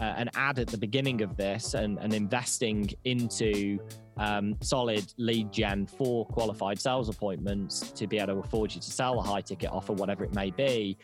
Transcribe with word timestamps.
uh, 0.00 0.14
an 0.16 0.30
ad 0.34 0.58
at 0.58 0.66
the 0.66 0.78
beginning 0.78 1.22
of 1.22 1.36
this 1.36 1.74
and, 1.74 1.98
and 1.98 2.14
investing 2.14 2.90
into 3.04 3.78
um, 4.16 4.56
solid 4.60 5.12
lead 5.18 5.52
gen 5.52 5.86
for 5.86 6.26
qualified 6.26 6.78
sales 6.78 7.08
appointments 7.08 7.90
to 7.92 8.06
be 8.06 8.18
able 8.18 8.34
to 8.34 8.40
afford 8.40 8.74
you 8.74 8.80
to 8.80 8.90
sell 8.90 9.18
a 9.18 9.22
high 9.22 9.40
ticket 9.40 9.70
offer, 9.70 9.92
whatever 9.92 10.24
it 10.24 10.34
may 10.34 10.50
be, 10.50 10.96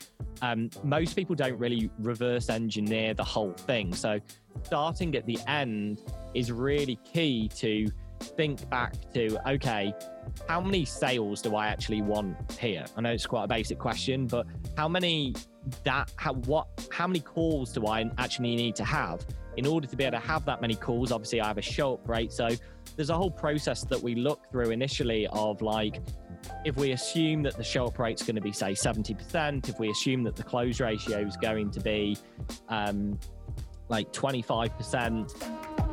um, 0.43 0.71
most 0.83 1.15
people 1.15 1.35
don't 1.35 1.59
really 1.59 1.91
reverse 1.99 2.49
engineer 2.49 3.15
the 3.15 3.25
whole 3.25 3.53
thing. 3.53 3.95
So 3.95 4.21
starting 4.65 5.15
at 5.15 5.27
the 5.27 5.39
end 5.47 6.03
is 6.35 6.51
really 6.53 6.99
key 7.05 7.49
to 7.57 7.89
think 8.21 8.69
back 8.71 8.95
to 9.13 9.39
okay 9.51 9.93
how 10.49 10.59
many 10.59 10.87
sales 10.87 11.43
do 11.43 11.55
i 11.55 11.67
actually 11.67 12.01
want 12.01 12.35
here 12.59 12.85
i 12.97 13.01
know 13.03 13.11
it's 13.11 13.27
quite 13.27 13.45
a 13.45 13.49
basic 13.49 13.79
question 13.79 14.27
but 14.27 14.47
how 14.75 14.89
many 14.89 15.35
that 15.85 16.13
how 16.17 16.35
what 16.35 16.69
how 16.91 17.07
many 17.07 17.21
calls 17.21 17.73
do 17.73 17.87
i 17.87 18.09
actually 18.19 18.57
need 18.57 18.77
to 18.77 18.85
have? 18.85 19.25
In 19.57 19.67
order 19.67 19.87
to 19.87 19.97
be 19.97 20.05
able 20.05 20.21
to 20.21 20.27
have 20.27 20.45
that 20.45 20.61
many 20.61 20.75
calls 20.75 21.11
obviously 21.11 21.41
i 21.41 21.47
have 21.49 21.59
a 21.59 21.63
show 21.63 21.95
up 21.95 22.09
rate 22.09 22.33
so 22.33 22.49
there's 22.95 23.11
a 23.11 23.17
whole 23.17 23.31
process 23.31 23.83
that 23.85 24.01
we 24.01 24.15
look 24.15 24.51
through 24.51 24.71
initially 24.71 25.27
of 25.29 25.63
like 25.63 26.01
if 26.65 26.77
we 26.77 26.93
assume 26.93 27.43
that 27.43 27.57
the 27.57 27.65
show 27.65 27.87
up 27.87 27.99
rate's 27.99 28.23
going 28.23 28.37
to 28.37 28.43
be 28.43 28.53
say 28.53 28.73
70% 28.73 29.69
if 29.69 29.79
we 29.79 29.91
assume 29.91 30.23
that 30.25 30.37
the 30.37 30.43
close 30.43 30.81
ratio 30.81 31.19
is 31.21 31.37
going 31.37 31.71
to 31.71 31.81
be 31.81 32.17
um, 32.69 33.19
like 33.89 34.13
25% 34.13 35.86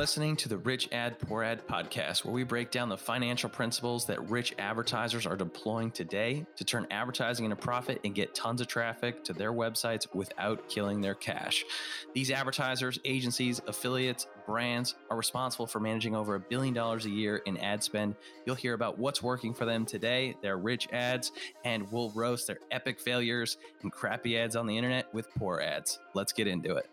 listening 0.00 0.34
to 0.34 0.48
the 0.48 0.56
Rich 0.56 0.88
Ad 0.92 1.18
Poor 1.18 1.42
Ad 1.42 1.68
podcast, 1.68 2.24
where 2.24 2.32
we 2.32 2.42
break 2.42 2.70
down 2.70 2.88
the 2.88 2.96
financial 2.96 3.50
principles 3.50 4.06
that 4.06 4.30
rich 4.30 4.54
advertisers 4.58 5.26
are 5.26 5.36
deploying 5.36 5.90
today 5.90 6.46
to 6.56 6.64
turn 6.64 6.86
advertising 6.90 7.44
into 7.44 7.54
profit 7.54 8.00
and 8.02 8.14
get 8.14 8.34
tons 8.34 8.62
of 8.62 8.66
traffic 8.66 9.22
to 9.24 9.34
their 9.34 9.52
websites 9.52 10.06
without 10.14 10.66
killing 10.70 11.02
their 11.02 11.14
cash. 11.14 11.66
These 12.14 12.30
advertisers, 12.30 12.98
agencies, 13.04 13.60
affiliates, 13.66 14.26
brands 14.46 14.94
are 15.10 15.18
responsible 15.18 15.66
for 15.66 15.80
managing 15.80 16.16
over 16.16 16.34
a 16.34 16.40
billion 16.40 16.72
dollars 16.72 17.04
a 17.04 17.10
year 17.10 17.36
in 17.44 17.58
ad 17.58 17.84
spend. 17.84 18.14
You'll 18.46 18.56
hear 18.56 18.72
about 18.72 18.98
what's 18.98 19.22
working 19.22 19.52
for 19.52 19.66
them 19.66 19.84
today, 19.84 20.34
their 20.40 20.56
rich 20.56 20.88
ads, 20.92 21.30
and 21.66 21.92
we'll 21.92 22.08
roast 22.12 22.46
their 22.46 22.60
epic 22.70 23.00
failures 23.00 23.58
and 23.82 23.92
crappy 23.92 24.38
ads 24.38 24.56
on 24.56 24.66
the 24.66 24.78
internet 24.78 25.12
with 25.12 25.28
poor 25.34 25.60
ads. 25.60 25.98
Let's 26.14 26.32
get 26.32 26.46
into 26.46 26.76
it. 26.76 26.88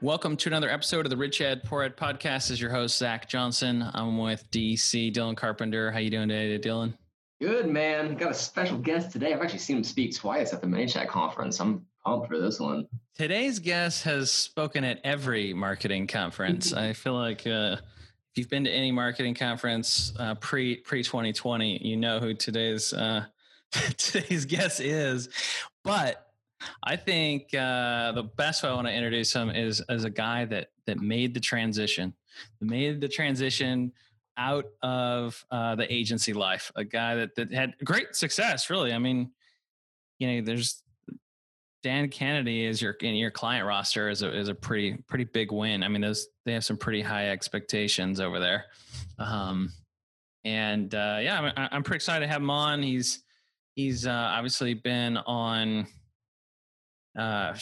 Welcome 0.00 0.36
to 0.38 0.48
another 0.48 0.68
episode 0.68 1.06
of 1.06 1.10
the 1.10 1.16
Rich 1.16 1.40
Ad 1.40 1.64
Poor 1.64 1.82
Ad 1.82 1.96
podcast. 1.96 2.50
Is 2.50 2.60
your 2.60 2.70
host 2.70 2.98
Zach 2.98 3.28
Johnson. 3.28 3.88
I'm 3.94 4.18
with 4.18 4.50
DC 4.50 5.12
Dylan 5.14 5.36
Carpenter. 5.36 5.90
How 5.90 5.98
you 5.98 6.10
doing 6.10 6.28
today, 6.28 6.58
Dylan? 6.58 6.94
Good 7.40 7.68
man. 7.68 8.14
Got 8.16 8.32
a 8.32 8.34
special 8.34 8.78
guest 8.78 9.12
today. 9.12 9.32
I've 9.32 9.40
actually 9.40 9.60
seen 9.60 9.78
him 9.78 9.84
speak 9.84 10.14
twice 10.14 10.52
at 10.52 10.60
the 10.60 10.66
ManyChat 10.66 11.08
conference. 11.08 11.60
I'm 11.60 11.86
pumped 12.04 12.28
for 12.28 12.38
this 12.38 12.60
one. 12.60 12.86
Today's 13.16 13.60
guest 13.60 14.04
has 14.04 14.30
spoken 14.30 14.84
at 14.84 15.00
every 15.04 15.54
marketing 15.54 16.06
conference. 16.06 16.72
I 16.74 16.92
feel 16.92 17.14
like 17.14 17.46
uh, 17.46 17.76
if 17.78 18.36
you've 18.36 18.50
been 18.50 18.64
to 18.64 18.70
any 18.70 18.92
marketing 18.92 19.34
conference 19.34 20.12
uh, 20.18 20.34
pre 20.34 20.76
pre 20.76 21.02
2020, 21.02 21.86
you 21.86 21.96
know 21.96 22.18
who 22.18 22.34
today's 22.34 22.92
uh, 22.92 23.24
today's 23.96 24.44
guest 24.44 24.80
is. 24.80 25.28
But 25.82 26.23
I 26.82 26.96
think 26.96 27.54
uh, 27.54 28.12
the 28.12 28.24
best 28.36 28.62
way 28.62 28.70
I 28.70 28.74
want 28.74 28.86
to 28.86 28.92
introduce 28.92 29.32
him 29.32 29.50
is 29.50 29.80
as 29.88 30.04
a 30.04 30.10
guy 30.10 30.44
that 30.46 30.68
that 30.86 31.00
made 31.00 31.34
the 31.34 31.40
transition, 31.40 32.14
made 32.60 33.00
the 33.00 33.08
transition 33.08 33.92
out 34.36 34.66
of 34.82 35.44
uh, 35.50 35.74
the 35.74 35.92
agency 35.92 36.32
life. 36.32 36.70
A 36.76 36.84
guy 36.84 37.14
that 37.16 37.34
that 37.36 37.52
had 37.52 37.74
great 37.84 38.14
success. 38.14 38.70
Really, 38.70 38.92
I 38.92 38.98
mean, 38.98 39.30
you 40.18 40.28
know, 40.28 40.44
there's 40.44 40.82
Dan 41.82 42.08
Kennedy 42.08 42.64
is 42.64 42.80
your 42.80 42.92
in 42.92 43.14
your 43.14 43.30
client 43.30 43.66
roster 43.66 44.08
is 44.08 44.22
a 44.22 44.34
is 44.34 44.48
a 44.48 44.54
pretty 44.54 44.96
pretty 45.06 45.24
big 45.24 45.52
win. 45.52 45.82
I 45.82 45.88
mean, 45.88 46.00
those 46.00 46.28
they 46.44 46.52
have 46.54 46.64
some 46.64 46.78
pretty 46.78 47.02
high 47.02 47.28
expectations 47.28 48.20
over 48.20 48.40
there. 48.40 48.64
Um, 49.18 49.70
and 50.44 50.94
uh, 50.94 51.18
yeah, 51.20 51.52
I'm, 51.56 51.68
I'm 51.72 51.82
pretty 51.82 51.96
excited 51.96 52.26
to 52.26 52.32
have 52.32 52.40
him 52.40 52.50
on. 52.50 52.82
He's 52.82 53.22
he's 53.74 54.06
uh, 54.06 54.30
obviously 54.32 54.74
been 54.74 55.18
on 55.18 55.86
uh, 57.18 57.54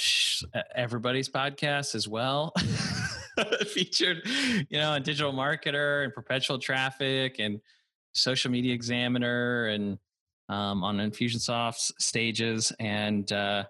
everybody's 0.74 1.28
podcast 1.28 1.94
as 1.94 2.08
well. 2.08 2.52
Featured, 3.66 4.22
you 4.68 4.78
know, 4.78 4.94
a 4.94 5.00
digital 5.00 5.32
marketer 5.32 6.04
and 6.04 6.12
perpetual 6.12 6.58
traffic 6.58 7.36
and 7.38 7.60
social 8.12 8.50
media 8.50 8.74
examiner 8.74 9.66
and 9.66 9.98
um, 10.48 10.84
on 10.84 10.98
Infusionsoft's 10.98 11.92
stages. 11.98 12.72
And 12.78 13.30
uh, 13.32 13.64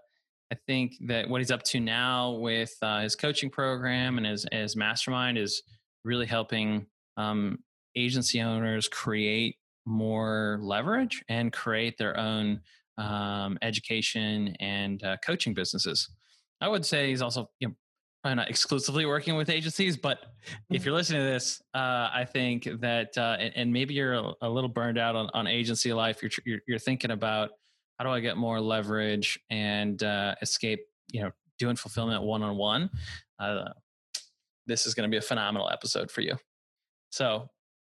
I 0.53 0.57
think 0.67 0.95
that 1.07 1.29
what 1.29 1.41
he's 1.41 1.51
up 1.51 1.63
to 1.65 1.81
now 1.81 2.33
with 2.33 2.75
uh, 2.83 3.01
his 3.01 3.15
coaching 3.15 3.51
program 3.51 4.19
and 4.19 4.27
his, 4.27 4.47
his 4.51 4.77
mastermind 4.77 5.39
is 5.39 5.63
really 6.05 6.27
helping 6.27 6.87
um, 7.17 7.59
agency 7.97 8.41
owners 8.41 8.89
create 8.89 9.57
more 9.87 10.59
leverage 10.61 11.25
and 11.29 11.53
create 11.53 11.99
their 11.99 12.19
own 12.19 12.61
um, 12.99 13.59
education 13.63 14.57
and 14.61 15.03
uh, 15.03 15.17
coaching 15.25 15.55
businesses. 15.55 16.09
I 16.61 16.69
would 16.69 16.87
say 16.87 17.09
he's 17.11 17.23
also 17.23 17.51
you 17.59 17.69
know, 17.69 17.75
probably 18.23 18.37
not 18.37 18.51
exclusively 18.51 19.07
working 19.07 19.37
with 19.37 19.51
agencies, 19.51 19.97
but 19.97 20.21
if 20.71 20.85
you're 20.85 20.95
listening 20.95 21.21
to 21.21 21.27
this, 21.27 21.61
uh, 21.75 22.11
I 22.13 22.27
think 22.31 22.69
that 22.81 23.17
uh, 23.17 23.37
and, 23.39 23.53
and, 23.57 23.73
maybe 23.73 23.95
you're 23.95 24.15
a, 24.15 24.33
a, 24.43 24.49
little 24.49 24.69
burned 24.69 24.99
out 24.99 25.17
on, 25.17 25.29
on 25.35 25.47
agency 25.47 25.93
life. 25.93 26.23
You're, 26.23 26.31
you're, 26.45 26.61
you're 26.69 26.79
thinking 26.79 27.11
about 27.11 27.51
how 27.99 28.05
do 28.05 28.11
I 28.11 28.21
get 28.21 28.37
more 28.37 28.61
leverage 28.61 29.41
and 29.51 30.01
uh, 30.03 30.35
escape, 30.41 30.81
you 31.11 31.23
know, 31.23 31.31
doing 31.59 31.77
fulfillment 31.77 32.23
one 32.23 32.43
on 32.43 32.57
one. 32.57 32.91
This 34.67 34.87
is 34.87 34.95
going 34.95 35.09
to 35.09 35.13
be 35.13 35.19
a 35.19 35.23
phenomenal 35.23 35.69
episode 35.69 36.11
for 36.11 36.21
you. 36.21 36.37
So, 37.11 37.49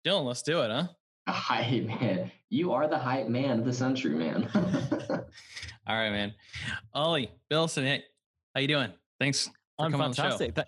Dylan, 0.07 0.25
let's 0.27 0.43
do 0.43 0.61
it, 0.63 0.71
huh? 0.71 0.89
Hype 1.33 1.85
man. 1.85 2.31
You 2.51 2.73
are 2.73 2.89
the 2.89 2.99
hype 2.99 3.29
man 3.29 3.59
of 3.59 3.65
the 3.65 3.73
century, 3.73 4.15
man. 4.15 4.49
All 5.87 5.97
right, 5.97 6.11
man. 6.11 6.35
Ollie, 6.95 7.31
Billson, 7.49 7.85
hey, 7.85 8.05
how 8.55 8.61
you 8.61 8.69
doing? 8.69 8.93
Thanks. 9.21 9.51
I'm 9.79 9.93
fantastic. 9.93 10.55
Th- 10.55 10.67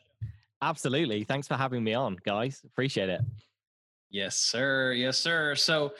absolutely. 0.62 1.24
Thanks 1.24 1.48
for 1.48 1.54
having 1.54 1.82
me 1.82 1.94
on, 1.94 2.16
guys. 2.24 2.62
Appreciate 2.64 3.08
it. 3.08 3.20
Yes, 4.10 4.36
sir. 4.36 4.92
Yes, 4.92 5.18
sir. 5.18 5.54
So, 5.54 5.92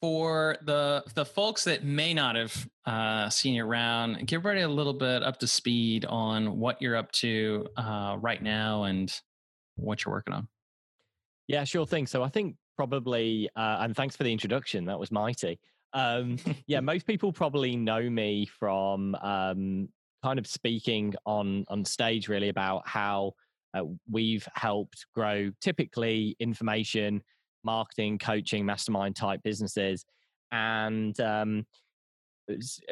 for 0.00 0.56
the 0.62 1.02
the 1.14 1.24
folks 1.24 1.64
that 1.64 1.84
may 1.84 2.14
not 2.14 2.34
have 2.34 2.68
uh, 2.86 3.28
seen 3.28 3.54
you 3.54 3.64
around, 3.64 4.26
give 4.26 4.40
everybody 4.40 4.62
a 4.62 4.68
little 4.68 4.94
bit 4.94 5.22
up 5.22 5.38
to 5.40 5.46
speed 5.46 6.04
on 6.06 6.58
what 6.58 6.80
you're 6.80 6.96
up 6.96 7.12
to 7.12 7.66
uh, 7.76 8.16
right 8.18 8.42
now 8.42 8.84
and 8.84 9.12
what 9.76 10.04
you're 10.04 10.14
working 10.14 10.34
on. 10.34 10.48
Yeah, 11.48 11.64
sure 11.64 11.86
thing. 11.86 12.06
So 12.06 12.22
I 12.22 12.28
think 12.28 12.56
probably, 12.80 13.46
uh, 13.56 13.76
and 13.80 13.94
thanks 13.94 14.16
for 14.16 14.22
the 14.22 14.32
introduction. 14.32 14.86
That 14.86 14.98
was 14.98 15.12
mighty. 15.12 15.60
Um, 15.92 16.38
yeah, 16.66 16.80
most 16.80 17.06
people 17.06 17.30
probably 17.30 17.76
know 17.76 18.08
me 18.08 18.46
from 18.46 19.14
um, 19.16 19.90
kind 20.22 20.38
of 20.38 20.46
speaking 20.46 21.12
on 21.26 21.66
on 21.68 21.84
stage, 21.84 22.26
really 22.26 22.48
about 22.48 22.88
how 22.88 23.34
uh, 23.74 23.82
we've 24.10 24.48
helped 24.54 25.04
grow 25.14 25.50
typically 25.60 26.36
information, 26.40 27.22
marketing, 27.64 28.16
coaching, 28.16 28.64
mastermind 28.64 29.14
type 29.14 29.42
businesses, 29.44 30.06
and 30.50 31.20
um, 31.20 31.66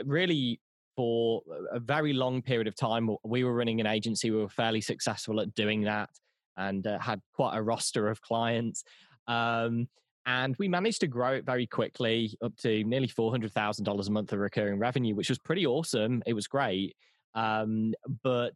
really 0.04 0.60
for 0.96 1.40
a 1.72 1.80
very 1.80 2.12
long 2.12 2.42
period 2.42 2.66
of 2.66 2.76
time, 2.76 3.08
we 3.24 3.42
were 3.42 3.54
running 3.54 3.80
an 3.80 3.86
agency. 3.86 4.30
We 4.30 4.36
were 4.36 4.50
fairly 4.50 4.82
successful 4.82 5.40
at 5.40 5.54
doing 5.54 5.80
that 5.84 6.10
and 6.58 6.86
uh, 6.86 6.98
had 6.98 7.20
quite 7.32 7.56
a 7.56 7.62
roster 7.62 8.08
of 8.08 8.20
clients. 8.20 8.84
Um, 9.28 9.88
and 10.26 10.54
we 10.58 10.68
managed 10.68 11.00
to 11.00 11.06
grow 11.06 11.32
it 11.32 11.46
very 11.46 11.66
quickly 11.66 12.36
up 12.44 12.54
to 12.58 12.84
nearly 12.84 13.08
$400,000 13.08 14.08
a 14.08 14.10
month 14.10 14.32
of 14.32 14.38
recurring 14.40 14.78
revenue, 14.78 15.14
which 15.14 15.30
was 15.30 15.38
pretty 15.38 15.66
awesome. 15.66 16.22
It 16.26 16.34
was 16.34 16.46
great. 16.46 16.94
Um, 17.34 17.94
but 18.22 18.54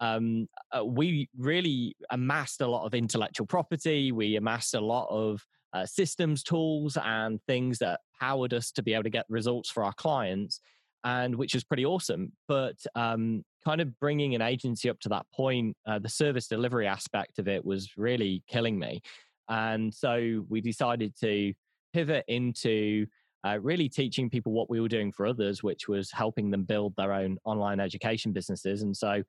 um, 0.00 0.48
uh, 0.72 0.84
we 0.84 1.28
really 1.36 1.94
amassed 2.10 2.62
a 2.62 2.66
lot 2.66 2.86
of 2.86 2.94
intellectual 2.94 3.46
property. 3.46 4.12
We 4.12 4.36
amassed 4.36 4.74
a 4.74 4.80
lot 4.80 5.08
of 5.10 5.44
uh, 5.72 5.84
systems 5.86 6.42
tools 6.42 6.96
and 7.02 7.38
things 7.46 7.78
that 7.78 8.00
powered 8.18 8.54
us 8.54 8.70
to 8.72 8.82
be 8.82 8.94
able 8.94 9.04
to 9.04 9.10
get 9.10 9.26
results 9.28 9.70
for 9.70 9.84
our 9.84 9.92
clients, 9.92 10.60
and 11.04 11.34
which 11.34 11.54
was 11.54 11.64
pretty 11.64 11.84
awesome. 11.84 12.32
But 12.48 12.76
um, 12.94 13.44
kind 13.64 13.80
of 13.80 13.98
bringing 14.00 14.34
an 14.34 14.42
agency 14.42 14.88
up 14.88 14.98
to 15.00 15.08
that 15.10 15.26
point, 15.34 15.76
uh, 15.86 15.98
the 15.98 16.08
service 16.08 16.48
delivery 16.48 16.86
aspect 16.86 17.38
of 17.38 17.46
it 17.46 17.64
was 17.64 17.90
really 17.96 18.42
killing 18.48 18.78
me. 18.78 19.02
And 19.50 19.92
so 19.92 20.44
we 20.48 20.60
decided 20.60 21.14
to 21.20 21.52
pivot 21.92 22.24
into 22.28 23.06
uh, 23.46 23.58
really 23.60 23.88
teaching 23.88 24.30
people 24.30 24.52
what 24.52 24.70
we 24.70 24.80
were 24.80 24.88
doing 24.88 25.12
for 25.12 25.26
others, 25.26 25.62
which 25.62 25.88
was 25.88 26.10
helping 26.12 26.50
them 26.50 26.64
build 26.64 26.94
their 26.96 27.12
own 27.12 27.36
online 27.44 27.80
education 27.80 28.32
businesses. 28.32 28.82
And 28.82 28.96
so 28.96 29.22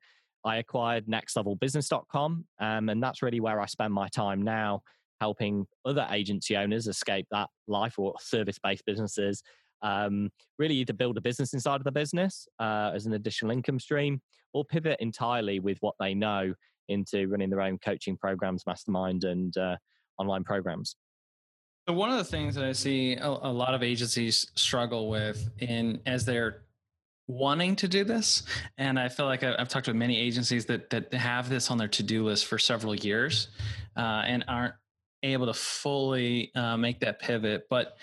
I 0.44 0.56
acquired 0.56 1.06
nextlevelbusiness.com, 1.06 2.44
um, 2.60 2.88
and 2.88 3.02
that's 3.02 3.22
really 3.22 3.40
where 3.40 3.60
I 3.60 3.66
spend 3.66 3.92
my 3.92 4.08
time 4.08 4.42
now, 4.42 4.82
helping 5.20 5.66
other 5.84 6.06
agency 6.10 6.56
owners 6.56 6.86
escape 6.86 7.26
that 7.30 7.48
life 7.68 7.98
or 7.98 8.14
service 8.20 8.58
based 8.62 8.84
businesses 8.86 9.42
um, 9.82 10.30
really 10.58 10.76
either 10.76 10.92
build 10.92 11.18
a 11.18 11.20
business 11.20 11.54
inside 11.54 11.76
of 11.76 11.84
the 11.84 11.92
business 11.92 12.46
uh, 12.60 12.92
as 12.94 13.06
an 13.06 13.14
additional 13.14 13.50
income 13.50 13.80
stream 13.80 14.20
or 14.54 14.64
pivot 14.64 14.96
entirely 15.00 15.60
with 15.60 15.78
what 15.80 15.94
they 15.98 16.14
know 16.14 16.54
into 16.88 17.26
running 17.28 17.50
their 17.50 17.60
own 17.60 17.78
coaching 17.78 18.16
programs, 18.16 18.64
mastermind, 18.66 19.24
and 19.24 19.56
uh, 19.56 19.76
online 20.18 20.44
programs. 20.44 20.96
So 21.88 21.94
one 21.94 22.10
of 22.10 22.18
the 22.18 22.24
things 22.24 22.54
that 22.54 22.64
I 22.64 22.72
see 22.72 23.14
a, 23.14 23.28
a 23.28 23.52
lot 23.52 23.74
of 23.74 23.82
agencies 23.82 24.50
struggle 24.54 25.10
with 25.10 25.50
in 25.58 26.00
as 26.06 26.24
they're 26.24 26.62
wanting 27.26 27.76
to 27.76 27.88
do 27.88 28.04
this, 28.04 28.44
and 28.78 28.98
I 28.98 29.08
feel 29.08 29.26
like 29.26 29.42
I've 29.42 29.68
talked 29.68 29.88
with 29.88 29.96
many 29.96 30.18
agencies 30.18 30.66
that 30.66 30.90
that 30.90 31.12
have 31.12 31.48
this 31.48 31.70
on 31.70 31.78
their 31.78 31.88
to 31.88 32.02
do 32.02 32.24
list 32.24 32.46
for 32.46 32.58
several 32.58 32.94
years, 32.94 33.48
uh, 33.96 34.22
and 34.26 34.44
aren't 34.46 34.74
able 35.24 35.46
to 35.46 35.54
fully 35.54 36.52
uh, 36.54 36.76
make 36.76 37.00
that 37.00 37.20
pivot. 37.20 37.66
But 37.68 37.96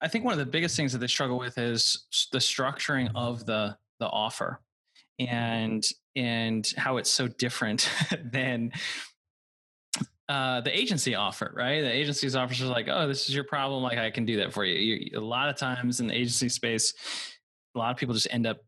I 0.00 0.08
think 0.08 0.24
one 0.24 0.32
of 0.32 0.38
the 0.38 0.46
biggest 0.46 0.76
things 0.76 0.92
that 0.92 0.98
they 0.98 1.06
struggle 1.06 1.38
with 1.38 1.58
is 1.58 2.06
the 2.32 2.38
structuring 2.38 3.10
of 3.14 3.44
the 3.44 3.76
the 3.98 4.06
offer 4.06 4.60
and 5.18 5.84
and 6.16 6.66
how 6.76 6.96
it's 6.96 7.10
so 7.10 7.28
different 7.28 7.90
than 8.24 8.72
uh, 10.30 10.60
the 10.60 10.78
agency 10.78 11.16
offer, 11.16 11.52
right? 11.56 11.80
The 11.80 11.92
agency's 11.92 12.36
offers 12.36 12.62
are 12.62 12.66
like, 12.66 12.86
oh, 12.88 13.08
this 13.08 13.28
is 13.28 13.34
your 13.34 13.42
problem. 13.42 13.82
Like, 13.82 13.98
I 13.98 14.12
can 14.12 14.24
do 14.24 14.36
that 14.36 14.52
for 14.52 14.64
you. 14.64 14.76
you. 14.76 15.18
A 15.18 15.20
lot 15.20 15.48
of 15.48 15.56
times 15.56 15.98
in 15.98 16.06
the 16.06 16.14
agency 16.14 16.48
space, 16.48 16.94
a 17.74 17.78
lot 17.80 17.90
of 17.90 17.96
people 17.96 18.14
just 18.14 18.28
end 18.30 18.46
up, 18.46 18.58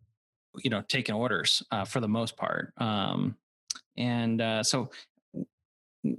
you 0.65 0.71
know, 0.71 0.83
taking 0.89 1.15
orders 1.15 1.63
uh, 1.71 1.85
for 1.85 2.01
the 2.01 2.09
most 2.09 2.37
part. 2.37 2.73
Um, 2.79 3.37
and 3.97 4.41
uh, 4.41 4.65
so, 4.65 4.91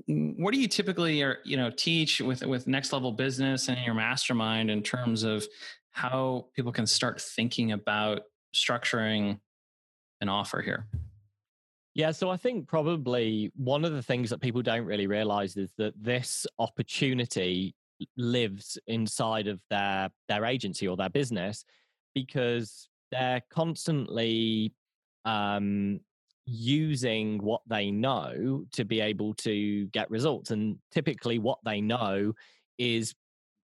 what 0.07 0.53
do 0.53 0.61
you 0.61 0.69
typically, 0.69 1.21
or 1.21 1.39
you 1.43 1.57
know, 1.57 1.69
teach 1.69 2.21
with 2.21 2.45
with 2.45 2.65
next 2.65 2.93
level 2.93 3.11
business 3.11 3.67
and 3.67 3.77
your 3.85 3.95
mastermind 3.95 4.71
in 4.71 4.81
terms 4.81 5.23
of 5.23 5.45
how 5.91 6.45
people 6.55 6.71
can 6.71 6.87
start 6.87 7.19
thinking 7.19 7.73
about 7.73 8.21
structuring 8.55 9.41
an 10.21 10.29
offer 10.29 10.61
here? 10.61 10.87
Yeah, 11.95 12.11
so 12.11 12.29
I 12.31 12.37
think 12.37 12.67
probably 12.67 13.51
one 13.55 13.85
of 13.85 13.93
the 13.93 14.01
things 14.01 14.31
that 14.31 14.41
people 14.41 14.63
don't 14.63 14.85
really 14.85 15.05
realize 15.05 15.57
is 15.57 15.73
that 15.77 15.93
this 16.01 16.47
opportunity 16.57 17.75
lives 18.17 18.79
inside 18.87 19.47
of 19.47 19.59
their 19.69 20.09
their 20.27 20.45
agency 20.45 20.87
or 20.87 20.97
their 20.97 21.09
business 21.09 21.63
because 22.15 22.89
they're 23.11 23.41
constantly 23.51 24.73
um, 25.25 25.99
using 26.45 27.37
what 27.37 27.61
they 27.67 27.91
know 27.91 28.65
to 28.71 28.83
be 28.83 28.99
able 28.99 29.35
to 29.35 29.85
get 29.87 30.09
results. 30.09 30.51
And 30.51 30.77
typically 30.91 31.37
what 31.37 31.59
they 31.63 31.79
know 31.79 32.33
is 32.79 33.13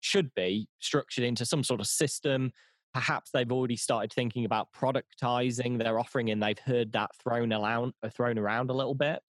should 0.01 0.33
be 0.36 0.68
structured 0.80 1.24
into 1.24 1.45
some 1.45 1.63
sort 1.63 1.80
of 1.80 1.88
system 1.88 2.51
perhaps 2.96 3.30
they've 3.32 3.52
already 3.52 3.76
started 3.76 4.14
thinking 4.14 4.46
about 4.46 4.70
productizing 4.72 5.78
their 5.78 6.00
offering 6.00 6.30
and 6.30 6.42
they've 6.42 6.58
heard 6.60 6.94
that 6.94 7.12
thrown 7.22 7.52
around 7.52 7.92
uh, 8.02 8.10
thrown 8.10 8.38
around 8.38 8.70
a 8.70 8.74
little 8.74 8.96
bit. 8.96 9.22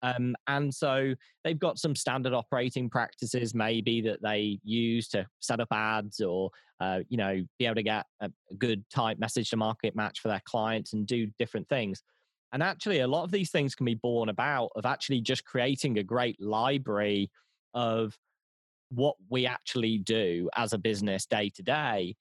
Um, 0.00 0.34
and 0.46 0.72
so 0.74 1.14
they've 1.44 1.58
got 1.58 1.78
some 1.78 1.94
standard 1.94 2.32
operating 2.32 2.88
practices 2.88 3.54
maybe 3.54 4.00
that 4.00 4.22
they 4.22 4.58
use 4.64 5.06
to 5.08 5.26
set 5.40 5.60
up 5.60 5.68
ads 5.70 6.22
or 6.22 6.48
uh, 6.80 7.00
you 7.10 7.18
know 7.18 7.44
be 7.58 7.66
able 7.66 7.74
to 7.74 7.82
get 7.82 8.06
a 8.22 8.30
good 8.56 8.82
type 8.88 9.18
message 9.18 9.50
to 9.50 9.58
market 9.58 9.94
match 9.94 10.20
for 10.20 10.28
their 10.28 10.40
clients 10.46 10.94
and 10.94 11.06
do 11.06 11.28
different 11.38 11.68
things. 11.68 12.02
And 12.54 12.62
actually 12.62 13.00
a 13.00 13.06
lot 13.06 13.24
of 13.24 13.30
these 13.30 13.50
things 13.50 13.74
can 13.74 13.84
be 13.84 13.96
born 13.96 14.30
about 14.30 14.70
of 14.76 14.86
actually 14.86 15.20
just 15.20 15.44
creating 15.44 15.98
a 15.98 16.02
great 16.02 16.40
library 16.40 17.30
of 17.74 18.16
what 18.88 19.16
we 19.28 19.44
actually 19.44 19.98
do 19.98 20.48
as 20.56 20.72
a 20.72 20.78
business 20.78 21.26
day 21.26 21.50
to 21.50 21.62
day 21.62 22.16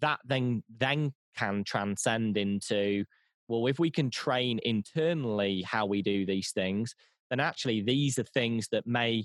that 0.00 0.18
then 0.24 0.62
then 0.78 1.12
can 1.36 1.64
transcend 1.64 2.36
into 2.36 3.04
well 3.48 3.66
if 3.66 3.78
we 3.78 3.90
can 3.90 4.10
train 4.10 4.60
internally 4.64 5.62
how 5.62 5.86
we 5.86 6.02
do 6.02 6.24
these 6.26 6.52
things 6.52 6.94
then 7.30 7.40
actually 7.40 7.80
these 7.82 8.18
are 8.18 8.24
things 8.24 8.68
that 8.70 8.86
may 8.86 9.24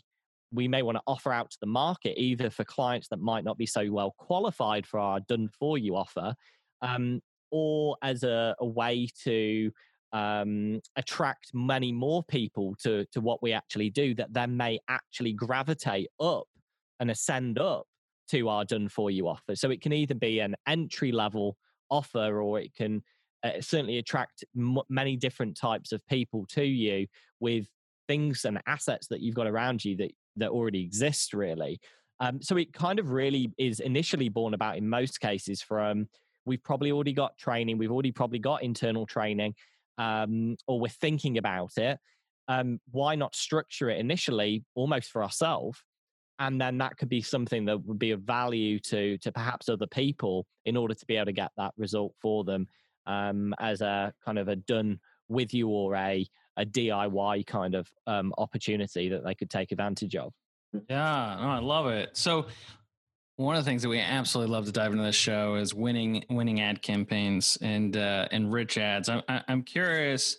we 0.51 0.67
may 0.67 0.81
want 0.81 0.95
to 0.95 1.01
offer 1.07 1.33
out 1.33 1.49
to 1.51 1.57
the 1.59 1.67
market 1.67 2.19
either 2.19 2.49
for 2.49 2.63
clients 2.63 3.07
that 3.09 3.19
might 3.19 3.43
not 3.43 3.57
be 3.57 3.65
so 3.65 3.91
well 3.91 4.13
qualified 4.17 4.85
for 4.85 4.99
our 4.99 5.19
done 5.21 5.49
for 5.59 5.77
you 5.77 5.95
offer 5.95 6.33
um, 6.81 7.19
or 7.51 7.97
as 8.01 8.23
a, 8.23 8.55
a 8.59 8.65
way 8.65 9.07
to 9.23 9.71
um, 10.13 10.79
attract 10.95 11.51
many 11.53 11.91
more 11.91 12.23
people 12.23 12.75
to 12.83 13.05
to 13.11 13.21
what 13.21 13.41
we 13.43 13.51
actually 13.51 13.89
do 13.89 14.15
that 14.15 14.33
then 14.33 14.55
may 14.55 14.79
actually 14.87 15.33
gravitate 15.33 16.07
up 16.19 16.47
and 16.99 17.11
ascend 17.11 17.59
up 17.59 17.85
to 18.29 18.49
our 18.49 18.65
done 18.65 18.89
for 18.89 19.11
you 19.11 19.27
offer. 19.27 19.55
So 19.55 19.69
it 19.69 19.81
can 19.81 19.93
either 19.93 20.15
be 20.15 20.39
an 20.39 20.55
entry 20.67 21.11
level 21.11 21.57
offer 21.89 22.41
or 22.41 22.59
it 22.59 22.73
can 22.75 23.03
uh, 23.43 23.61
certainly 23.61 23.97
attract 23.97 24.43
m- 24.57 24.79
many 24.89 25.15
different 25.15 25.55
types 25.55 25.91
of 25.91 26.05
people 26.07 26.45
to 26.49 26.63
you 26.63 27.07
with 27.39 27.67
things 28.07 28.45
and 28.45 28.61
assets 28.67 29.07
that 29.07 29.21
you've 29.21 29.35
got 29.35 29.47
around 29.47 29.83
you 29.83 29.95
that 29.97 30.11
that 30.37 30.49
already 30.49 30.81
exist 30.81 31.33
really. 31.33 31.79
Um, 32.19 32.41
so 32.41 32.57
it 32.57 32.73
kind 32.73 32.99
of 32.99 33.11
really 33.11 33.51
is 33.57 33.79
initially 33.79 34.29
born 34.29 34.53
about 34.53 34.77
in 34.77 34.87
most 34.87 35.19
cases 35.19 35.61
from 35.61 36.07
we've 36.45 36.63
probably 36.63 36.91
already 36.91 37.13
got 37.13 37.37
training, 37.37 37.77
we've 37.77 37.91
already 37.91 38.11
probably 38.11 38.39
got 38.39 38.63
internal 38.63 39.05
training, 39.05 39.53
um, 39.97 40.55
or 40.67 40.79
we're 40.79 40.87
thinking 40.87 41.37
about 41.37 41.77
it. 41.77 41.99
Um, 42.47 42.79
why 42.91 43.15
not 43.15 43.35
structure 43.35 43.89
it 43.89 43.99
initially 43.99 44.63
almost 44.75 45.09
for 45.09 45.23
ourselves 45.23 45.81
and 46.39 46.59
then 46.59 46.77
that 46.77 46.97
could 46.97 47.09
be 47.09 47.21
something 47.21 47.65
that 47.65 47.77
would 47.85 47.99
be 47.99 48.11
of 48.11 48.21
value 48.21 48.79
to 48.79 49.17
to 49.19 49.31
perhaps 49.31 49.69
other 49.69 49.87
people 49.87 50.45
in 50.65 50.75
order 50.77 50.93
to 50.93 51.05
be 51.05 51.15
able 51.15 51.25
to 51.25 51.31
get 51.31 51.51
that 51.57 51.73
result 51.77 52.13
for 52.21 52.43
them 52.43 52.67
um, 53.05 53.53
as 53.59 53.81
a 53.81 54.13
kind 54.23 54.39
of 54.39 54.47
a 54.47 54.55
done 54.55 54.99
with 55.27 55.53
you 55.53 55.69
or 55.69 55.95
a 55.95 56.25
a 56.57 56.65
DIY 56.65 57.45
kind 57.47 57.75
of 57.75 57.91
um, 58.07 58.33
opportunity 58.37 59.09
that 59.09 59.25
they 59.25 59.35
could 59.35 59.49
take 59.49 59.71
advantage 59.71 60.15
of. 60.15 60.33
Yeah, 60.89 61.37
no, 61.41 61.47
I 61.49 61.59
love 61.59 61.87
it. 61.87 62.15
So 62.15 62.47
one 63.35 63.57
of 63.57 63.65
the 63.65 63.69
things 63.69 63.81
that 63.81 63.89
we 63.89 63.99
absolutely 63.99 64.53
love 64.53 64.65
to 64.65 64.71
dive 64.71 64.91
into 64.91 65.03
this 65.03 65.15
show 65.15 65.55
is 65.55 65.73
winning 65.73 66.23
winning 66.29 66.61
ad 66.61 66.81
campaigns 66.81 67.57
and 67.61 67.97
uh, 67.97 68.27
and 68.31 68.51
rich 68.51 68.77
ads. 68.77 69.09
I'm 69.09 69.21
I'm 69.27 69.63
curious 69.63 70.37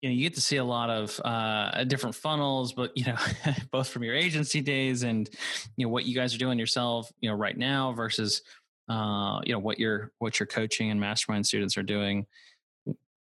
you 0.00 0.08
know 0.08 0.14
you 0.14 0.22
get 0.22 0.34
to 0.34 0.40
see 0.40 0.56
a 0.56 0.64
lot 0.64 0.90
of 0.90 1.20
uh, 1.24 1.84
different 1.84 2.14
funnels 2.14 2.72
but 2.72 2.92
you 2.96 3.04
know 3.04 3.16
both 3.72 3.88
from 3.88 4.04
your 4.04 4.14
agency 4.14 4.60
days 4.60 5.02
and 5.02 5.28
you 5.76 5.86
know 5.86 5.90
what 5.90 6.04
you 6.04 6.14
guys 6.14 6.34
are 6.34 6.38
doing 6.38 6.58
yourself 6.58 7.10
you 7.20 7.28
know 7.28 7.36
right 7.36 7.56
now 7.56 7.92
versus 7.92 8.42
uh, 8.88 9.40
you 9.44 9.52
know 9.52 9.58
what 9.58 9.78
your 9.78 10.12
what 10.18 10.40
your 10.40 10.46
coaching 10.46 10.90
and 10.90 11.00
mastermind 11.00 11.46
students 11.46 11.76
are 11.76 11.82
doing. 11.82 12.26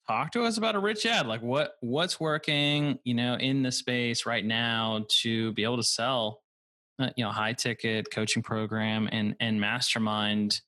Talk 0.08 0.32
to 0.34 0.44
us 0.44 0.58
about 0.58 0.76
a 0.76 0.80
rich 0.80 1.06
ad 1.06 1.26
like 1.26 1.42
what 1.42 1.76
what's 1.80 2.20
working 2.20 3.00
you 3.06 3.16
know 3.16 3.36
in 3.36 3.64
the 3.64 3.72
space 3.72 4.26
right 4.26 4.46
now 4.46 5.06
to 5.22 5.52
be 5.54 5.64
able 5.64 5.78
to 5.78 5.84
sell 5.84 6.42
uh, 7.00 7.10
you 7.16 7.24
know 7.24 7.32
high 7.32 7.54
ticket 7.54 8.12
coaching 8.12 8.44
program 8.44 9.10
and 9.12 9.36
and 9.40 9.60
mastermind 9.60 10.62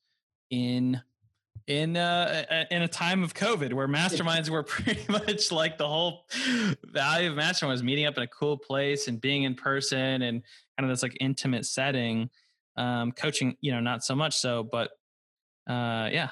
in 0.50 1.00
in 1.66 1.96
uh, 1.96 2.64
in 2.70 2.82
a 2.82 2.88
time 2.88 3.22
of 3.22 3.34
COVID 3.34 3.72
where 3.72 3.88
masterminds 3.88 4.48
were 4.48 4.62
pretty 4.64 5.04
much 5.10 5.50
like 5.52 5.78
the 5.78 5.88
whole 5.88 6.26
value 6.84 7.30
of 7.30 7.36
mastermind 7.36 7.72
was 7.72 7.82
meeting 7.82 8.06
up 8.06 8.16
in 8.16 8.22
a 8.22 8.28
cool 8.28 8.56
place 8.56 9.08
and 9.08 9.20
being 9.20 9.42
in 9.44 9.54
person 9.54 10.22
and 10.22 10.42
kind 10.78 10.88
of 10.88 10.88
this 10.88 11.02
like 11.02 11.16
intimate 11.20 11.66
setting. 11.66 12.30
Um, 12.76 13.10
coaching, 13.10 13.56
you 13.60 13.72
know, 13.72 13.80
not 13.80 14.04
so 14.04 14.14
much 14.14 14.36
so, 14.36 14.62
but 14.62 14.90
uh, 15.68 16.08
yeah, 16.12 16.30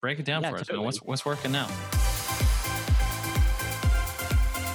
break 0.00 0.18
it 0.18 0.24
down 0.24 0.42
yeah, 0.42 0.50
for 0.50 0.58
totally. 0.58 0.78
us. 0.80 0.84
What's 0.84 1.02
what's 1.02 1.26
working 1.26 1.52
now? 1.52 1.68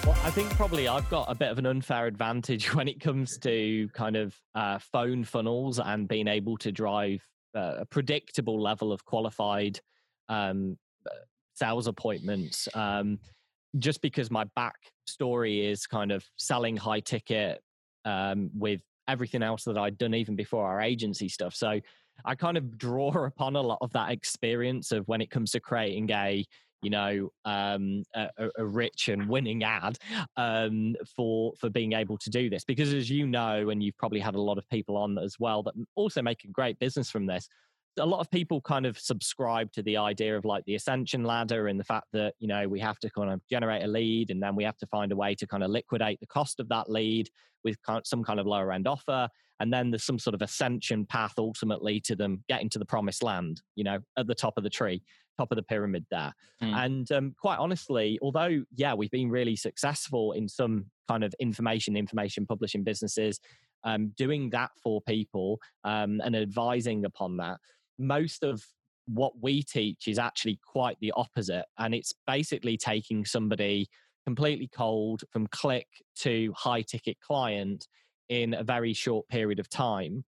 Well, 0.06 0.18
I 0.24 0.32
think 0.32 0.50
probably 0.52 0.88
I've 0.88 1.08
got 1.10 1.30
a 1.30 1.36
bit 1.36 1.52
of 1.52 1.60
an 1.60 1.68
unfair 1.68 2.08
advantage 2.08 2.74
when 2.74 2.88
it 2.88 3.00
comes 3.00 3.38
to 3.40 3.90
kind 3.94 4.16
of 4.16 4.36
uh, 4.56 4.80
phone 4.80 5.24
funnels 5.24 5.80
and 5.80 6.08
being 6.08 6.28
able 6.28 6.58
to 6.58 6.72
drive 6.72 7.22
uh, 7.56 7.76
a 7.80 7.86
predictable 7.86 8.62
level 8.62 8.92
of 8.92 9.04
qualified 9.06 9.80
um, 10.28 10.78
sales 11.56 11.88
appointments 11.88 12.68
um, 12.74 13.20
just 13.78 14.02
because 14.02 14.32
my 14.32 14.46
back 14.56 14.76
story 15.08 15.66
is 15.66 15.86
kind 15.86 16.12
of 16.12 16.24
selling 16.38 16.78
high 16.78 17.00
ticket 17.00 17.62
um, 18.06 18.50
with 18.56 18.82
everything 19.08 19.44
else 19.44 19.64
that 19.66 19.78
I'd 19.78 19.98
done 19.98 20.14
even 20.14 20.36
before 20.36 20.66
our 20.66 20.82
agency 20.82 21.28
stuff. 21.28 21.54
So 21.54 21.80
I 22.26 22.36
kind 22.36 22.58
of 22.58 22.78
draw 22.78 23.12
upon 23.26 23.56
a 23.56 23.62
lot 23.62 23.80
of 23.82 23.92
that 23.94 24.12
experience 24.12 24.92
of 24.92 25.08
when 25.08 25.22
it 25.22 25.30
comes 25.30 25.52
to 25.52 25.60
creating 25.60 26.10
a 26.12 26.46
you 26.82 26.90
know 26.90 27.30
um, 27.46 28.04
a, 28.16 28.30
a, 28.58 28.66
rich 28.66 29.10
and 29.10 29.28
winning 29.28 29.64
ad 29.64 29.98
um, 30.38 30.96
for 31.16 31.54
for 31.60 31.70
being 31.70 31.94
able 31.94 32.18
to 32.18 32.30
do 32.30 32.50
this. 32.50 32.64
Because 32.64 32.94
as 32.94 33.10
you 33.10 33.28
know 33.28 33.70
and 33.70 33.84
you've 33.84 33.98
probably 33.98 34.20
had 34.20 34.36
a 34.36 34.42
lot 34.42 34.58
of 34.58 34.70
people 34.70 34.98
on 34.98 35.18
as 35.18 35.36
well 35.40 35.64
that 35.64 35.74
also 35.96 36.22
make 36.22 36.44
a 36.44 36.48
great 36.48 36.80
business 36.80 37.10
from 37.10 37.26
this 37.26 37.48
a 37.98 38.06
lot 38.06 38.20
of 38.20 38.32
people 38.32 38.62
kind 38.62 38.86
of 38.86 38.98
subscribe 38.98 39.72
to 39.74 39.82
the 39.84 39.98
idea 39.98 40.38
of 40.38 40.46
like 40.46 40.64
the 40.66 40.76
ascension 40.76 41.24
ladder 41.24 41.68
and 41.68 41.80
the 41.80 41.84
fact 41.84 42.08
that 42.14 42.34
you 42.40 42.48
know 42.48 42.68
we 42.68 42.80
have 42.80 43.00
to 43.00 43.10
kind 43.10 43.30
of 43.30 43.42
generate 43.50 43.84
a 43.84 43.88
lead 43.88 44.30
and 44.30 44.42
then 44.42 44.56
we 44.56 44.64
have 44.64 44.78
to 44.78 44.88
find 44.88 45.12
a 45.12 45.16
way 45.16 45.36
to 45.36 45.48
kind 45.48 45.64
of 45.64 45.70
liquidate 45.70 46.20
the 46.20 46.28
cost 46.28 46.60
of 46.60 46.70
that 46.70 46.90
lead 46.90 47.30
with 47.64 47.78
some 48.04 48.24
kind 48.24 48.40
of 48.40 48.46
lower 48.46 48.72
end 48.72 48.88
offer 48.88 49.28
and 49.60 49.74
then 49.74 49.92
there's 49.92 50.04
some 50.04 50.20
sort 50.20 50.34
of 50.34 50.42
ascension 50.42 51.06
path 51.06 51.34
ultimately 51.38 52.00
to 52.00 52.16
them 52.16 52.44
getting 52.48 52.70
to 52.70 52.80
the 52.80 52.86
promised 52.86 53.24
land 53.24 53.62
you 53.76 53.84
know 53.84 54.00
at 54.18 54.28
the 54.28 54.36
top 54.36 54.54
of 54.58 54.64
the 54.64 54.70
tree 54.70 55.02
top 55.38 55.52
of 55.52 55.56
the 55.56 55.64
pyramid 55.64 56.06
there 56.12 56.34
mm. 56.62 56.86
and 56.86 57.12
um, 57.12 57.34
quite 57.40 57.58
honestly 57.58 58.20
although 58.22 58.64
yeah 58.76 58.94
we've 58.94 59.12
been 59.12 59.30
really 59.30 59.56
successful 59.56 60.34
in 60.34 60.48
some 60.48 60.86
kind 61.08 61.24
of 61.24 61.34
information 61.40 61.96
information 61.96 62.46
publishing 62.46 62.84
businesses 62.84 63.40
um, 63.86 64.12
doing 64.18 64.50
that 64.50 64.72
for 64.84 65.02
people 65.02 65.58
um, 65.86 66.20
and 66.26 66.36
advising 66.36 67.06
upon 67.06 67.38
that 67.38 67.58
most 67.98 68.44
of 68.44 68.62
what 69.06 69.34
we 69.42 69.64
teach 69.64 70.08
is 70.08 70.20
actually 70.20 70.60
quite 70.66 70.98
the 71.02 71.12
opposite. 71.16 71.66
And 71.78 71.94
it's 71.94 72.14
basically 72.28 72.78
taking 72.78 73.26
somebody 73.26 73.88
completely 74.26 74.70
cold 74.74 75.24
from 75.32 75.48
click 75.48 75.88
to 76.18 76.54
high 76.56 76.84
ticket 76.84 77.18
client 77.20 77.88
in 78.30 78.54
a 78.54 78.64
very 78.64 78.94
short 78.94 79.28
period 79.28 79.60
of 79.60 79.70
time. 79.70 80.24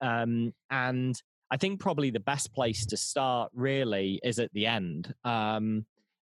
Um, 0.00 0.52
and 0.70 1.20
I 1.50 1.56
think 1.58 1.80
probably 1.80 2.10
the 2.10 2.20
best 2.20 2.52
place 2.54 2.86
to 2.86 2.96
start 2.96 3.50
really 3.54 4.20
is 4.24 4.38
at 4.38 4.52
the 4.52 4.66
end. 4.66 5.14
Um, 5.24 5.86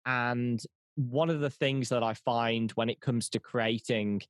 and 0.07 0.61
one 0.97 1.31
of 1.31 1.41
the 1.41 1.51
things 1.51 1.89
that 1.91 2.03
I 2.03 2.15
find 2.15 2.71
when 2.73 2.89
it 2.89 3.01
comes 3.01 3.29
to 3.31 3.39
creating 3.39 4.23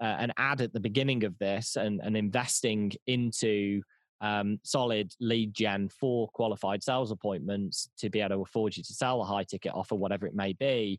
uh, 0.00 0.04
an 0.18 0.32
ad 0.36 0.60
at 0.60 0.72
the 0.72 0.80
beginning 0.80 1.24
of 1.24 1.38
this 1.38 1.76
and, 1.76 2.00
and 2.02 2.16
investing 2.16 2.92
into 3.06 3.82
um, 4.20 4.58
solid 4.62 5.12
lead 5.20 5.52
gen 5.52 5.88
for 5.88 6.28
qualified 6.28 6.82
sales 6.82 7.10
appointments 7.10 7.90
to 7.98 8.08
be 8.08 8.20
able 8.20 8.36
to 8.36 8.42
afford 8.42 8.76
you 8.76 8.82
to 8.82 8.94
sell 8.94 9.20
a 9.20 9.24
high 9.24 9.44
ticket 9.44 9.72
offer, 9.74 9.94
whatever 9.94 10.26
it 10.26 10.34
may 10.34 10.52
be. 10.54 10.98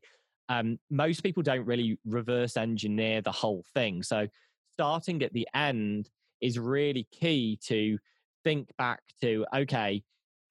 Um, 0.49 0.79
most 0.89 1.23
people 1.23 1.43
don't 1.43 1.65
really 1.65 1.97
reverse 2.05 2.57
engineer 2.57 3.21
the 3.21 3.31
whole 3.31 3.63
thing. 3.73 4.03
So 4.03 4.27
starting 4.77 5.23
at 5.23 5.33
the 5.33 5.47
end 5.55 6.07
is 6.39 6.59
really 6.59 7.07
key 7.11 7.57
to 7.63 7.97
think 8.43 8.69
back 8.77 8.99
to 9.21 9.43
okay, 9.55 10.03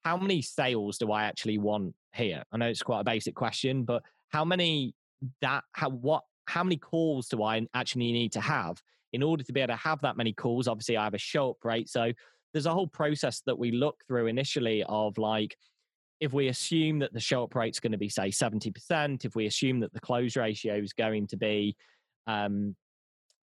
how 0.04 0.16
many 0.16 0.42
sales 0.42 0.98
do 0.98 1.12
I 1.12 1.24
actually 1.24 1.58
want 1.58 1.94
here? 2.12 2.42
I 2.50 2.56
know 2.56 2.66
it's 2.66 2.82
quite 2.82 3.00
a 3.00 3.04
basic 3.04 3.36
question, 3.36 3.84
but 3.84 4.02
how 4.30 4.44
many 4.44 4.94
that 5.42 5.62
how 5.72 5.90
what 5.90 6.24
how 6.46 6.64
many 6.64 6.76
calls 6.76 7.28
do 7.28 7.44
I 7.44 7.64
actually 7.74 8.10
need 8.10 8.32
to 8.32 8.40
have 8.40 8.82
in 9.12 9.22
order 9.22 9.44
to 9.44 9.52
be 9.52 9.60
able 9.60 9.74
to 9.74 9.80
have 9.80 10.00
that 10.00 10.16
many 10.16 10.32
calls? 10.32 10.66
Obviously, 10.66 10.96
I 10.96 11.04
have 11.04 11.14
a 11.14 11.18
show 11.18 11.50
up 11.50 11.64
rate, 11.64 11.88
so 11.88 12.10
there's 12.52 12.66
a 12.66 12.72
whole 12.72 12.88
process 12.88 13.42
that 13.46 13.56
we 13.56 13.70
look 13.70 14.02
through 14.08 14.26
initially 14.26 14.82
of 14.88 15.18
like 15.18 15.56
if 16.18 16.32
we 16.32 16.48
assume 16.48 16.98
that 16.98 17.12
the 17.12 17.20
show 17.20 17.44
up 17.44 17.54
rate's 17.54 17.78
going 17.78 17.92
to 17.92 17.98
be 17.98 18.08
say 18.08 18.30
70% 18.30 19.24
if 19.24 19.36
we 19.36 19.46
assume 19.46 19.80
that 19.80 19.92
the 19.92 20.00
close 20.00 20.34
ratio 20.34 20.76
is 20.76 20.94
going 20.94 21.26
to 21.26 21.36
be 21.36 21.76
um, 22.26 22.74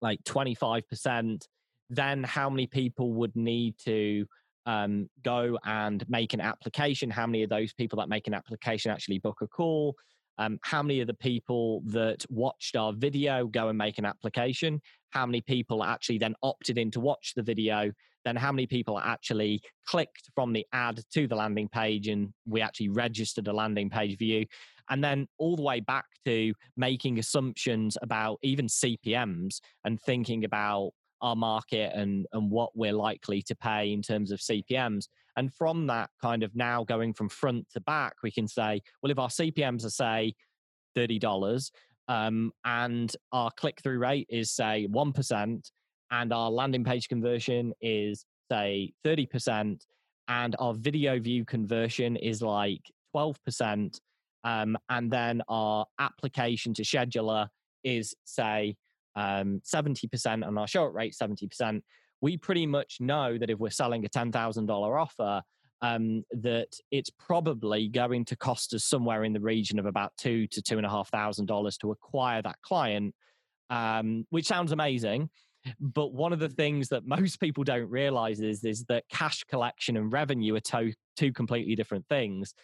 like 0.02 0.22
25% 0.24 1.46
then 1.92 2.24
how 2.24 2.48
many 2.48 2.66
people 2.66 3.12
would 3.12 3.36
need 3.36 3.76
to 3.84 4.24
um, 4.64 5.08
go 5.22 5.58
and 5.64 6.08
make 6.08 6.32
an 6.32 6.40
application? 6.40 7.10
How 7.10 7.26
many 7.26 7.42
of 7.42 7.50
those 7.50 7.72
people 7.74 7.98
that 7.98 8.08
make 8.08 8.26
an 8.26 8.34
application 8.34 8.90
actually 8.90 9.18
book 9.18 9.38
a 9.42 9.46
call? 9.46 9.94
Um, 10.38 10.58
how 10.62 10.82
many 10.82 11.00
of 11.00 11.06
the 11.06 11.14
people 11.14 11.82
that 11.86 12.24
watched 12.30 12.76
our 12.76 12.94
video 12.94 13.46
go 13.46 13.68
and 13.68 13.76
make 13.76 13.98
an 13.98 14.06
application? 14.06 14.80
How 15.10 15.26
many 15.26 15.42
people 15.42 15.84
actually 15.84 16.18
then 16.18 16.34
opted 16.42 16.78
in 16.78 16.90
to 16.92 17.00
watch 17.00 17.34
the 17.36 17.42
video? 17.42 17.92
Then 18.24 18.36
how 18.36 18.52
many 18.52 18.66
people 18.66 18.98
actually 18.98 19.60
clicked 19.86 20.30
from 20.34 20.54
the 20.54 20.64
ad 20.72 21.02
to 21.12 21.26
the 21.26 21.36
landing 21.36 21.68
page 21.68 22.08
and 22.08 22.32
we 22.46 22.62
actually 22.62 22.88
registered 22.88 23.48
a 23.48 23.52
landing 23.52 23.90
page 23.90 24.16
view 24.16 24.46
and 24.92 25.02
then 25.02 25.26
all 25.38 25.56
the 25.56 25.62
way 25.62 25.80
back 25.80 26.04
to 26.26 26.52
making 26.76 27.18
assumptions 27.18 27.96
about 28.02 28.38
even 28.42 28.66
cpms 28.66 29.58
and 29.84 30.00
thinking 30.02 30.44
about 30.44 30.90
our 31.22 31.34
market 31.34 31.92
and 31.94 32.26
and 32.32 32.50
what 32.50 32.70
we're 32.74 32.92
likely 32.92 33.40
to 33.40 33.54
pay 33.56 33.92
in 33.92 34.02
terms 34.02 34.30
of 34.30 34.38
cpms 34.38 35.08
and 35.36 35.52
from 35.54 35.86
that 35.86 36.10
kind 36.20 36.42
of 36.42 36.54
now 36.54 36.84
going 36.84 37.14
from 37.14 37.28
front 37.28 37.66
to 37.72 37.80
back 37.80 38.12
we 38.22 38.30
can 38.30 38.46
say 38.46 38.80
well 39.02 39.10
if 39.10 39.18
our 39.18 39.28
cpms 39.28 39.84
are 39.84 39.90
say 39.90 40.32
$30 40.96 41.70
um, 42.08 42.52
and 42.66 43.16
our 43.32 43.50
click 43.52 43.80
through 43.82 43.98
rate 43.98 44.26
is 44.28 44.50
say 44.50 44.86
1% 44.90 45.70
and 46.10 46.32
our 46.32 46.50
landing 46.50 46.84
page 46.84 47.08
conversion 47.08 47.72
is 47.80 48.26
say 48.50 48.92
30% 49.06 49.80
and 50.28 50.56
our 50.58 50.74
video 50.74 51.18
view 51.18 51.46
conversion 51.46 52.16
is 52.16 52.42
like 52.42 52.82
12% 53.16 53.98
um, 54.44 54.76
and 54.88 55.10
then 55.10 55.42
our 55.48 55.86
application 55.98 56.74
to 56.74 56.82
scheduler 56.82 57.48
is 57.84 58.14
say 58.24 58.76
um, 59.16 59.60
70% 59.64 60.46
and 60.46 60.58
our 60.58 60.66
show 60.66 60.84
rate 60.84 61.14
70% 61.20 61.80
we 62.20 62.36
pretty 62.36 62.66
much 62.66 62.98
know 63.00 63.36
that 63.36 63.50
if 63.50 63.58
we're 63.58 63.70
selling 63.70 64.04
a 64.04 64.08
$10000 64.08 64.68
offer 65.00 65.42
um, 65.82 66.22
that 66.30 66.68
it's 66.92 67.10
probably 67.10 67.88
going 67.88 68.24
to 68.26 68.36
cost 68.36 68.72
us 68.72 68.84
somewhere 68.84 69.24
in 69.24 69.32
the 69.32 69.40
region 69.40 69.80
of 69.80 69.86
about 69.86 70.12
two 70.16 70.46
to 70.48 70.62
two 70.62 70.76
and 70.76 70.86
a 70.86 70.90
half 70.90 71.10
thousand 71.10 71.46
dollars 71.46 71.76
to 71.78 71.90
acquire 71.90 72.40
that 72.40 72.56
client 72.62 73.12
um, 73.72 74.26
which 74.30 74.46
sounds 74.46 74.70
amazing. 74.70 75.30
But 75.80 76.12
one 76.12 76.32
of 76.32 76.38
the 76.38 76.48
things 76.48 76.88
that 76.90 77.06
most 77.06 77.40
people 77.40 77.64
don't 77.64 77.88
realize 77.88 78.40
is, 78.40 78.62
is 78.64 78.84
that 78.84 79.04
cash 79.10 79.42
collection 79.44 79.96
and 79.96 80.12
revenue 80.12 80.54
are 80.54 80.60
to, 80.60 80.92
two 81.16 81.32
completely 81.32 81.74
different 81.74 82.06
things. 82.08 82.54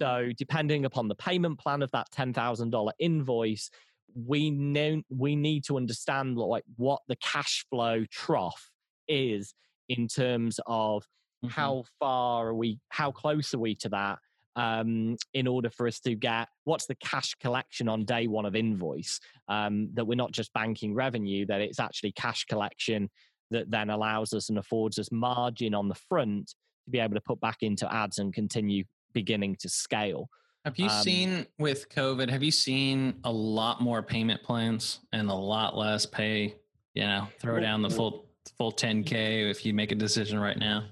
So, 0.00 0.30
depending 0.36 0.84
upon 0.84 1.08
the 1.08 1.14
payment 1.14 1.58
plan 1.58 1.82
of 1.82 1.90
that 1.92 2.08
$10,000 2.16 2.90
invoice, 2.98 3.70
we 4.14 4.50
know 4.50 5.02
we 5.08 5.36
need 5.36 5.64
to 5.64 5.76
understand 5.76 6.36
like 6.36 6.64
what 6.76 7.00
the 7.08 7.16
cash 7.16 7.64
flow 7.70 8.04
trough 8.10 8.70
is 9.08 9.54
in 9.88 10.08
terms 10.08 10.60
of 10.66 11.02
mm-hmm. 11.44 11.48
how 11.48 11.84
far 12.00 12.48
are 12.48 12.54
we, 12.54 12.78
how 12.88 13.10
close 13.10 13.54
are 13.54 13.58
we 13.58 13.74
to 13.76 13.88
that, 13.90 14.18
um, 14.56 15.16
in 15.32 15.46
order 15.46 15.70
for 15.70 15.86
us 15.86 16.00
to 16.00 16.14
get 16.14 16.48
what's 16.64 16.86
the 16.86 16.94
cash 16.96 17.34
collection 17.34 17.88
on 17.88 18.04
day 18.04 18.26
one 18.26 18.46
of 18.46 18.54
invoice 18.54 19.20
um, 19.48 19.88
that 19.94 20.06
we're 20.06 20.14
not 20.14 20.32
just 20.32 20.52
banking 20.52 20.94
revenue 20.94 21.44
that 21.46 21.60
it's 21.60 21.80
actually 21.80 22.12
cash 22.12 22.44
collection 22.44 23.10
that 23.50 23.70
then 23.70 23.90
allows 23.90 24.32
us 24.32 24.48
and 24.48 24.58
affords 24.58 24.98
us 24.98 25.10
margin 25.10 25.74
on 25.74 25.88
the 25.88 25.94
front 25.94 26.54
to 26.84 26.90
be 26.90 26.98
able 26.98 27.14
to 27.14 27.20
put 27.20 27.40
back 27.40 27.58
into 27.62 27.92
ads 27.92 28.18
and 28.18 28.32
continue 28.32 28.84
beginning 29.14 29.56
to 29.58 29.68
scale 29.68 30.28
have 30.64 30.76
you 30.78 30.86
um, 30.86 31.02
seen 31.02 31.46
with 31.58 31.88
covid 31.88 32.28
have 32.28 32.42
you 32.42 32.50
seen 32.50 33.14
a 33.24 33.32
lot 33.32 33.80
more 33.80 34.02
payment 34.02 34.42
plans 34.42 35.00
and 35.12 35.30
a 35.30 35.34
lot 35.34 35.76
less 35.76 36.04
pay 36.04 36.54
you 36.94 37.02
know 37.02 37.26
throw 37.40 37.60
down 37.60 37.82
the 37.82 37.90
full 37.90 38.26
full 38.58 38.72
10k 38.72 39.50
if 39.50 39.64
you 39.64 39.72
make 39.72 39.92
a 39.92 39.96
decision 39.96 40.38
right 40.38 40.58
now 40.58 40.84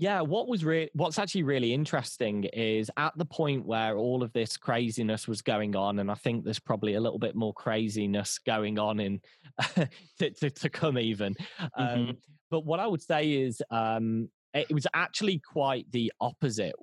yeah, 0.00 0.20
what 0.20 0.46
was 0.46 0.64
really 0.64 0.90
what's 0.94 1.18
actually 1.18 1.42
really 1.42 1.74
interesting 1.74 2.44
is 2.52 2.88
at 2.96 3.16
the 3.16 3.24
point 3.24 3.66
where 3.66 3.96
all 3.96 4.22
of 4.22 4.32
this 4.32 4.56
craziness 4.56 5.26
was 5.26 5.42
going 5.42 5.74
on, 5.74 5.98
and 5.98 6.08
I 6.08 6.14
think 6.14 6.44
there's 6.44 6.60
probably 6.60 6.94
a 6.94 7.00
little 7.00 7.18
bit 7.18 7.34
more 7.34 7.52
craziness 7.52 8.38
going 8.38 8.78
on 8.78 9.00
in 9.00 9.20
to, 10.18 10.30
to, 10.30 10.50
to, 10.50 10.68
come 10.68 10.98
even. 10.98 11.34
Mm-hmm. 11.60 11.82
Um, 11.82 12.16
but 12.48 12.64
what 12.64 12.78
I 12.78 12.86
would 12.86 13.02
say 13.02 13.32
is 13.32 13.60
um, 13.72 14.28
it 14.54 14.72
was 14.72 14.86
actually 14.94 15.40
quite 15.40 15.90
the 15.90 16.12
opposite 16.20 16.76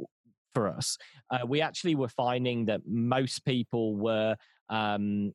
for 0.55 0.67
us. 0.67 0.97
Uh, 1.29 1.45
we 1.47 1.62
actually 1.62 1.93
were 1.93 2.09
finding 2.09 2.65
that 2.65 2.81
most 2.88 3.45
people 3.45 3.95
were 3.95 4.35
um, 4.69 5.31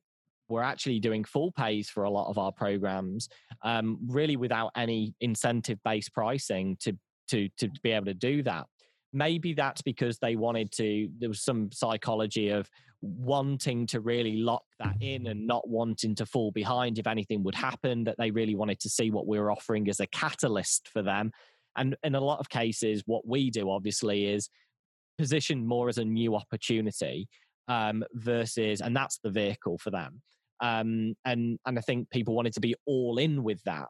were 0.48 0.64
actually 0.64 0.98
doing 0.98 1.22
full 1.22 1.52
pays 1.52 1.88
for 1.88 2.02
a 2.02 2.10
lot 2.10 2.28
of 2.28 2.36
our 2.36 2.50
programs, 2.50 3.28
um, 3.62 3.98
really 4.08 4.34
without 4.34 4.72
any 4.74 5.14
incentive 5.20 5.78
based 5.84 6.12
pricing 6.12 6.76
to 6.80 6.98
to 7.28 7.48
to 7.58 7.70
be 7.84 7.92
able 7.92 8.06
to 8.06 8.14
do 8.14 8.42
that 8.42 8.66
maybe 9.12 9.52
that's 9.54 9.82
because 9.82 10.18
they 10.18 10.36
wanted 10.36 10.70
to 10.72 11.08
there 11.18 11.28
was 11.28 11.42
some 11.42 11.70
psychology 11.72 12.48
of 12.50 12.68
wanting 13.02 13.86
to 13.86 14.00
really 14.00 14.36
lock 14.36 14.62
that 14.78 14.94
in 15.00 15.26
and 15.26 15.46
not 15.46 15.68
wanting 15.68 16.14
to 16.14 16.26
fall 16.26 16.52
behind 16.52 16.98
if 16.98 17.06
anything 17.06 17.42
would 17.42 17.54
happen 17.54 18.04
that 18.04 18.16
they 18.18 18.30
really 18.30 18.54
wanted 18.54 18.78
to 18.78 18.88
see 18.88 19.10
what 19.10 19.26
we 19.26 19.38
were 19.38 19.50
offering 19.50 19.88
as 19.88 20.00
a 20.00 20.06
catalyst 20.08 20.88
for 20.92 21.02
them 21.02 21.32
and 21.76 21.96
in 22.04 22.14
a 22.14 22.20
lot 22.20 22.38
of 22.38 22.48
cases 22.48 23.02
what 23.06 23.26
we 23.26 23.50
do 23.50 23.70
obviously 23.70 24.26
is 24.26 24.48
position 25.20 25.66
more 25.66 25.88
as 25.88 25.98
a 25.98 26.04
new 26.04 26.34
opportunity 26.34 27.28
um, 27.68 28.02
versus 28.14 28.80
and 28.80 28.96
that's 28.96 29.18
the 29.22 29.30
vehicle 29.30 29.78
for 29.78 29.90
them 29.90 30.20
um, 30.60 31.14
and 31.24 31.58
and 31.66 31.78
i 31.78 31.80
think 31.82 32.08
people 32.10 32.34
wanted 32.34 32.52
to 32.52 32.60
be 32.60 32.74
all 32.86 33.18
in 33.18 33.42
with 33.42 33.62
that 33.64 33.88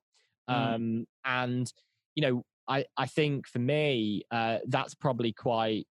mm. 0.49 0.75
um, 0.75 1.07
and 1.25 1.73
you 2.15 2.23
know 2.23 2.45
I, 2.71 2.85
I 2.97 3.07
think 3.07 3.49
for 3.49 3.59
me, 3.59 4.23
uh, 4.31 4.59
that's 4.69 4.95
probably 4.95 5.33
quite, 5.33 5.87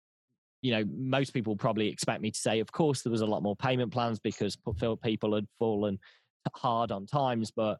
you 0.61 0.71
know, 0.71 0.85
most 0.89 1.33
people 1.33 1.55
probably 1.57 1.89
expect 1.89 2.21
me 2.21 2.31
to 2.31 2.39
say, 2.39 2.61
of 2.61 2.71
course, 2.71 3.01
there 3.01 3.11
was 3.11 3.21
a 3.21 3.25
lot 3.25 3.43
more 3.43 3.55
payment 3.57 3.91
plans 3.91 4.17
because 4.19 4.57
people 5.03 5.35
had 5.35 5.45
fallen 5.59 5.99
hard 6.55 6.91
on 6.91 7.05
times. 7.05 7.51
But 7.51 7.79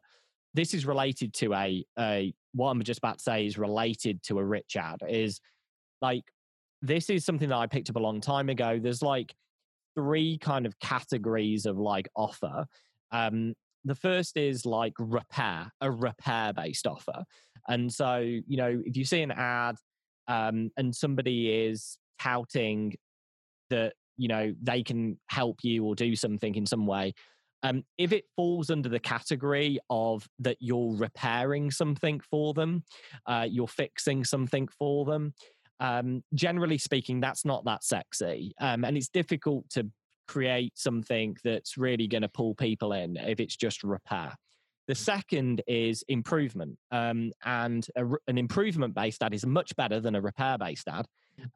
this 0.52 0.74
is 0.74 0.84
related 0.84 1.32
to 1.34 1.54
a, 1.54 1.84
a 1.98 2.34
what 2.52 2.70
I'm 2.70 2.82
just 2.82 2.98
about 2.98 3.18
to 3.18 3.22
say 3.22 3.46
is 3.46 3.56
related 3.56 4.22
to 4.24 4.38
a 4.38 4.44
rich 4.44 4.76
ad 4.76 5.00
is 5.08 5.40
like 6.02 6.24
this 6.82 7.10
is 7.10 7.24
something 7.24 7.48
that 7.48 7.56
I 7.56 7.66
picked 7.66 7.90
up 7.90 7.96
a 7.96 8.00
long 8.00 8.20
time 8.20 8.48
ago. 8.48 8.78
There's 8.82 9.02
like 9.02 9.34
three 9.94 10.38
kind 10.38 10.66
of 10.66 10.78
categories 10.80 11.66
of 11.66 11.78
like 11.78 12.08
offer. 12.16 12.66
Um, 13.12 13.54
the 13.84 13.94
first 13.94 14.36
is 14.36 14.66
like 14.66 14.92
repair, 14.98 15.72
a 15.80 15.90
repair 15.90 16.52
based 16.52 16.86
offer. 16.86 17.24
And 17.68 17.92
so, 17.92 18.18
you 18.18 18.56
know, 18.56 18.82
if 18.84 18.96
you 18.96 19.04
see 19.04 19.22
an 19.22 19.30
ad 19.30 19.76
um, 20.28 20.70
and 20.76 20.94
somebody 20.94 21.66
is 21.66 21.98
touting 22.20 22.94
that, 23.70 23.94
you 24.16 24.28
know, 24.28 24.54
they 24.62 24.82
can 24.82 25.18
help 25.28 25.58
you 25.62 25.84
or 25.84 25.94
do 25.94 26.14
something 26.14 26.54
in 26.54 26.66
some 26.66 26.86
way, 26.86 27.14
um, 27.62 27.84
if 27.98 28.12
it 28.12 28.24
falls 28.36 28.70
under 28.70 28.88
the 28.88 28.98
category 28.98 29.78
of 29.90 30.26
that 30.38 30.56
you're 30.60 30.94
repairing 30.96 31.70
something 31.70 32.20
for 32.20 32.54
them, 32.54 32.84
uh, 33.26 33.46
you're 33.48 33.68
fixing 33.68 34.24
something 34.24 34.66
for 34.78 35.04
them, 35.04 35.34
um, 35.80 36.22
generally 36.34 36.78
speaking, 36.78 37.20
that's 37.20 37.44
not 37.44 37.64
that 37.64 37.82
sexy. 37.82 38.54
Um, 38.60 38.84
and 38.84 38.96
it's 38.96 39.08
difficult 39.08 39.68
to 39.70 39.88
create 40.28 40.72
something 40.76 41.36
that's 41.42 41.76
really 41.76 42.06
going 42.06 42.22
to 42.22 42.28
pull 42.28 42.54
people 42.54 42.92
in 42.92 43.16
if 43.16 43.40
it's 43.40 43.56
just 43.56 43.82
repair. 43.82 44.32
The 44.86 44.94
second 44.94 45.62
is 45.66 46.04
improvement. 46.08 46.76
Um, 46.90 47.32
and 47.44 47.86
a, 47.96 48.04
an 48.28 48.38
improvement 48.38 48.94
based 48.94 49.22
ad 49.22 49.34
is 49.34 49.46
much 49.46 49.74
better 49.76 50.00
than 50.00 50.14
a 50.14 50.20
repair 50.20 50.58
based 50.58 50.88
ad. 50.88 51.06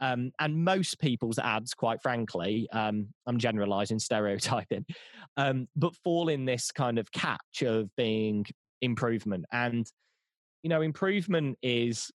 Um, 0.00 0.32
and 0.40 0.64
most 0.64 0.98
people's 0.98 1.38
ads, 1.38 1.74
quite 1.74 2.00
frankly, 2.00 2.68
um, 2.72 3.08
I'm 3.26 3.38
generalizing, 3.38 3.98
stereotyping, 3.98 4.86
um, 5.36 5.68
but 5.76 5.94
fall 5.96 6.28
in 6.28 6.44
this 6.44 6.70
kind 6.70 6.98
of 6.98 7.10
catch 7.12 7.62
of 7.62 7.94
being 7.96 8.46
improvement. 8.80 9.44
And, 9.52 9.86
you 10.62 10.70
know, 10.70 10.80
improvement 10.80 11.58
is 11.62 12.10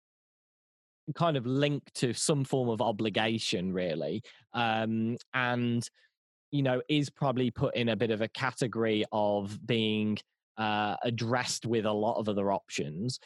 kind 1.16 1.38
of 1.38 1.46
linked 1.46 1.94
to 1.96 2.14
some 2.14 2.44
form 2.44 2.70
of 2.70 2.82
obligation, 2.82 3.74
really. 3.74 4.22
Um, 4.54 5.18
and, 5.34 5.88
you 6.52 6.64
know, 6.64 6.82
is 6.90 7.10
probably 7.10 7.52
put 7.52 7.76
in 7.76 7.90
a 7.90 7.96
bit 7.96 8.12
of 8.12 8.22
a 8.22 8.28
category 8.28 9.06
of 9.12 9.66
being 9.66 10.18
uh, 10.58 10.96
addressed 11.04 11.66
with 11.66 11.86
a 11.86 11.92
lot 11.92 12.18
of 12.18 12.28
other 12.30 12.52
options. 12.52 13.20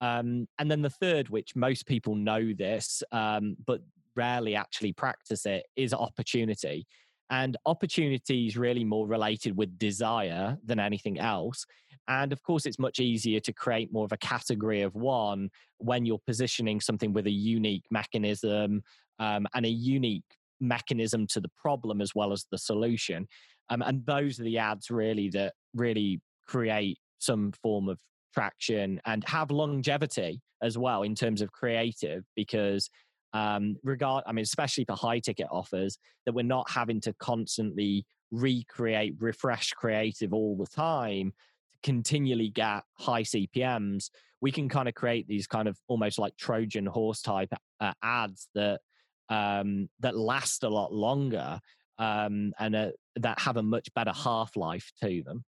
Um, 0.00 0.46
and 0.58 0.70
then 0.70 0.82
the 0.82 0.90
third, 0.90 1.28
which 1.28 1.56
most 1.56 1.86
people 1.86 2.14
know 2.14 2.52
this, 2.52 3.02
um, 3.12 3.56
but 3.66 3.80
rarely 4.14 4.54
actually 4.54 4.92
practice 4.92 5.46
it, 5.46 5.64
is 5.76 5.94
opportunity. 5.94 6.86
And 7.30 7.56
opportunity 7.66 8.46
is 8.46 8.56
really 8.56 8.84
more 8.84 9.06
related 9.06 9.56
with 9.56 9.78
desire 9.78 10.58
than 10.64 10.78
anything 10.78 11.18
else. 11.18 11.64
And 12.08 12.32
of 12.32 12.42
course, 12.42 12.66
it's 12.66 12.78
much 12.78 13.00
easier 13.00 13.40
to 13.40 13.52
create 13.52 13.92
more 13.92 14.04
of 14.04 14.12
a 14.12 14.16
category 14.18 14.82
of 14.82 14.94
one 14.94 15.50
when 15.78 16.06
you're 16.06 16.20
positioning 16.24 16.80
something 16.80 17.12
with 17.12 17.26
a 17.26 17.30
unique 17.30 17.84
mechanism 17.90 18.82
um, 19.18 19.46
and 19.54 19.66
a 19.66 19.70
unique 19.70 20.24
mechanism 20.60 21.26
to 21.26 21.40
the 21.40 21.50
problem 21.60 22.00
as 22.00 22.14
well 22.14 22.32
as 22.32 22.46
the 22.50 22.58
solution. 22.58 23.26
Um, 23.70 23.82
and 23.82 24.06
those 24.06 24.38
are 24.38 24.44
the 24.44 24.58
ads 24.58 24.90
really 24.90 25.28
that 25.30 25.54
really 25.74 26.20
create 26.46 26.98
some 27.18 27.52
form 27.62 27.88
of 27.88 27.98
traction 28.34 29.00
and 29.04 29.24
have 29.28 29.50
longevity 29.50 30.40
as 30.62 30.78
well 30.78 31.02
in 31.02 31.14
terms 31.14 31.40
of 31.40 31.52
creative 31.52 32.22
because 32.34 32.88
um, 33.32 33.76
regard 33.82 34.24
i 34.26 34.32
mean 34.32 34.42
especially 34.42 34.84
for 34.84 34.94
high 34.94 35.18
ticket 35.18 35.46
offers 35.50 35.98
that 36.24 36.34
we're 36.34 36.42
not 36.42 36.68
having 36.70 37.00
to 37.00 37.12
constantly 37.14 38.04
recreate 38.30 39.14
refresh 39.18 39.72
creative 39.72 40.32
all 40.32 40.56
the 40.56 40.66
time 40.66 41.32
to 41.72 41.78
continually 41.82 42.48
get 42.48 42.82
high 42.98 43.22
cpms 43.22 44.10
we 44.40 44.50
can 44.50 44.68
kind 44.68 44.88
of 44.88 44.94
create 44.94 45.26
these 45.28 45.46
kind 45.46 45.68
of 45.68 45.78
almost 45.88 46.18
like 46.18 46.36
trojan 46.36 46.86
horse 46.86 47.22
type 47.22 47.52
uh, 47.80 47.92
ads 48.02 48.48
that 48.54 48.80
um, 49.28 49.88
that 50.00 50.16
last 50.16 50.62
a 50.62 50.68
lot 50.68 50.92
longer 50.92 51.60
um, 51.98 52.52
and 52.58 52.76
uh, 52.76 52.90
that 53.16 53.38
have 53.38 53.56
a 53.56 53.62
much 53.62 53.92
better 53.94 54.12
half 54.12 54.56
life 54.56 54.90
to 55.02 55.22
them. 55.22 55.44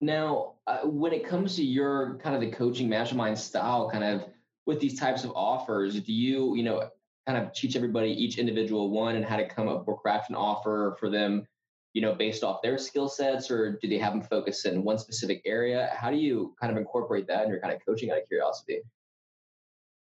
Now, 0.00 0.54
uh, 0.66 0.80
when 0.80 1.12
it 1.12 1.26
comes 1.26 1.56
to 1.56 1.64
your 1.64 2.18
kind 2.22 2.34
of 2.34 2.40
the 2.40 2.50
coaching 2.50 2.88
mastermind 2.88 3.38
style, 3.38 3.88
kind 3.90 4.04
of 4.04 4.28
with 4.66 4.80
these 4.80 4.98
types 4.98 5.24
of 5.24 5.32
offers, 5.34 6.00
do 6.00 6.12
you, 6.12 6.56
you 6.56 6.62
know, 6.62 6.88
kind 7.26 7.38
of 7.38 7.52
teach 7.52 7.76
everybody 7.76 8.10
each 8.10 8.38
individual 8.38 8.90
one 8.90 9.16
and 9.16 9.24
how 9.24 9.36
to 9.36 9.48
come 9.48 9.68
up 9.68 9.84
or 9.86 9.98
craft 9.98 10.30
an 10.30 10.36
offer 10.36 10.96
for 10.98 11.08
them, 11.08 11.46
you 11.92 12.02
know, 12.02 12.14
based 12.14 12.44
off 12.44 12.60
their 12.62 12.76
skill 12.76 13.08
sets, 13.08 13.50
or 13.50 13.78
do 13.80 13.88
they 13.88 13.98
have 13.98 14.12
them 14.12 14.22
focus 14.22 14.64
in 14.64 14.84
one 14.84 14.98
specific 14.98 15.42
area? 15.46 15.90
How 15.96 16.10
do 16.10 16.16
you 16.16 16.54
kind 16.60 16.70
of 16.70 16.78
incorporate 16.78 17.26
that 17.28 17.44
in 17.44 17.50
your 17.50 17.60
kind 17.60 17.72
of 17.72 17.80
coaching 17.84 18.10
out 18.10 18.18
of 18.18 18.28
curiosity? 18.28 18.80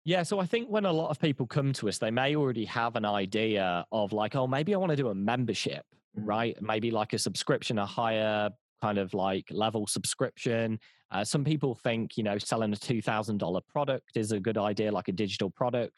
Yeah, 0.04 0.24
so 0.24 0.40
I 0.40 0.46
think 0.46 0.68
when 0.68 0.84
a 0.84 0.92
lot 0.92 1.10
of 1.10 1.20
people 1.20 1.46
come 1.46 1.72
to 1.74 1.88
us, 1.88 1.98
they 1.98 2.10
may 2.10 2.34
already 2.34 2.64
have 2.64 2.96
an 2.96 3.04
idea 3.04 3.84
of 3.92 4.12
like, 4.12 4.34
oh, 4.34 4.48
maybe 4.48 4.74
I 4.74 4.78
want 4.78 4.90
to 4.90 4.96
do 4.96 5.08
a 5.08 5.14
membership, 5.14 5.84
mm-hmm. 6.18 6.28
right? 6.28 6.56
Maybe 6.60 6.90
like 6.90 7.12
a 7.12 7.18
subscription, 7.18 7.78
a 7.78 7.86
higher 7.86 8.50
kind 8.80 8.98
of 8.98 9.14
like 9.14 9.46
level 9.50 9.86
subscription. 9.86 10.80
Uh, 11.12 11.22
some 11.22 11.44
people 11.44 11.76
think, 11.76 12.16
you 12.16 12.24
know, 12.24 12.36
selling 12.38 12.72
a 12.72 12.76
$2,000 12.76 13.60
product 13.68 14.16
is 14.16 14.32
a 14.32 14.40
good 14.40 14.58
idea, 14.58 14.90
like 14.90 15.08
a 15.08 15.12
digital 15.12 15.50
product. 15.50 15.92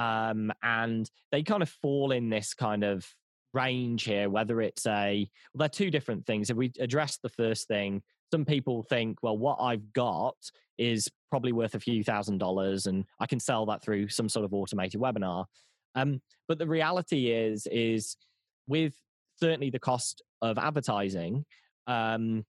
Um, 0.00 0.50
and 0.62 1.08
they 1.30 1.42
kind 1.42 1.62
of 1.62 1.68
fall 1.68 2.10
in 2.12 2.30
this 2.30 2.54
kind 2.54 2.84
of 2.84 3.06
range 3.52 4.04
here, 4.04 4.30
whether 4.30 4.62
it's 4.62 4.86
a, 4.86 5.28
well, 5.52 5.58
they're 5.58 5.68
two 5.68 5.90
different 5.90 6.24
things. 6.24 6.48
If 6.48 6.56
we 6.56 6.72
address 6.80 7.18
the 7.22 7.28
first 7.28 7.68
thing, 7.68 8.02
some 8.32 8.46
people 8.46 8.82
think, 8.82 9.18
well, 9.22 9.36
what 9.36 9.58
I've 9.60 9.92
got 9.92 10.36
is 10.78 11.06
probably 11.28 11.52
worth 11.52 11.74
a 11.74 11.80
few 11.80 12.02
thousand 12.02 12.38
dollars 12.38 12.86
and 12.86 13.04
I 13.20 13.26
can 13.26 13.40
sell 13.40 13.66
that 13.66 13.82
through 13.82 14.08
some 14.08 14.28
sort 14.28 14.46
of 14.46 14.54
automated 14.54 15.00
webinar. 15.00 15.44
Um, 15.94 16.22
but 16.48 16.58
the 16.58 16.66
reality 16.66 17.30
is, 17.30 17.66
is 17.70 18.16
with 18.66 18.94
certainly 19.38 19.68
the 19.68 19.78
cost 19.78 20.22
of 20.40 20.56
advertising, 20.56 21.44
um, 21.86 22.46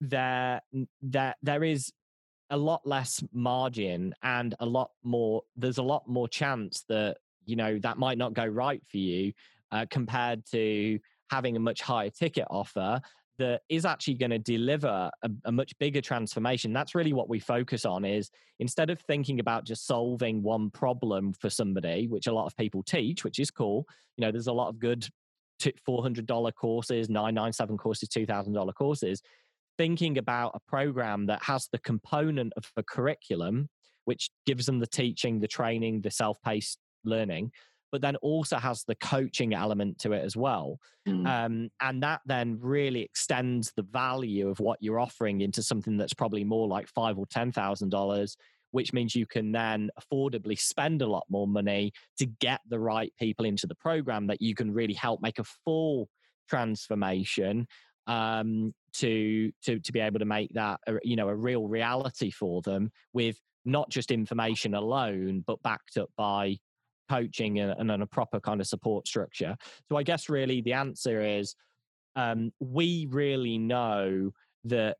there 0.00 0.60
there 1.00 1.34
there 1.42 1.64
is 1.64 1.92
a 2.52 2.56
lot 2.56 2.86
less 2.86 3.24
margin 3.32 4.14
and 4.22 4.54
a 4.60 4.66
lot 4.66 4.90
more 5.02 5.42
there's 5.56 5.78
a 5.78 5.82
lot 5.82 6.06
more 6.06 6.28
chance 6.28 6.84
that 6.88 7.16
you 7.46 7.56
know 7.56 7.78
that 7.78 7.98
might 7.98 8.18
not 8.18 8.34
go 8.34 8.44
right 8.44 8.82
for 8.88 8.98
you 8.98 9.32
uh, 9.72 9.86
compared 9.90 10.44
to 10.46 10.98
having 11.30 11.56
a 11.56 11.60
much 11.60 11.80
higher 11.80 12.10
ticket 12.10 12.46
offer 12.50 13.00
that 13.38 13.62
is 13.70 13.86
actually 13.86 14.14
going 14.14 14.30
to 14.30 14.38
deliver 14.38 15.10
a, 15.22 15.30
a, 15.46 15.50
much 15.50 15.72
bigger 15.78 16.02
transformation. 16.02 16.74
That's 16.74 16.94
really 16.94 17.14
what 17.14 17.30
we 17.30 17.40
focus 17.40 17.86
on 17.86 18.04
is 18.04 18.30
instead 18.60 18.90
of 18.90 19.00
thinking 19.00 19.40
about 19.40 19.64
just 19.64 19.86
solving 19.86 20.42
one 20.42 20.70
problem 20.70 21.32
for 21.32 21.48
somebody 21.48 22.06
which 22.06 22.26
a 22.26 22.32
lot 22.32 22.46
of 22.46 22.54
people 22.56 22.82
teach 22.82 23.24
which 23.24 23.38
is 23.38 23.50
cool 23.50 23.86
you 24.16 24.24
know 24.24 24.30
there's 24.30 24.46
a 24.46 24.52
lot 24.52 24.68
of 24.68 24.78
good 24.78 25.08
$400 25.60 26.54
courses, 26.54 27.08
997 27.08 27.76
courses, 27.76 28.08
$2,000 28.08 28.74
courses, 28.74 29.22
thinking 29.78 30.18
about 30.18 30.52
a 30.54 30.60
program 30.70 31.26
that 31.26 31.42
has 31.42 31.68
the 31.72 31.78
component 31.78 32.52
of 32.56 32.70
a 32.76 32.82
curriculum, 32.82 33.68
which 34.04 34.30
gives 34.46 34.66
them 34.66 34.78
the 34.78 34.86
teaching, 34.86 35.40
the 35.40 35.48
training, 35.48 36.00
the 36.00 36.10
self 36.10 36.40
paced 36.42 36.78
learning, 37.04 37.52
but 37.90 38.00
then 38.00 38.16
also 38.16 38.56
has 38.56 38.84
the 38.84 38.94
coaching 38.96 39.54
element 39.54 39.98
to 39.98 40.12
it 40.12 40.24
as 40.24 40.36
well. 40.36 40.78
Mm. 41.06 41.26
Um, 41.26 41.70
and 41.80 42.02
that 42.02 42.20
then 42.26 42.58
really 42.60 43.02
extends 43.02 43.72
the 43.76 43.82
value 43.82 44.48
of 44.48 44.60
what 44.60 44.78
you're 44.80 45.00
offering 45.00 45.40
into 45.40 45.62
something 45.62 45.96
that's 45.96 46.14
probably 46.14 46.44
more 46.44 46.66
like 46.68 46.88
five 46.88 47.18
or 47.18 47.26
ten 47.26 47.52
thousand 47.52 47.90
dollars 47.90 48.36
which 48.72 48.92
means 48.92 49.14
you 49.14 49.26
can 49.26 49.52
then 49.52 49.90
affordably 50.00 50.58
spend 50.58 51.00
a 51.02 51.06
lot 51.06 51.24
more 51.28 51.46
money 51.46 51.92
to 52.18 52.26
get 52.26 52.60
the 52.68 52.78
right 52.78 53.12
people 53.18 53.44
into 53.44 53.66
the 53.66 53.74
program 53.74 54.26
that 54.26 54.42
you 54.42 54.54
can 54.54 54.72
really 54.72 54.94
help 54.94 55.22
make 55.22 55.38
a 55.38 55.44
full 55.64 56.08
transformation 56.48 57.66
um, 58.06 58.74
to 58.94 59.50
to 59.64 59.78
to 59.80 59.92
be 59.92 60.00
able 60.00 60.18
to 60.18 60.24
make 60.24 60.52
that 60.54 60.80
a, 60.86 60.94
you 61.02 61.16
know 61.16 61.28
a 61.28 61.34
real 61.34 61.66
reality 61.66 62.30
for 62.30 62.62
them 62.62 62.90
with 63.12 63.36
not 63.64 63.88
just 63.90 64.10
information 64.10 64.74
alone, 64.74 65.44
but 65.46 65.62
backed 65.62 65.96
up 65.96 66.10
by 66.16 66.56
coaching 67.08 67.60
and, 67.60 67.90
and 67.90 68.02
a 68.02 68.06
proper 68.06 68.40
kind 68.40 68.60
of 68.60 68.66
support 68.66 69.06
structure. 69.06 69.56
So 69.88 69.96
I 69.96 70.02
guess 70.02 70.28
really 70.28 70.62
the 70.62 70.72
answer 70.72 71.20
is 71.20 71.54
um, 72.16 72.52
we 72.58 73.06
really 73.10 73.58
know 73.58 74.32
that 74.64 74.96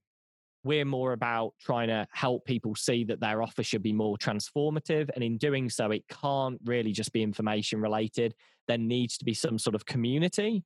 we're 0.64 0.84
more 0.84 1.12
about 1.12 1.54
trying 1.60 1.88
to 1.88 2.06
help 2.12 2.44
people 2.44 2.74
see 2.74 3.04
that 3.04 3.20
their 3.20 3.42
offer 3.42 3.62
should 3.62 3.82
be 3.82 3.92
more 3.92 4.16
transformative. 4.16 5.10
And 5.14 5.24
in 5.24 5.36
doing 5.36 5.68
so, 5.68 5.90
it 5.90 6.06
can't 6.08 6.60
really 6.64 6.92
just 6.92 7.12
be 7.12 7.22
information 7.22 7.80
related. 7.80 8.34
There 8.68 8.78
needs 8.78 9.18
to 9.18 9.24
be 9.24 9.34
some 9.34 9.58
sort 9.58 9.74
of 9.74 9.86
community 9.86 10.64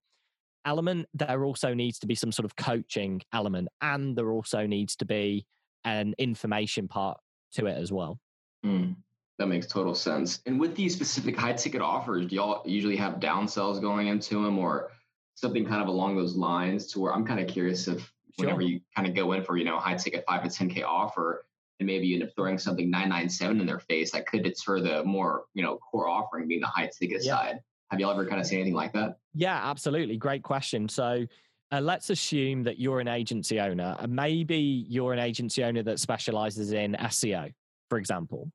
element. 0.66 1.06
There 1.14 1.44
also 1.44 1.72
needs 1.72 1.98
to 2.00 2.06
be 2.06 2.14
some 2.14 2.32
sort 2.32 2.44
of 2.44 2.56
coaching 2.56 3.22
element. 3.32 3.68
And 3.80 4.16
there 4.16 4.30
also 4.30 4.66
needs 4.66 4.96
to 4.96 5.06
be 5.06 5.46
an 5.84 6.14
information 6.18 6.88
part 6.88 7.18
to 7.52 7.66
it 7.66 7.78
as 7.78 7.92
well. 7.92 8.18
Mm, 8.64 8.96
that 9.38 9.46
makes 9.46 9.66
total 9.66 9.94
sense. 9.94 10.40
And 10.44 10.60
with 10.60 10.74
these 10.74 10.94
specific 10.94 11.36
high 11.36 11.52
ticket 11.52 11.80
offers, 11.80 12.26
do 12.26 12.36
y'all 12.36 12.62
usually 12.66 12.96
have 12.96 13.14
downsells 13.14 13.80
going 13.80 14.08
into 14.08 14.42
them 14.42 14.58
or 14.58 14.90
something 15.34 15.64
kind 15.64 15.82
of 15.82 15.88
along 15.88 16.16
those 16.16 16.34
lines 16.34 16.86
to 16.88 17.00
where 17.00 17.14
I'm 17.14 17.24
kind 17.24 17.40
of 17.40 17.46
curious 17.46 17.88
if 17.88 18.00
sure. 18.00 18.10
whenever 18.36 18.62
you 18.62 18.80
kind 18.94 19.06
of 19.06 19.14
go 19.14 19.32
in 19.32 19.42
for, 19.42 19.56
you 19.56 19.64
know, 19.64 19.78
high 19.78 19.94
ticket 19.94 20.24
five 20.26 20.42
to 20.42 20.48
10K 20.48 20.84
offer, 20.84 21.46
and 21.78 21.86
maybe 21.86 22.06
you 22.06 22.14
end 22.14 22.24
up 22.24 22.34
throwing 22.34 22.58
something 22.58 22.90
997 22.90 23.60
in 23.60 23.66
their 23.66 23.80
face 23.80 24.10
that 24.12 24.26
could 24.26 24.42
deter 24.42 24.80
the 24.80 25.04
more, 25.04 25.44
you 25.52 25.62
know, 25.62 25.76
core 25.76 26.08
offering 26.08 26.48
being 26.48 26.62
the 26.62 26.66
high 26.66 26.90
ticket 26.98 27.22
yeah. 27.22 27.36
side. 27.36 27.60
Have 27.90 28.00
you 28.00 28.10
ever 28.10 28.26
kind 28.26 28.40
of 28.40 28.46
seen 28.46 28.60
anything 28.60 28.74
like 28.74 28.92
that? 28.94 29.18
Yeah, 29.34 29.60
absolutely. 29.62 30.16
Great 30.16 30.42
question. 30.42 30.88
So 30.88 31.26
uh, 31.72 31.80
let's 31.80 32.10
assume 32.10 32.62
that 32.64 32.78
you're 32.78 33.00
an 33.00 33.08
agency 33.08 33.60
owner, 33.60 33.96
and 33.98 34.14
maybe 34.14 34.86
you're 34.88 35.12
an 35.12 35.18
agency 35.18 35.64
owner 35.64 35.82
that 35.82 35.98
specializes 35.98 36.72
in 36.72 36.94
SEO, 36.94 37.52
for 37.88 37.98
example, 37.98 38.50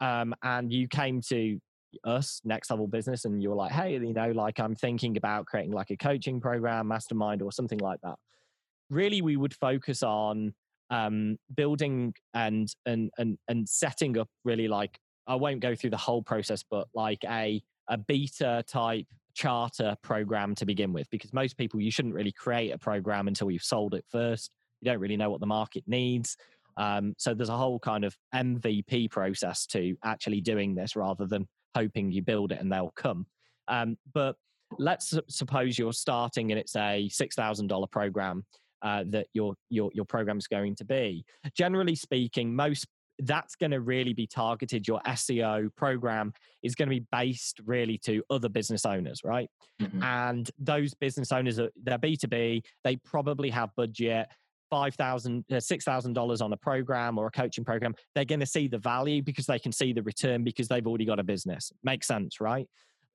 um, 0.00 0.34
and 0.42 0.72
you 0.72 0.88
came 0.88 1.20
to 1.28 1.58
us, 2.04 2.40
Next 2.44 2.70
Level 2.70 2.86
Business, 2.86 3.24
and 3.24 3.42
you're 3.42 3.54
like, 3.54 3.72
hey, 3.72 3.92
you 3.92 4.12
know, 4.12 4.30
like 4.30 4.58
I'm 4.58 4.74
thinking 4.74 5.16
about 5.16 5.46
creating 5.46 5.72
like 5.72 5.90
a 5.90 5.96
coaching 5.96 6.40
program, 6.40 6.88
mastermind, 6.88 7.42
or 7.42 7.52
something 7.52 7.78
like 7.78 8.00
that. 8.02 8.16
Really, 8.90 9.22
we 9.22 9.36
would 9.36 9.54
focus 9.54 10.02
on 10.02 10.54
um, 10.90 11.38
building 11.54 12.14
and 12.34 12.68
and 12.86 13.10
and 13.18 13.38
and 13.48 13.68
setting 13.68 14.18
up 14.18 14.28
really 14.44 14.68
like 14.68 14.98
I 15.26 15.36
won't 15.36 15.60
go 15.60 15.74
through 15.74 15.90
the 15.90 15.96
whole 15.96 16.22
process, 16.22 16.62
but 16.68 16.88
like 16.94 17.24
a 17.24 17.62
a 17.88 17.98
beta 17.98 18.64
type 18.66 19.06
charter 19.34 19.96
program 20.02 20.54
to 20.54 20.66
begin 20.66 20.92
with 20.92 21.08
because 21.10 21.32
most 21.32 21.56
people 21.56 21.80
you 21.80 21.90
shouldn't 21.90 22.14
really 22.14 22.32
create 22.32 22.70
a 22.70 22.78
program 22.78 23.28
until 23.28 23.50
you've 23.50 23.62
sold 23.62 23.94
it 23.94 24.04
first. 24.10 24.50
You 24.80 24.90
don't 24.90 25.00
really 25.00 25.16
know 25.16 25.30
what 25.30 25.40
the 25.40 25.46
market 25.46 25.84
needs. 25.86 26.36
Um, 26.76 27.14
so 27.18 27.34
there's 27.34 27.48
a 27.48 27.56
whole 27.56 27.78
kind 27.78 28.04
of 28.04 28.16
mvp 28.34 29.10
process 29.10 29.66
to 29.66 29.94
actually 30.04 30.40
doing 30.40 30.74
this 30.74 30.96
rather 30.96 31.26
than 31.26 31.46
hoping 31.74 32.10
you 32.10 32.22
build 32.22 32.52
it 32.52 32.60
and 32.60 32.72
they'll 32.72 32.92
come. 32.96 33.26
Um, 33.68 33.96
but 34.12 34.36
let's 34.78 35.14
suppose 35.28 35.78
you're 35.78 35.92
starting 35.92 36.50
and 36.50 36.58
it's 36.58 36.76
a 36.76 37.08
$6000 37.10 37.90
program 37.90 38.44
uh, 38.82 39.04
that 39.08 39.28
your 39.32 39.54
your 39.70 39.90
your 39.94 40.04
program 40.04 40.38
is 40.38 40.48
going 40.48 40.74
to 40.76 40.84
be. 40.84 41.24
Generally 41.54 41.94
speaking 41.94 42.54
most 42.54 42.86
that's 43.22 43.54
going 43.54 43.70
to 43.70 43.80
really 43.80 44.12
be 44.12 44.26
targeted. 44.26 44.86
Your 44.86 45.00
SEO 45.06 45.74
program 45.76 46.32
is 46.62 46.74
going 46.74 46.88
to 46.88 46.94
be 46.94 47.06
based 47.12 47.60
really 47.64 47.98
to 47.98 48.22
other 48.30 48.48
business 48.48 48.84
owners, 48.84 49.20
right? 49.24 49.48
Mm-hmm. 49.80 50.02
And 50.02 50.50
those 50.58 50.94
business 50.94 51.32
owners, 51.32 51.58
are, 51.58 51.70
they're 51.82 51.98
B2B, 51.98 52.62
they 52.84 52.96
probably 52.96 53.50
have 53.50 53.70
budget. 53.76 54.26
5,000, 54.70 55.44
uh, 55.50 55.56
$6,000 55.56 56.40
on 56.40 56.52
a 56.54 56.56
program 56.56 57.18
or 57.18 57.26
a 57.26 57.30
coaching 57.30 57.62
program, 57.62 57.94
they're 58.14 58.24
going 58.24 58.40
to 58.40 58.46
see 58.46 58.68
the 58.68 58.78
value 58.78 59.22
because 59.22 59.44
they 59.44 59.58
can 59.58 59.70
see 59.70 59.92
the 59.92 60.02
return 60.02 60.42
because 60.42 60.66
they've 60.66 60.86
already 60.86 61.04
got 61.04 61.18
a 61.18 61.22
business. 61.22 61.70
Makes 61.84 62.06
sense, 62.06 62.40
right? 62.40 62.66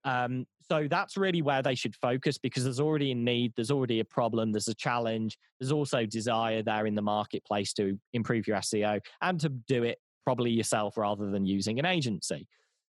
Um, 0.07 0.45
so 0.69 0.87
that's 0.89 1.17
really 1.17 1.41
where 1.41 1.61
they 1.61 1.75
should 1.75 1.95
focus 1.95 2.37
because 2.37 2.63
there's 2.63 2.79
already 2.79 3.11
a 3.11 3.15
need, 3.15 3.51
there's 3.55 3.71
already 3.71 3.99
a 3.99 4.05
problem, 4.05 4.53
there's 4.53 4.69
a 4.69 4.73
challenge, 4.73 5.37
there's 5.59 5.71
also 5.71 6.05
desire 6.05 6.63
there 6.63 6.85
in 6.85 6.95
the 6.95 7.01
marketplace 7.01 7.73
to 7.73 7.99
improve 8.13 8.47
your 8.47 8.57
SEO 8.57 9.01
and 9.21 9.39
to 9.41 9.49
do 9.49 9.83
it 9.83 9.97
probably 10.23 10.51
yourself 10.51 10.97
rather 10.97 11.29
than 11.29 11.45
using 11.45 11.77
an 11.77 11.85
agency. 11.85 12.47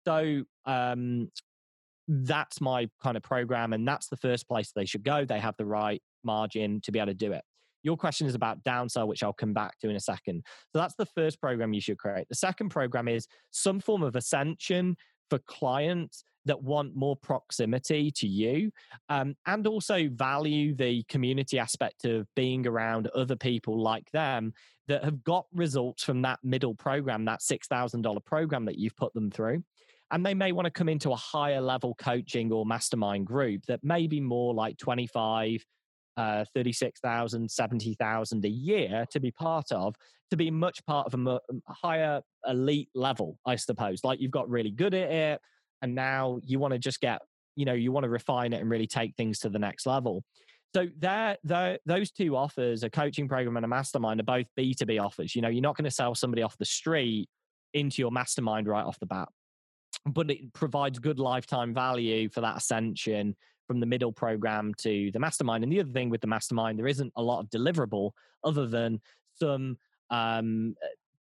So 0.06 0.42
um, 0.66 1.30
that's 2.08 2.60
my 2.60 2.88
kind 3.02 3.16
of 3.16 3.22
program, 3.22 3.72
and 3.72 3.88
that's 3.88 4.08
the 4.08 4.16
first 4.16 4.46
place 4.46 4.72
they 4.74 4.86
should 4.86 5.02
go. 5.02 5.24
They 5.24 5.40
have 5.40 5.56
the 5.56 5.66
right 5.66 6.02
margin 6.24 6.80
to 6.82 6.92
be 6.92 6.98
able 6.98 7.08
to 7.08 7.14
do 7.14 7.32
it. 7.32 7.42
Your 7.82 7.96
question 7.96 8.26
is 8.26 8.34
about 8.34 8.62
downsell, 8.64 9.06
which 9.06 9.22
I'll 9.22 9.32
come 9.32 9.54
back 9.54 9.78
to 9.80 9.88
in 9.88 9.96
a 9.96 10.00
second. 10.00 10.42
So 10.72 10.80
that's 10.80 10.94
the 10.96 11.06
first 11.06 11.40
program 11.40 11.72
you 11.72 11.80
should 11.80 11.98
create. 11.98 12.26
The 12.28 12.34
second 12.34 12.68
program 12.68 13.08
is 13.08 13.26
some 13.50 13.80
form 13.80 14.02
of 14.02 14.16
ascension 14.16 14.96
for 15.30 15.38
clients 15.46 16.24
that 16.48 16.62
want 16.62 16.96
more 16.96 17.16
proximity 17.16 18.10
to 18.10 18.26
you 18.26 18.70
um, 19.08 19.36
and 19.46 19.66
also 19.66 20.08
value 20.08 20.74
the 20.74 21.04
community 21.04 21.58
aspect 21.58 22.04
of 22.04 22.26
being 22.34 22.66
around 22.66 23.06
other 23.14 23.36
people 23.36 23.80
like 23.80 24.10
them 24.10 24.52
that 24.88 25.04
have 25.04 25.22
got 25.22 25.46
results 25.52 26.02
from 26.02 26.22
that 26.22 26.38
middle 26.42 26.74
program, 26.74 27.24
that 27.26 27.40
$6,000 27.40 28.24
program 28.24 28.64
that 28.64 28.78
you've 28.78 28.96
put 28.96 29.14
them 29.14 29.30
through. 29.30 29.62
And 30.10 30.24
they 30.24 30.34
may 30.34 30.52
want 30.52 30.64
to 30.64 30.70
come 30.70 30.88
into 30.88 31.12
a 31.12 31.16
higher 31.16 31.60
level 31.60 31.94
coaching 31.94 32.50
or 32.50 32.64
mastermind 32.64 33.26
group 33.26 33.66
that 33.66 33.84
may 33.84 34.06
be 34.06 34.20
more 34.20 34.54
like 34.54 34.78
25, 34.78 35.62
uh, 36.16 36.44
36,000, 36.54 37.50
70,000 37.50 38.44
a 38.44 38.48
year 38.48 39.04
to 39.10 39.20
be 39.20 39.30
part 39.30 39.70
of, 39.70 39.94
to 40.30 40.36
be 40.36 40.50
much 40.50 40.84
part 40.86 41.06
of 41.06 41.26
a, 41.26 41.28
a 41.28 41.40
higher 41.68 42.22
elite 42.46 42.88
level, 42.94 43.38
I 43.46 43.56
suppose. 43.56 44.02
Like 44.02 44.20
you've 44.20 44.30
got 44.30 44.48
really 44.48 44.70
good 44.70 44.94
at 44.94 45.10
it, 45.10 45.40
and 45.82 45.94
now 45.94 46.40
you 46.44 46.58
want 46.58 46.72
to 46.72 46.78
just 46.78 47.00
get, 47.00 47.20
you 47.56 47.64
know, 47.64 47.72
you 47.72 47.92
want 47.92 48.04
to 48.04 48.10
refine 48.10 48.52
it 48.52 48.60
and 48.60 48.70
really 48.70 48.86
take 48.86 49.14
things 49.16 49.38
to 49.40 49.48
the 49.48 49.58
next 49.58 49.86
level. 49.86 50.24
So 50.74 50.86
there, 50.98 51.36
those 51.86 52.10
two 52.10 52.36
offers, 52.36 52.82
a 52.82 52.90
coaching 52.90 53.26
program 53.26 53.56
and 53.56 53.64
a 53.64 53.68
mastermind, 53.68 54.20
are 54.20 54.24
both 54.24 54.46
B2B 54.58 55.02
offers. 55.02 55.34
You 55.34 55.42
know, 55.42 55.48
you're 55.48 55.62
not 55.62 55.76
going 55.76 55.84
to 55.84 55.90
sell 55.90 56.14
somebody 56.14 56.42
off 56.42 56.58
the 56.58 56.64
street 56.64 57.28
into 57.72 58.02
your 58.02 58.10
mastermind 58.10 58.68
right 58.68 58.84
off 58.84 58.98
the 58.98 59.06
bat. 59.06 59.28
But 60.04 60.30
it 60.30 60.52
provides 60.52 60.98
good 60.98 61.18
lifetime 61.18 61.72
value 61.72 62.28
for 62.28 62.42
that 62.42 62.58
ascension 62.58 63.34
from 63.66 63.80
the 63.80 63.86
middle 63.86 64.12
program 64.12 64.74
to 64.78 65.10
the 65.12 65.18
mastermind. 65.18 65.64
And 65.64 65.72
the 65.72 65.80
other 65.80 65.92
thing 65.92 66.10
with 66.10 66.20
the 66.20 66.26
mastermind, 66.26 66.78
there 66.78 66.86
isn't 66.86 67.12
a 67.16 67.22
lot 67.22 67.40
of 67.40 67.50
deliverable 67.50 68.12
other 68.44 68.66
than 68.66 69.00
some 69.34 69.78
um, 70.10 70.74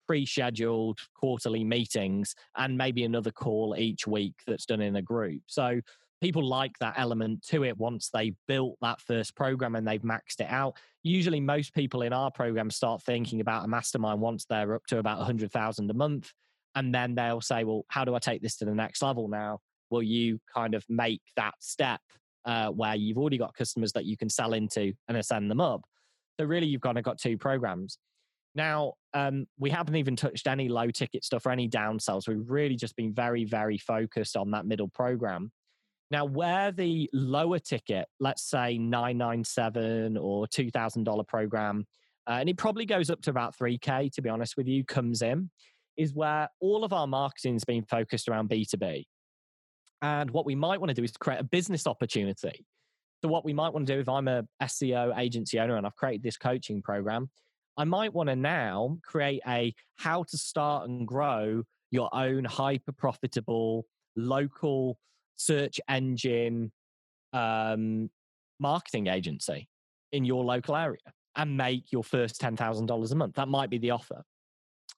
pre-scheduled 0.08 0.98
quarterly 1.14 1.62
meetings 1.62 2.34
and 2.56 2.76
maybe 2.76 3.04
another 3.04 3.30
call 3.30 3.76
each 3.78 4.06
week 4.06 4.34
that's 4.46 4.64
done 4.64 4.80
in 4.80 4.96
a 4.96 5.02
group. 5.02 5.42
So 5.46 5.80
people 6.20 6.44
like 6.44 6.72
that 6.80 6.94
element 6.96 7.46
to 7.48 7.64
it 7.64 7.76
once 7.76 8.10
they've 8.12 8.36
built 8.46 8.76
that 8.80 9.00
first 9.00 9.36
program 9.36 9.76
and 9.76 9.86
they've 9.86 10.02
maxed 10.02 10.40
it 10.40 10.48
out. 10.48 10.76
Usually, 11.02 11.40
most 11.40 11.74
people 11.74 12.02
in 12.02 12.12
our 12.12 12.30
program 12.30 12.70
start 12.70 13.02
thinking 13.02 13.40
about 13.40 13.64
a 13.64 13.68
mastermind 13.68 14.20
once 14.20 14.46
they're 14.46 14.74
up 14.74 14.86
to 14.86 14.98
about 14.98 15.18
100,000 15.18 15.90
a 15.90 15.94
month. 15.94 16.32
And 16.74 16.94
then 16.94 17.14
they'll 17.14 17.40
say, 17.40 17.64
Well, 17.64 17.84
how 17.88 18.04
do 18.04 18.14
I 18.14 18.18
take 18.18 18.42
this 18.42 18.56
to 18.56 18.64
the 18.64 18.74
next 18.74 19.02
level 19.02 19.28
now? 19.28 19.60
Will 19.90 20.02
you 20.02 20.38
kind 20.52 20.74
of 20.74 20.84
make 20.88 21.22
that 21.36 21.54
step 21.60 22.00
uh, 22.44 22.68
where 22.68 22.94
you've 22.94 23.18
already 23.18 23.38
got 23.38 23.54
customers 23.54 23.92
that 23.92 24.04
you 24.04 24.16
can 24.16 24.28
sell 24.28 24.52
into 24.52 24.92
and 25.08 25.16
ascend 25.16 25.50
them 25.50 25.60
up? 25.60 25.82
So, 26.38 26.46
really, 26.46 26.66
you've 26.66 26.82
kind 26.82 26.98
of 26.98 27.04
got 27.04 27.18
two 27.18 27.36
programs. 27.38 27.98
Now, 28.58 28.94
um, 29.14 29.46
we 29.56 29.70
haven't 29.70 29.94
even 29.94 30.16
touched 30.16 30.48
any 30.48 30.68
low 30.68 30.90
ticket 30.90 31.22
stuff 31.22 31.46
or 31.46 31.52
any 31.52 31.68
downsells. 31.68 32.26
We've 32.26 32.50
really 32.50 32.74
just 32.74 32.96
been 32.96 33.14
very, 33.14 33.44
very 33.44 33.78
focused 33.78 34.36
on 34.36 34.50
that 34.50 34.66
middle 34.66 34.88
program. 34.88 35.52
Now, 36.10 36.24
where 36.24 36.72
the 36.72 37.08
lower 37.12 37.60
ticket, 37.60 38.08
let's 38.18 38.42
say 38.42 38.76
997 38.76 40.16
or 40.16 40.48
$2,000 40.48 41.28
program, 41.28 41.86
uh, 42.28 42.38
and 42.40 42.48
it 42.48 42.56
probably 42.56 42.84
goes 42.84 43.10
up 43.10 43.22
to 43.22 43.30
about 43.30 43.56
3K, 43.56 44.12
to 44.14 44.22
be 44.22 44.28
honest 44.28 44.56
with 44.56 44.66
you, 44.66 44.84
comes 44.84 45.22
in, 45.22 45.50
is 45.96 46.12
where 46.12 46.48
all 46.58 46.82
of 46.82 46.92
our 46.92 47.06
marketing 47.06 47.54
has 47.54 47.64
been 47.64 47.84
focused 47.84 48.28
around 48.28 48.50
B2B. 48.50 49.04
And 50.02 50.32
what 50.32 50.46
we 50.46 50.56
might 50.56 50.80
want 50.80 50.88
to 50.88 50.94
do 50.94 51.04
is 51.04 51.12
create 51.12 51.38
a 51.38 51.44
business 51.44 51.86
opportunity. 51.86 52.66
So, 53.22 53.28
what 53.28 53.44
we 53.44 53.52
might 53.52 53.72
want 53.72 53.86
to 53.86 53.94
do 53.94 54.00
if 54.00 54.08
I'm 54.08 54.26
a 54.26 54.42
SEO 54.62 55.16
agency 55.16 55.60
owner 55.60 55.76
and 55.76 55.86
I've 55.86 55.96
created 55.96 56.24
this 56.24 56.36
coaching 56.36 56.82
program, 56.82 57.30
I 57.78 57.84
might 57.84 58.12
want 58.12 58.28
to 58.28 58.36
now 58.36 58.98
create 59.04 59.40
a 59.46 59.72
how 59.96 60.24
to 60.24 60.36
start 60.36 60.88
and 60.88 61.06
grow 61.06 61.62
your 61.92 62.14
own 62.14 62.44
hyper 62.44 62.92
profitable 62.92 63.86
local 64.16 64.98
search 65.36 65.80
engine 65.88 66.72
um, 67.32 68.10
marketing 68.58 69.06
agency 69.06 69.68
in 70.10 70.24
your 70.24 70.44
local 70.44 70.74
area 70.74 70.98
and 71.36 71.56
make 71.56 71.92
your 71.92 72.02
first 72.02 72.40
$10,000 72.40 73.12
a 73.12 73.14
month. 73.14 73.36
That 73.36 73.46
might 73.46 73.70
be 73.70 73.78
the 73.78 73.92
offer. 73.92 74.24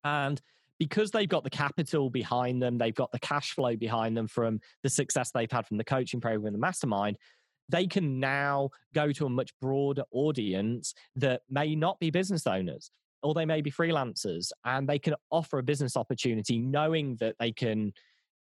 And 0.02 0.40
because 0.78 1.10
they've 1.10 1.28
got 1.28 1.44
the 1.44 1.50
capital 1.50 2.08
behind 2.08 2.62
them, 2.62 2.78
they've 2.78 2.94
got 2.94 3.12
the 3.12 3.18
cash 3.18 3.52
flow 3.52 3.76
behind 3.76 4.16
them 4.16 4.26
from 4.26 4.58
the 4.82 4.88
success 4.88 5.30
they've 5.30 5.52
had 5.52 5.66
from 5.66 5.76
the 5.76 5.84
coaching 5.84 6.20
program 6.20 6.46
and 6.46 6.54
the 6.54 6.58
mastermind, 6.58 7.18
they 7.70 7.86
can 7.86 8.20
now 8.20 8.70
go 8.94 9.12
to 9.12 9.26
a 9.26 9.30
much 9.30 9.52
broader 9.60 10.04
audience 10.12 10.94
that 11.16 11.42
may 11.48 11.74
not 11.74 11.98
be 12.00 12.10
business 12.10 12.46
owners 12.46 12.90
or 13.22 13.34
they 13.34 13.44
may 13.44 13.60
be 13.60 13.70
freelancers 13.70 14.50
and 14.64 14.88
they 14.88 14.98
can 14.98 15.14
offer 15.30 15.58
a 15.58 15.62
business 15.62 15.96
opportunity 15.96 16.58
knowing 16.58 17.16
that 17.16 17.36
they 17.38 17.52
can 17.52 17.92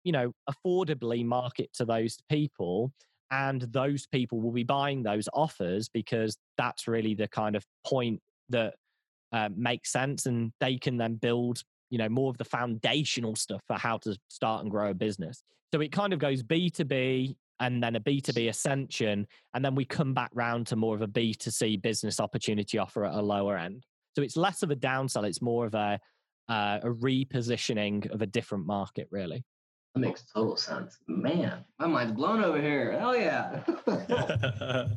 you 0.03 0.11
know, 0.11 0.31
affordably 0.49 1.25
market 1.25 1.71
to 1.73 1.85
those 1.85 2.17
people. 2.29 2.91
And 3.31 3.61
those 3.61 4.07
people 4.07 4.41
will 4.41 4.51
be 4.51 4.63
buying 4.63 5.03
those 5.03 5.29
offers 5.33 5.87
because 5.87 6.37
that's 6.57 6.87
really 6.87 7.13
the 7.13 7.27
kind 7.27 7.55
of 7.55 7.63
point 7.85 8.19
that 8.49 8.73
uh, 9.31 9.49
makes 9.55 9.91
sense. 9.91 10.25
And 10.25 10.51
they 10.59 10.77
can 10.77 10.97
then 10.97 11.15
build, 11.15 11.61
you 11.91 11.99
know, 11.99 12.09
more 12.09 12.31
of 12.31 12.37
the 12.37 12.45
foundational 12.45 13.35
stuff 13.35 13.61
for 13.67 13.77
how 13.77 13.97
to 13.99 14.17
start 14.29 14.63
and 14.63 14.71
grow 14.71 14.89
a 14.89 14.95
business. 14.95 15.43
So 15.71 15.81
it 15.81 15.91
kind 15.91 16.13
of 16.13 16.17
goes 16.17 16.41
B2B 16.41 17.35
and 17.59 17.83
then 17.83 17.95
a 17.95 17.99
B2B 17.99 18.49
ascension. 18.49 19.27
And 19.53 19.63
then 19.63 19.75
we 19.75 19.85
come 19.85 20.13
back 20.13 20.31
round 20.33 20.67
to 20.67 20.75
more 20.75 20.95
of 20.95 21.01
a 21.01 21.07
B2C 21.07 21.81
business 21.81 22.19
opportunity 22.19 22.77
offer 22.77 23.05
at 23.05 23.13
a 23.13 23.21
lower 23.21 23.57
end. 23.57 23.85
So 24.15 24.23
it's 24.23 24.37
less 24.37 24.63
of 24.63 24.71
a 24.71 24.75
downsell, 24.75 25.27
it's 25.27 25.41
more 25.41 25.65
of 25.65 25.75
a, 25.75 25.99
uh, 26.47 26.79
a 26.81 26.89
repositioning 26.89 28.09
of 28.11 28.21
a 28.21 28.25
different 28.25 28.65
market, 28.65 29.07
really. 29.11 29.45
That 29.95 30.01
makes 30.01 30.23
total 30.33 30.55
sense. 30.55 30.97
Man, 31.07 31.65
my 31.79 31.87
mind's 31.87 32.13
blown 32.13 32.43
over 32.43 32.61
here. 32.61 32.97
Hell 32.99 33.15
yeah. 33.15 33.63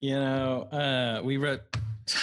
you 0.00 0.14
know, 0.14 0.62
uh, 0.72 1.22
we 1.24 1.36
wrote. 1.36 1.60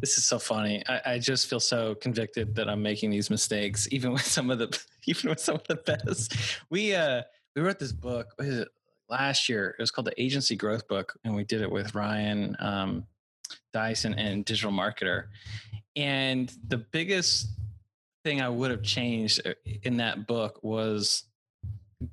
This 0.00 0.16
is 0.16 0.26
so 0.26 0.38
funny. 0.38 0.80
I, 0.86 1.14
I, 1.14 1.18
just 1.18 1.50
feel 1.50 1.58
so 1.58 1.96
convicted 1.96 2.54
that 2.54 2.68
I'm 2.68 2.80
making 2.80 3.10
these 3.10 3.30
mistakes, 3.30 3.88
even 3.90 4.12
with 4.12 4.24
some 4.24 4.48
of 4.48 4.60
the, 4.60 4.80
even 5.08 5.30
with 5.30 5.40
some 5.40 5.56
of 5.56 5.66
the 5.66 5.74
best. 5.74 6.36
We 6.70 6.94
uh, 6.94 7.22
we 7.56 7.62
wrote 7.62 7.80
this 7.80 7.90
book. 7.90 8.28
What 8.36 8.46
is 8.46 8.58
it? 8.60 8.68
Last 9.08 9.48
year. 9.48 9.74
It 9.78 9.82
was 9.82 9.90
called 9.90 10.06
the 10.06 10.22
Agency 10.22 10.56
Growth 10.56 10.86
Book, 10.86 11.18
and 11.24 11.34
we 11.34 11.44
did 11.44 11.62
it 11.62 11.70
with 11.70 11.94
Ryan 11.94 12.56
um, 12.58 13.06
Deiss 13.72 14.04
and 14.04 14.44
Digital 14.44 14.72
Marketer. 14.72 15.24
And 15.96 16.52
the 16.66 16.78
biggest 16.78 17.48
thing 18.24 18.40
I 18.40 18.48
would 18.48 18.70
have 18.70 18.82
changed 18.82 19.46
uh, 19.46 19.54
in 19.82 19.96
that 19.98 20.26
book 20.26 20.60
was 20.62 21.24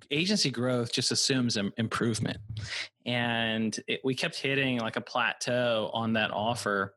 agency 0.10 0.50
growth 0.50 0.92
just 0.92 1.12
assumes 1.12 1.58
improvement 1.58 2.38
and 3.06 3.80
it, 3.88 4.02
we 4.04 4.16
kept 4.16 4.36
hitting 4.36 4.80
like 4.80 4.96
a 4.96 5.02
plateau 5.02 5.92
on 5.94 6.14
that 6.14 6.32
offer 6.32 6.96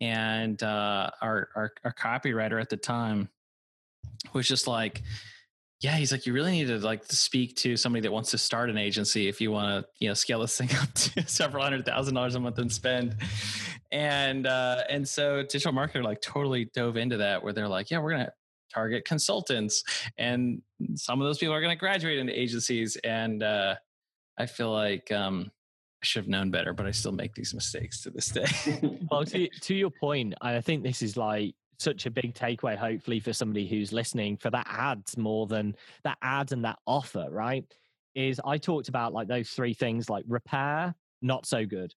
and 0.00 0.62
uh, 0.62 1.10
our, 1.20 1.48
our 1.56 1.72
our 1.84 1.92
copywriter 1.92 2.60
at 2.60 2.68
the 2.68 2.76
time 2.76 3.28
was 4.32 4.46
just 4.46 4.68
like 4.68 5.02
yeah 5.82 5.96
he's 5.96 6.12
like 6.12 6.26
you 6.26 6.32
really 6.32 6.52
need 6.52 6.66
to 6.66 6.78
like 6.78 7.04
speak 7.06 7.56
to 7.56 7.76
somebody 7.76 8.00
that 8.00 8.12
wants 8.12 8.30
to 8.30 8.38
start 8.38 8.70
an 8.70 8.78
agency 8.78 9.28
if 9.28 9.40
you 9.40 9.50
want 9.50 9.84
to 9.84 9.90
you 9.98 10.08
know 10.08 10.14
scale 10.14 10.40
this 10.40 10.56
thing 10.58 10.70
up 10.80 10.92
to 10.94 11.26
several 11.26 11.62
hundred 11.62 11.84
thousand 11.84 12.14
dollars 12.14 12.34
a 12.34 12.40
month 12.40 12.58
and 12.58 12.72
spend. 12.72 13.16
And 13.90 14.46
uh 14.46 14.84
and 14.88 15.06
so 15.06 15.42
digital 15.42 15.72
marketer 15.72 16.02
like 16.02 16.22
totally 16.22 16.70
dove 16.74 16.96
into 16.96 17.18
that 17.18 17.42
where 17.42 17.52
they're 17.52 17.68
like 17.68 17.90
yeah 17.90 17.98
we're 17.98 18.12
gonna 18.12 18.32
target 18.72 19.04
consultants. 19.04 19.84
And 20.18 20.62
some 20.94 21.20
of 21.20 21.26
those 21.26 21.38
people 21.38 21.54
are 21.54 21.60
to 21.60 21.76
graduate 21.76 22.18
into 22.18 22.38
agencies 22.38 22.96
and 23.04 23.42
uh, 23.42 23.74
i 24.38 24.46
feel 24.46 24.72
like 24.72 25.10
um, 25.12 25.50
i 26.02 26.06
should 26.06 26.24
have 26.24 26.28
known 26.28 26.50
better 26.50 26.72
but 26.72 26.86
i 26.86 26.90
still 26.90 27.12
make 27.12 27.34
these 27.34 27.54
mistakes 27.54 28.02
to 28.02 28.10
this 28.10 28.28
day. 28.28 28.46
Well 29.10 29.24
to, 29.26 29.48
to 29.48 29.74
your 29.74 29.90
point 29.90 30.34
i 30.40 30.60
think 30.60 30.82
this 30.82 31.02
is 31.02 31.16
like 31.16 31.54
such 31.82 32.06
a 32.06 32.10
big 32.10 32.34
takeaway 32.34 32.76
hopefully 32.76 33.20
for 33.20 33.32
somebody 33.32 33.66
who's 33.66 33.92
listening 33.92 34.36
for 34.36 34.50
that 34.50 34.66
ads 34.68 35.16
more 35.16 35.46
than 35.46 35.74
that 36.04 36.18
ad 36.22 36.52
and 36.52 36.64
that 36.64 36.78
offer 36.86 37.26
right 37.30 37.64
is 38.14 38.40
i 38.44 38.56
talked 38.56 38.88
about 38.88 39.12
like 39.12 39.28
those 39.28 39.50
three 39.50 39.74
things 39.74 40.08
like 40.08 40.24
repair 40.28 40.94
not 41.20 41.46
so 41.46 41.64
good 41.64 41.92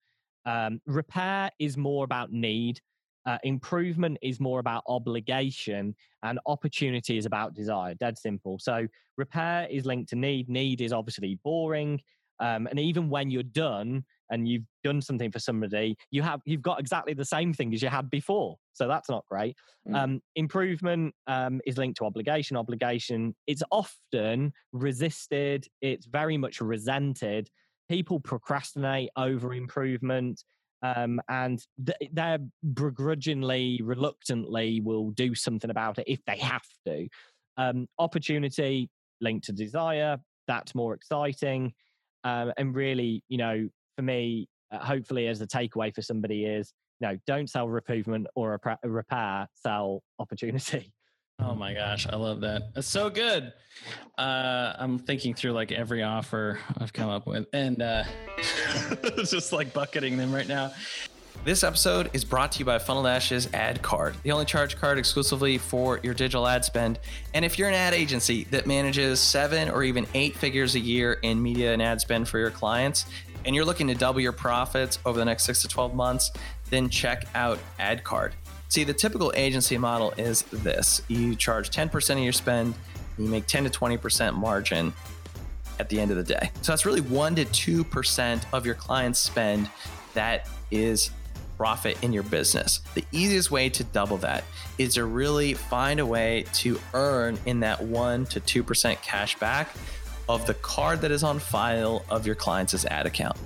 um, 0.46 0.80
repair 0.86 1.50
is 1.58 1.76
more 1.76 2.04
about 2.04 2.30
need 2.30 2.80
uh, 3.26 3.38
improvement 3.42 4.18
is 4.22 4.38
more 4.38 4.60
about 4.60 4.82
obligation, 4.86 5.94
and 6.22 6.38
opportunity 6.46 7.16
is 7.16 7.24
about 7.24 7.54
desire. 7.54 7.94
Dead 7.94 8.18
simple. 8.18 8.58
So 8.58 8.86
repair 9.16 9.66
is 9.70 9.86
linked 9.86 10.10
to 10.10 10.16
need. 10.16 10.48
Need 10.48 10.80
is 10.80 10.92
obviously 10.92 11.38
boring, 11.42 12.00
um, 12.40 12.66
and 12.66 12.78
even 12.78 13.08
when 13.08 13.30
you're 13.30 13.42
done 13.42 14.04
and 14.30 14.48
you've 14.48 14.64
done 14.82 15.00
something 15.00 15.30
for 15.30 15.38
somebody, 15.38 15.96
you 16.10 16.22
have 16.22 16.40
you've 16.44 16.62
got 16.62 16.80
exactly 16.80 17.14
the 17.14 17.24
same 17.24 17.52
thing 17.52 17.72
as 17.74 17.82
you 17.82 17.88
had 17.88 18.10
before. 18.10 18.56
So 18.72 18.88
that's 18.88 19.08
not 19.08 19.24
great. 19.30 19.56
Mm. 19.88 19.96
Um, 19.96 20.20
improvement 20.36 21.14
um, 21.26 21.60
is 21.66 21.78
linked 21.78 21.98
to 21.98 22.04
obligation. 22.04 22.56
Obligation 22.56 23.34
it's 23.46 23.62
often 23.70 24.52
resisted. 24.72 25.66
It's 25.80 26.06
very 26.06 26.36
much 26.36 26.60
resented. 26.60 27.48
People 27.88 28.18
procrastinate 28.20 29.10
over 29.16 29.52
improvement 29.52 30.42
um, 30.84 31.18
and 31.28 31.64
th- 31.84 32.10
they're 32.12 32.38
begrudgingly, 32.74 33.80
reluctantly 33.82 34.80
will 34.82 35.10
do 35.12 35.34
something 35.34 35.70
about 35.70 35.98
it 35.98 36.04
if 36.06 36.22
they 36.26 36.36
have 36.36 36.66
to. 36.86 37.08
Um, 37.56 37.86
opportunity 37.98 38.90
linked 39.20 39.46
to 39.46 39.52
desire, 39.52 40.18
that's 40.46 40.74
more 40.74 40.94
exciting. 40.94 41.72
Um, 42.22 42.52
and 42.58 42.74
really, 42.74 43.22
you 43.28 43.38
know, 43.38 43.68
for 43.96 44.02
me, 44.02 44.48
uh, 44.70 44.78
hopefully, 44.78 45.26
as 45.26 45.40
a 45.40 45.46
takeaway 45.46 45.94
for 45.94 46.02
somebody 46.02 46.44
is, 46.44 46.72
you 47.00 47.08
know, 47.08 47.18
don't 47.26 47.48
sell 47.48 47.74
improvement 47.74 48.26
or 48.34 48.60
a 48.82 48.88
repair, 48.88 49.48
sell 49.54 50.02
opportunity. 50.18 50.92
Oh 51.40 51.56
my 51.56 51.74
gosh, 51.74 52.06
I 52.08 52.14
love 52.14 52.42
that. 52.42 52.70
It's 52.76 52.86
so 52.86 53.10
good. 53.10 53.52
Uh, 54.16 54.72
I'm 54.78 55.00
thinking 55.00 55.34
through 55.34 55.50
like 55.50 55.72
every 55.72 56.00
offer 56.04 56.60
I've 56.78 56.92
come 56.92 57.10
up 57.10 57.26
with, 57.26 57.48
and 57.52 57.82
uh, 57.82 58.04
just 59.16 59.52
like 59.52 59.72
bucketing 59.72 60.16
them 60.16 60.32
right 60.32 60.46
now. 60.46 60.72
This 61.44 61.62
episode 61.62 62.08
is 62.14 62.24
brought 62.24 62.52
to 62.52 62.60
you 62.60 62.64
by 62.64 62.78
Funnel 62.78 63.02
Dash's 63.02 63.52
Ad 63.52 63.82
Card, 63.82 64.14
the 64.22 64.32
only 64.32 64.46
charge 64.46 64.78
card 64.78 64.96
exclusively 64.96 65.58
for 65.58 66.00
your 66.02 66.14
digital 66.14 66.46
ad 66.46 66.64
spend. 66.64 66.98
And 67.34 67.44
if 67.44 67.58
you're 67.58 67.68
an 67.68 67.74
ad 67.74 67.92
agency 67.92 68.44
that 68.44 68.66
manages 68.66 69.20
seven 69.20 69.68
or 69.68 69.82
even 69.82 70.06
eight 70.14 70.36
figures 70.36 70.74
a 70.74 70.80
year 70.80 71.18
in 71.20 71.42
media 71.42 71.74
and 71.74 71.82
ad 71.82 72.00
spend 72.00 72.28
for 72.28 72.38
your 72.38 72.50
clients, 72.50 73.04
and 73.44 73.54
you're 73.54 73.64
looking 73.64 73.86
to 73.88 73.94
double 73.94 74.20
your 74.20 74.32
profits 74.32 74.98
over 75.04 75.18
the 75.18 75.24
next 75.24 75.44
six 75.44 75.62
to 75.62 75.68
12 75.68 75.94
months, 75.94 76.30
then 76.70 76.88
check 76.88 77.26
out 77.34 77.58
AdCard. 77.78 78.32
See, 78.68 78.84
the 78.84 78.94
typical 78.94 79.32
agency 79.36 79.78
model 79.78 80.12
is 80.16 80.42
this 80.42 81.02
you 81.08 81.36
charge 81.36 81.70
10% 81.70 82.10
of 82.10 82.18
your 82.18 82.32
spend, 82.32 82.74
you 83.18 83.28
make 83.28 83.46
10 83.46 83.64
to 83.64 83.70
20% 83.70 84.34
margin 84.34 84.92
at 85.78 85.88
the 85.88 86.00
end 86.00 86.10
of 86.10 86.16
the 86.16 86.22
day. 86.22 86.50
So 86.62 86.72
that's 86.72 86.86
really 86.86 87.00
1 87.00 87.36
to 87.36 87.44
2% 87.44 88.44
of 88.52 88.66
your 88.66 88.74
client's 88.74 89.18
spend 89.18 89.70
that 90.14 90.48
is 90.70 91.10
profit 91.56 92.02
in 92.02 92.12
your 92.12 92.22
business. 92.24 92.80
The 92.94 93.04
easiest 93.12 93.50
way 93.50 93.68
to 93.70 93.84
double 93.84 94.16
that 94.18 94.44
is 94.78 94.94
to 94.94 95.04
really 95.04 95.54
find 95.54 96.00
a 96.00 96.06
way 96.06 96.46
to 96.54 96.80
earn 96.94 97.38
in 97.46 97.60
that 97.60 97.82
1 97.82 98.26
to 98.26 98.40
2% 98.40 99.02
cash 99.02 99.38
back 99.38 99.68
of 100.28 100.46
the 100.46 100.54
card 100.54 101.00
that 101.02 101.10
is 101.10 101.22
on 101.22 101.38
file 101.38 102.04
of 102.10 102.26
your 102.26 102.34
client's 102.34 102.84
ad 102.86 103.06
account. 103.06 103.36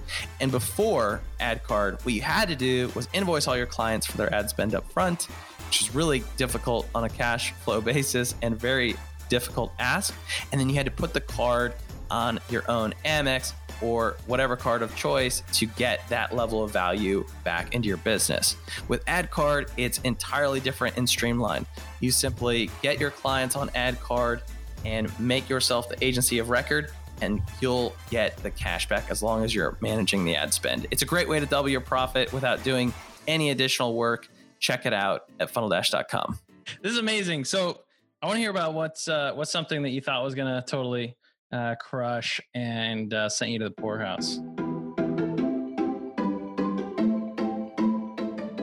And 0.40 0.50
before 0.50 1.20
ad 1.40 1.64
card, 1.64 2.04
what 2.04 2.14
you 2.14 2.22
had 2.22 2.48
to 2.48 2.56
do 2.56 2.90
was 2.94 3.08
invoice 3.12 3.46
all 3.46 3.56
your 3.56 3.66
clients 3.66 4.06
for 4.06 4.16
their 4.16 4.32
ad 4.32 4.48
spend 4.50 4.74
up 4.74 4.90
front, 4.92 5.24
which 5.66 5.82
is 5.82 5.94
really 5.94 6.22
difficult 6.36 6.86
on 6.94 7.04
a 7.04 7.08
cash 7.08 7.52
flow 7.52 7.80
basis 7.82 8.34
and 8.42 8.58
very 8.58 8.96
difficult 9.28 9.72
ask. 9.78 10.14
And 10.52 10.60
then 10.60 10.68
you 10.68 10.76
had 10.76 10.86
to 10.86 10.92
put 10.92 11.12
the 11.12 11.20
card 11.20 11.74
on 12.10 12.40
your 12.48 12.68
own 12.70 12.94
Amex 13.04 13.52
or 13.80 14.16
whatever 14.26 14.56
card 14.56 14.82
of 14.82 14.94
choice 14.96 15.42
to 15.52 15.66
get 15.66 16.06
that 16.08 16.34
level 16.34 16.64
of 16.64 16.70
value 16.70 17.24
back 17.44 17.74
into 17.74 17.88
your 17.88 17.98
business. 17.98 18.56
With 18.88 19.02
Ad 19.06 19.30
Card, 19.30 19.70
it's 19.76 19.98
entirely 19.98 20.60
different 20.60 20.96
and 20.96 21.08
streamlined. 21.08 21.66
You 22.00 22.10
simply 22.10 22.70
get 22.82 22.98
your 22.98 23.10
clients 23.10 23.56
on 23.56 23.70
Ad 23.74 24.00
Card 24.00 24.42
and 24.84 25.18
make 25.20 25.48
yourself 25.48 25.88
the 25.88 26.02
agency 26.04 26.38
of 26.38 26.50
record 26.50 26.90
and 27.20 27.42
you'll 27.60 27.94
get 28.10 28.36
the 28.38 28.50
cash 28.50 28.88
back 28.88 29.10
as 29.10 29.22
long 29.22 29.44
as 29.44 29.54
you're 29.54 29.76
managing 29.80 30.24
the 30.24 30.36
ad 30.36 30.54
spend. 30.54 30.86
It's 30.90 31.02
a 31.02 31.06
great 31.06 31.28
way 31.28 31.40
to 31.40 31.46
double 31.46 31.68
your 31.68 31.80
profit 31.80 32.32
without 32.32 32.62
doing 32.62 32.92
any 33.26 33.50
additional 33.50 33.94
work. 33.94 34.28
Check 34.60 34.86
it 34.86 34.92
out 34.92 35.22
at 35.40 35.52
funneldash.com. 35.52 36.38
This 36.82 36.92
is 36.92 36.98
amazing. 36.98 37.44
So 37.44 37.80
I 38.22 38.26
want 38.26 38.36
to 38.36 38.40
hear 38.40 38.50
about 38.50 38.74
what's 38.74 39.08
uh, 39.08 39.32
what's 39.34 39.50
something 39.50 39.82
that 39.82 39.90
you 39.90 40.00
thought 40.00 40.22
was 40.24 40.34
going 40.34 40.52
to 40.52 40.64
totally 40.66 41.16
uh, 41.52 41.76
crush 41.76 42.40
and 42.54 43.12
uh, 43.14 43.28
sent 43.28 43.50
you 43.52 43.58
to 43.60 43.66
the 43.66 43.70
poorhouse. 43.70 44.38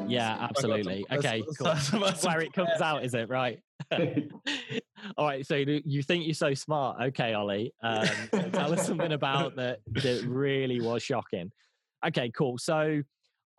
Yeah, 0.08 0.38
absolutely. 0.40 1.06
Okay, 1.12 1.44
cool. 1.58 1.74
Where 2.22 2.42
it 2.42 2.54
comes 2.54 2.82
out, 2.82 3.04
is 3.04 3.14
it 3.14 3.30
right? 3.30 3.60
All 5.18 5.26
right. 5.26 5.46
So 5.46 5.56
you 5.56 6.02
think 6.02 6.26
you're 6.26 6.34
so 6.34 6.54
smart? 6.54 7.02
Okay, 7.02 7.34
Ollie. 7.34 7.74
Um, 7.84 8.08
so 8.32 8.50
tell 8.50 8.74
us 8.74 8.86
something 8.86 9.12
about 9.12 9.56
that 9.58 9.80
that 9.94 10.24
really 10.26 10.82
was 10.82 11.04
shocking. 11.04 11.52
Okay, 12.06 12.32
cool. 12.32 12.58
So 12.58 13.02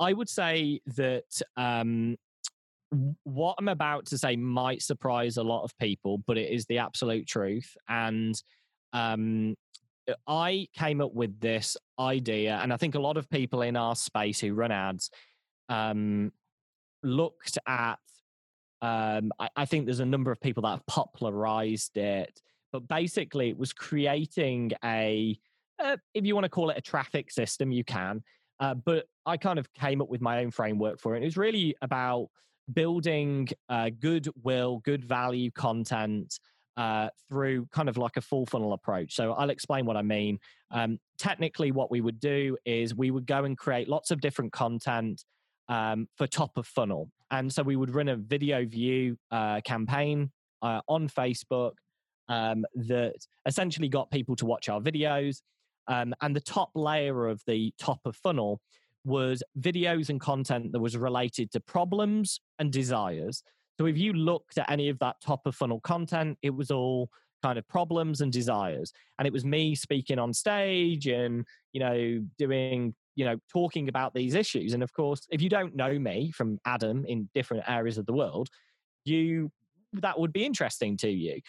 I 0.00 0.12
would 0.12 0.28
say 0.28 0.80
that 0.96 1.24
um, 1.56 2.16
what 3.24 3.56
I'm 3.58 3.68
about 3.68 4.06
to 4.06 4.18
say 4.18 4.36
might 4.36 4.82
surprise 4.82 5.36
a 5.36 5.42
lot 5.42 5.64
of 5.64 5.76
people, 5.78 6.18
but 6.26 6.38
it 6.38 6.52
is 6.52 6.66
the 6.66 6.78
absolute 6.78 7.26
truth. 7.26 7.76
And 7.88 8.34
um, 8.92 9.54
I 10.26 10.68
came 10.74 11.00
up 11.00 11.12
with 11.14 11.40
this 11.40 11.76
idea, 11.98 12.58
and 12.62 12.72
I 12.72 12.76
think 12.76 12.94
a 12.94 13.00
lot 13.00 13.16
of 13.16 13.28
people 13.30 13.62
in 13.62 13.76
our 13.76 13.96
space 13.96 14.40
who 14.40 14.54
run 14.54 14.72
ads 14.72 15.10
um, 15.68 16.32
looked 17.02 17.58
at 17.66 17.98
um, 18.82 19.32
I, 19.38 19.48
I, 19.56 19.64
think 19.64 19.86
there's 19.86 20.00
a 20.00 20.06
number 20.06 20.30
of 20.30 20.40
people 20.40 20.62
that 20.64 20.70
have 20.70 20.86
popularized 20.86 21.96
it, 21.96 22.40
but 22.72 22.86
basically 22.86 23.48
it 23.48 23.56
was 23.56 23.72
creating 23.72 24.72
a, 24.84 25.38
uh, 25.82 25.96
if 26.12 26.26
you 26.26 26.34
want 26.34 26.44
to 26.44 26.50
call 26.50 26.68
it 26.68 26.76
a 26.76 26.82
traffic 26.82 27.30
system, 27.30 27.72
you 27.72 27.84
can. 27.84 28.22
Uh, 28.60 28.74
but 28.74 29.06
I 29.24 29.38
kind 29.38 29.58
of 29.58 29.72
came 29.74 30.02
up 30.02 30.10
with 30.10 30.20
my 30.20 30.40
own 30.40 30.50
framework 30.50 31.00
for 31.00 31.16
it. 31.16 31.22
It 31.22 31.26
was 31.26 31.36
really 31.38 31.74
about 31.80 32.28
building 32.72 33.48
uh, 33.68 33.90
goodwill, 33.98 34.82
good 34.84 35.04
value 35.04 35.50
content 35.50 36.38
uh, 36.76 37.08
through 37.28 37.66
kind 37.72 37.88
of 37.88 37.96
like 37.96 38.16
a 38.16 38.20
full 38.20 38.44
funnel 38.44 38.74
approach. 38.74 39.14
So 39.14 39.32
I'll 39.32 39.50
explain 39.50 39.86
what 39.86 39.96
I 39.96 40.02
mean. 40.02 40.38
Um, 40.70 40.98
technically, 41.18 41.72
what 41.72 41.90
we 41.90 42.00
would 42.02 42.20
do 42.20 42.56
is 42.66 42.94
we 42.94 43.10
would 43.10 43.26
go 43.26 43.44
and 43.44 43.56
create 43.56 43.88
lots 43.88 44.10
of 44.10 44.20
different 44.20 44.52
content 44.52 45.24
um, 45.68 46.08
for 46.16 46.26
top 46.26 46.56
of 46.56 46.66
funnel. 46.66 47.10
And 47.30 47.52
so 47.52 47.62
we 47.62 47.76
would 47.76 47.94
run 47.94 48.08
a 48.08 48.16
video 48.16 48.64
view 48.64 49.16
uh, 49.30 49.60
campaign 49.62 50.30
uh, 50.62 50.80
on 50.88 51.08
Facebook 51.08 51.72
um, 52.28 52.64
that 52.74 53.14
essentially 53.46 53.88
got 53.88 54.10
people 54.10 54.36
to 54.36 54.46
watch 54.46 54.68
our 54.68 54.80
videos. 54.80 55.42
Um, 55.88 56.14
and 56.20 56.34
the 56.34 56.40
top 56.40 56.70
layer 56.74 57.26
of 57.26 57.42
the 57.46 57.72
top 57.78 58.00
of 58.04 58.16
funnel 58.16 58.60
was 59.04 59.42
videos 59.60 60.08
and 60.08 60.20
content 60.20 60.72
that 60.72 60.80
was 60.80 60.96
related 60.96 61.52
to 61.52 61.60
problems 61.60 62.40
and 62.58 62.72
desires. 62.72 63.42
So 63.78 63.86
if 63.86 63.96
you 63.96 64.12
looked 64.12 64.58
at 64.58 64.70
any 64.70 64.88
of 64.88 64.98
that 64.98 65.16
top 65.24 65.46
of 65.46 65.54
funnel 65.54 65.80
content, 65.80 66.38
it 66.42 66.50
was 66.50 66.70
all 66.70 67.10
kind 67.42 67.58
of 67.58 67.68
problems 67.68 68.20
and 68.20 68.32
desires. 68.32 68.92
And 69.18 69.26
it 69.26 69.32
was 69.32 69.44
me 69.44 69.74
speaking 69.74 70.18
on 70.18 70.32
stage 70.32 71.06
and, 71.06 71.46
you 71.72 71.80
know, 71.80 72.24
doing, 72.38 72.94
you 73.16 73.24
know, 73.24 73.36
talking 73.50 73.88
about 73.88 74.14
these 74.14 74.34
issues. 74.34 74.74
And 74.74 74.82
of 74.82 74.92
course, 74.92 75.26
if 75.30 75.42
you 75.42 75.48
don't 75.48 75.74
know 75.74 75.98
me 75.98 76.30
from 76.30 76.58
Adam 76.64 77.04
in 77.06 77.28
different 77.34 77.64
areas 77.66 77.98
of 77.98 78.06
the 78.06 78.12
world, 78.12 78.48
you 79.04 79.50
that 79.94 80.20
would 80.20 80.32
be 80.32 80.44
interesting 80.44 80.96
to 80.98 81.08
you. 81.08 81.40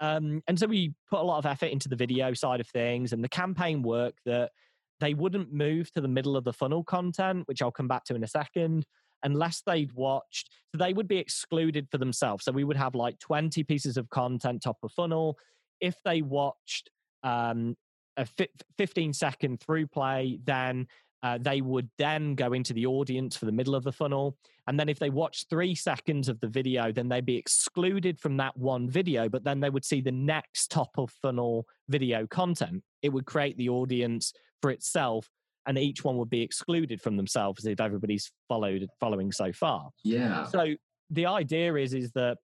Um, 0.00 0.42
and 0.46 0.58
so 0.58 0.66
we 0.66 0.94
put 1.10 1.20
a 1.20 1.24
lot 1.24 1.38
of 1.38 1.46
effort 1.46 1.66
into 1.66 1.88
the 1.88 1.96
video 1.96 2.32
side 2.34 2.60
of 2.60 2.68
things 2.68 3.12
and 3.12 3.24
the 3.24 3.28
campaign 3.28 3.82
work 3.82 4.14
that 4.24 4.50
they 5.00 5.14
wouldn't 5.14 5.52
move 5.52 5.90
to 5.92 6.00
the 6.00 6.08
middle 6.08 6.36
of 6.36 6.44
the 6.44 6.52
funnel 6.52 6.84
content, 6.84 7.48
which 7.48 7.62
I'll 7.62 7.72
come 7.72 7.88
back 7.88 8.04
to 8.04 8.14
in 8.14 8.22
a 8.22 8.28
second, 8.28 8.86
unless 9.22 9.62
they'd 9.66 9.92
watched. 9.92 10.50
So 10.70 10.78
they 10.78 10.92
would 10.92 11.08
be 11.08 11.18
excluded 11.18 11.88
for 11.90 11.98
themselves. 11.98 12.44
So 12.44 12.52
we 12.52 12.64
would 12.64 12.76
have 12.76 12.94
like 12.94 13.18
20 13.18 13.64
pieces 13.64 13.96
of 13.96 14.08
content 14.10 14.62
top 14.62 14.78
of 14.82 14.92
funnel. 14.92 15.36
If 15.80 15.96
they 16.04 16.22
watched 16.22 16.90
um, 17.22 17.76
a 18.16 18.26
15 18.78 19.12
second 19.12 19.60
through 19.60 19.88
play, 19.88 20.38
then 20.44 20.86
uh, 21.22 21.38
they 21.40 21.60
would 21.60 21.88
then 21.98 22.34
go 22.34 22.52
into 22.52 22.72
the 22.72 22.86
audience 22.86 23.36
for 23.36 23.46
the 23.46 23.52
middle 23.52 23.74
of 23.74 23.84
the 23.84 23.92
funnel. 23.92 24.36
And 24.68 24.78
then 24.78 24.88
if 24.88 24.98
they 24.98 25.10
watch 25.10 25.46
three 25.48 25.74
seconds 25.74 26.28
of 26.28 26.38
the 26.40 26.48
video, 26.48 26.92
then 26.92 27.08
they'd 27.08 27.24
be 27.24 27.36
excluded 27.36 28.18
from 28.18 28.36
that 28.38 28.56
one 28.56 28.88
video, 28.88 29.28
but 29.28 29.44
then 29.44 29.60
they 29.60 29.70
would 29.70 29.84
see 29.84 30.00
the 30.00 30.12
next 30.12 30.70
top 30.70 30.90
of 30.98 31.10
funnel 31.22 31.66
video 31.88 32.26
content. 32.26 32.82
It 33.02 33.10
would 33.10 33.26
create 33.26 33.56
the 33.56 33.68
audience 33.68 34.32
for 34.60 34.70
itself 34.70 35.28
and 35.66 35.78
each 35.78 36.04
one 36.04 36.16
would 36.16 36.30
be 36.30 36.42
excluded 36.42 37.00
from 37.02 37.16
themselves 37.16 37.66
if 37.66 37.80
everybody's 37.80 38.30
followed 38.48 38.86
following 39.00 39.32
so 39.32 39.52
far. 39.52 39.90
Yeah. 40.04 40.46
So 40.46 40.74
the 41.10 41.26
idea 41.26 41.74
is 41.74 41.92
is 41.92 42.12
that 42.12 42.38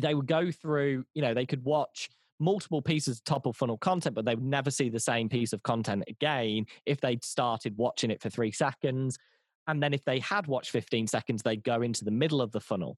they 0.00 0.14
would 0.14 0.26
go 0.26 0.50
through, 0.50 1.04
you 1.14 1.22
know, 1.22 1.34
they 1.34 1.46
could 1.46 1.64
watch 1.64 2.08
multiple 2.40 2.82
pieces 2.82 3.18
of 3.18 3.24
top 3.24 3.46
of 3.46 3.56
funnel 3.56 3.78
content, 3.78 4.14
but 4.14 4.24
they 4.24 4.34
would 4.34 4.44
never 4.44 4.70
see 4.70 4.88
the 4.88 5.00
same 5.00 5.28
piece 5.28 5.52
of 5.52 5.62
content 5.62 6.04
again 6.08 6.66
if 6.86 7.00
they'd 7.00 7.24
started 7.24 7.76
watching 7.76 8.10
it 8.10 8.20
for 8.20 8.30
three 8.30 8.52
seconds. 8.52 9.18
And 9.66 9.82
then 9.82 9.94
if 9.94 10.04
they 10.04 10.18
had 10.18 10.46
watched 10.46 10.70
15 10.70 11.06
seconds, 11.06 11.42
they'd 11.42 11.62
go 11.62 11.82
into 11.82 12.04
the 12.04 12.10
middle 12.10 12.40
of 12.40 12.52
the 12.52 12.60
funnel. 12.60 12.96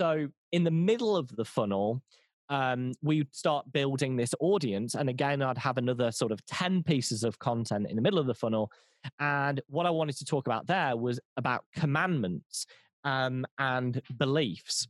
So 0.00 0.28
in 0.52 0.64
the 0.64 0.70
middle 0.70 1.16
of 1.16 1.28
the 1.34 1.44
funnel, 1.44 2.02
um, 2.48 2.92
we'd 3.02 3.34
start 3.34 3.72
building 3.72 4.16
this 4.16 4.34
audience. 4.38 4.94
And 4.94 5.08
again, 5.08 5.42
I'd 5.42 5.58
have 5.58 5.78
another 5.78 6.12
sort 6.12 6.32
of 6.32 6.44
10 6.46 6.82
pieces 6.82 7.24
of 7.24 7.38
content 7.38 7.88
in 7.88 7.96
the 7.96 8.02
middle 8.02 8.18
of 8.18 8.26
the 8.26 8.34
funnel. 8.34 8.70
And 9.18 9.60
what 9.66 9.86
I 9.86 9.90
wanted 9.90 10.16
to 10.18 10.24
talk 10.24 10.46
about 10.46 10.66
there 10.66 10.96
was 10.96 11.20
about 11.36 11.64
commandments 11.74 12.66
um, 13.04 13.46
and 13.58 14.00
beliefs. 14.16 14.86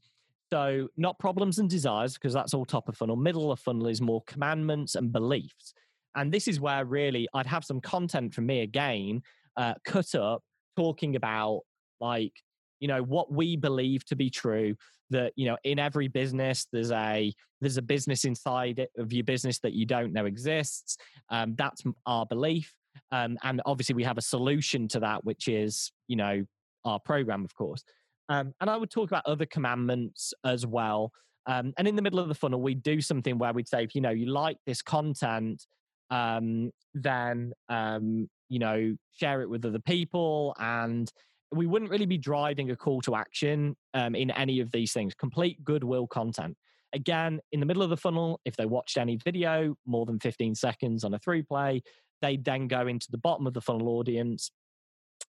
So, 0.54 0.86
not 0.96 1.18
problems 1.18 1.58
and 1.58 1.68
desires, 1.68 2.14
because 2.14 2.32
that's 2.32 2.54
all 2.54 2.64
top 2.64 2.88
of 2.88 2.96
funnel. 2.96 3.16
Middle 3.16 3.50
of 3.50 3.58
funnel 3.58 3.88
is 3.88 4.00
more 4.00 4.22
commandments 4.24 4.94
and 4.94 5.12
beliefs. 5.12 5.74
And 6.14 6.32
this 6.32 6.46
is 6.46 6.60
where 6.60 6.84
really 6.84 7.26
I'd 7.34 7.48
have 7.48 7.64
some 7.64 7.80
content 7.80 8.32
from 8.32 8.46
me 8.46 8.60
again, 8.60 9.22
uh, 9.56 9.74
cut 9.84 10.14
up, 10.14 10.44
talking 10.76 11.16
about 11.16 11.62
like, 12.00 12.30
you 12.78 12.86
know, 12.86 13.02
what 13.02 13.32
we 13.32 13.56
believe 13.56 14.04
to 14.04 14.14
be 14.14 14.30
true. 14.30 14.76
That 15.10 15.32
you 15.34 15.46
know, 15.46 15.56
in 15.64 15.80
every 15.80 16.06
business, 16.06 16.68
there's 16.72 16.92
a 16.92 17.34
there's 17.60 17.76
a 17.76 17.82
business 17.82 18.24
inside 18.24 18.86
of 18.96 19.12
your 19.12 19.24
business 19.24 19.58
that 19.58 19.72
you 19.72 19.86
don't 19.86 20.12
know 20.12 20.26
exists. 20.26 20.98
Um, 21.30 21.56
that's 21.56 21.82
our 22.06 22.26
belief, 22.26 22.72
um, 23.10 23.38
and 23.42 23.60
obviously 23.66 23.96
we 23.96 24.04
have 24.04 24.18
a 24.18 24.22
solution 24.22 24.86
to 24.86 25.00
that, 25.00 25.24
which 25.24 25.48
is 25.48 25.90
you 26.06 26.14
know 26.14 26.44
our 26.84 27.00
program, 27.00 27.44
of 27.44 27.56
course. 27.56 27.82
Um, 28.28 28.54
and 28.60 28.70
I 28.70 28.76
would 28.76 28.90
talk 28.90 29.10
about 29.10 29.26
other 29.26 29.46
commandments 29.46 30.32
as 30.44 30.66
well. 30.66 31.12
Um, 31.46 31.74
and 31.76 31.86
in 31.86 31.96
the 31.96 32.02
middle 32.02 32.18
of 32.18 32.28
the 32.28 32.34
funnel, 32.34 32.60
we 32.60 32.74
do 32.74 33.00
something 33.00 33.38
where 33.38 33.52
we'd 33.52 33.68
say, 33.68 33.84
if 33.84 33.94
you 33.94 34.00
know, 34.00 34.10
you 34.10 34.26
like 34.26 34.56
this 34.66 34.80
content, 34.80 35.66
um, 36.10 36.70
then 36.94 37.52
um, 37.68 38.28
you 38.48 38.58
know, 38.58 38.96
share 39.12 39.42
it 39.42 39.50
with 39.50 39.64
other 39.64 39.78
people. 39.78 40.54
And 40.58 41.10
we 41.52 41.66
wouldn't 41.66 41.90
really 41.90 42.06
be 42.06 42.18
driving 42.18 42.70
a 42.70 42.76
call 42.76 43.00
to 43.02 43.14
action 43.14 43.76
um, 43.92 44.14
in 44.14 44.30
any 44.30 44.60
of 44.60 44.70
these 44.72 44.92
things. 44.92 45.14
Complete 45.14 45.62
goodwill 45.64 46.06
content. 46.06 46.56
Again, 46.92 47.40
in 47.52 47.60
the 47.60 47.66
middle 47.66 47.82
of 47.82 47.90
the 47.90 47.96
funnel, 47.96 48.40
if 48.44 48.56
they 48.56 48.66
watched 48.66 48.96
any 48.96 49.16
video 49.16 49.74
more 49.84 50.06
than 50.06 50.20
15 50.20 50.54
seconds 50.54 51.04
on 51.04 51.14
a 51.14 51.18
ThruPlay, 51.18 51.82
they 52.22 52.36
then 52.36 52.68
go 52.68 52.86
into 52.86 53.08
the 53.10 53.18
bottom 53.18 53.46
of 53.46 53.52
the 53.52 53.60
funnel 53.60 53.88
audience. 53.88 54.50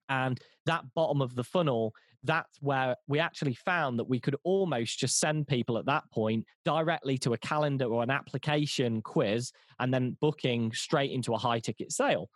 And 0.10 0.40
that 0.66 0.84
bottom 0.94 1.22
of 1.22 1.36
the 1.36 1.44
funnel 1.44 1.94
that's 2.26 2.58
where 2.60 2.96
we 3.08 3.20
actually 3.20 3.54
found 3.54 4.00
that 4.00 4.10
we 4.10 4.20
could 4.20 4.36
almost 4.44 5.00
just 5.00 5.20
send 5.20 5.48
people 5.48 5.78
at 5.78 5.86
that 5.86 6.04
point 6.12 6.46
directly 6.66 7.18
to 7.20 7.34
a 7.34 7.38
calendar 7.38 7.86
or 7.86 8.04
an 8.04 8.10
application 8.10 9.02
quiz 9.02 9.52
and 9.80 9.94
then 9.94 10.18
booking 10.20 10.72
straight 10.74 11.12
into 11.12 11.34
a 11.34 11.38
high 11.38 11.60
ticket 11.60 11.92
sale. 11.92 12.30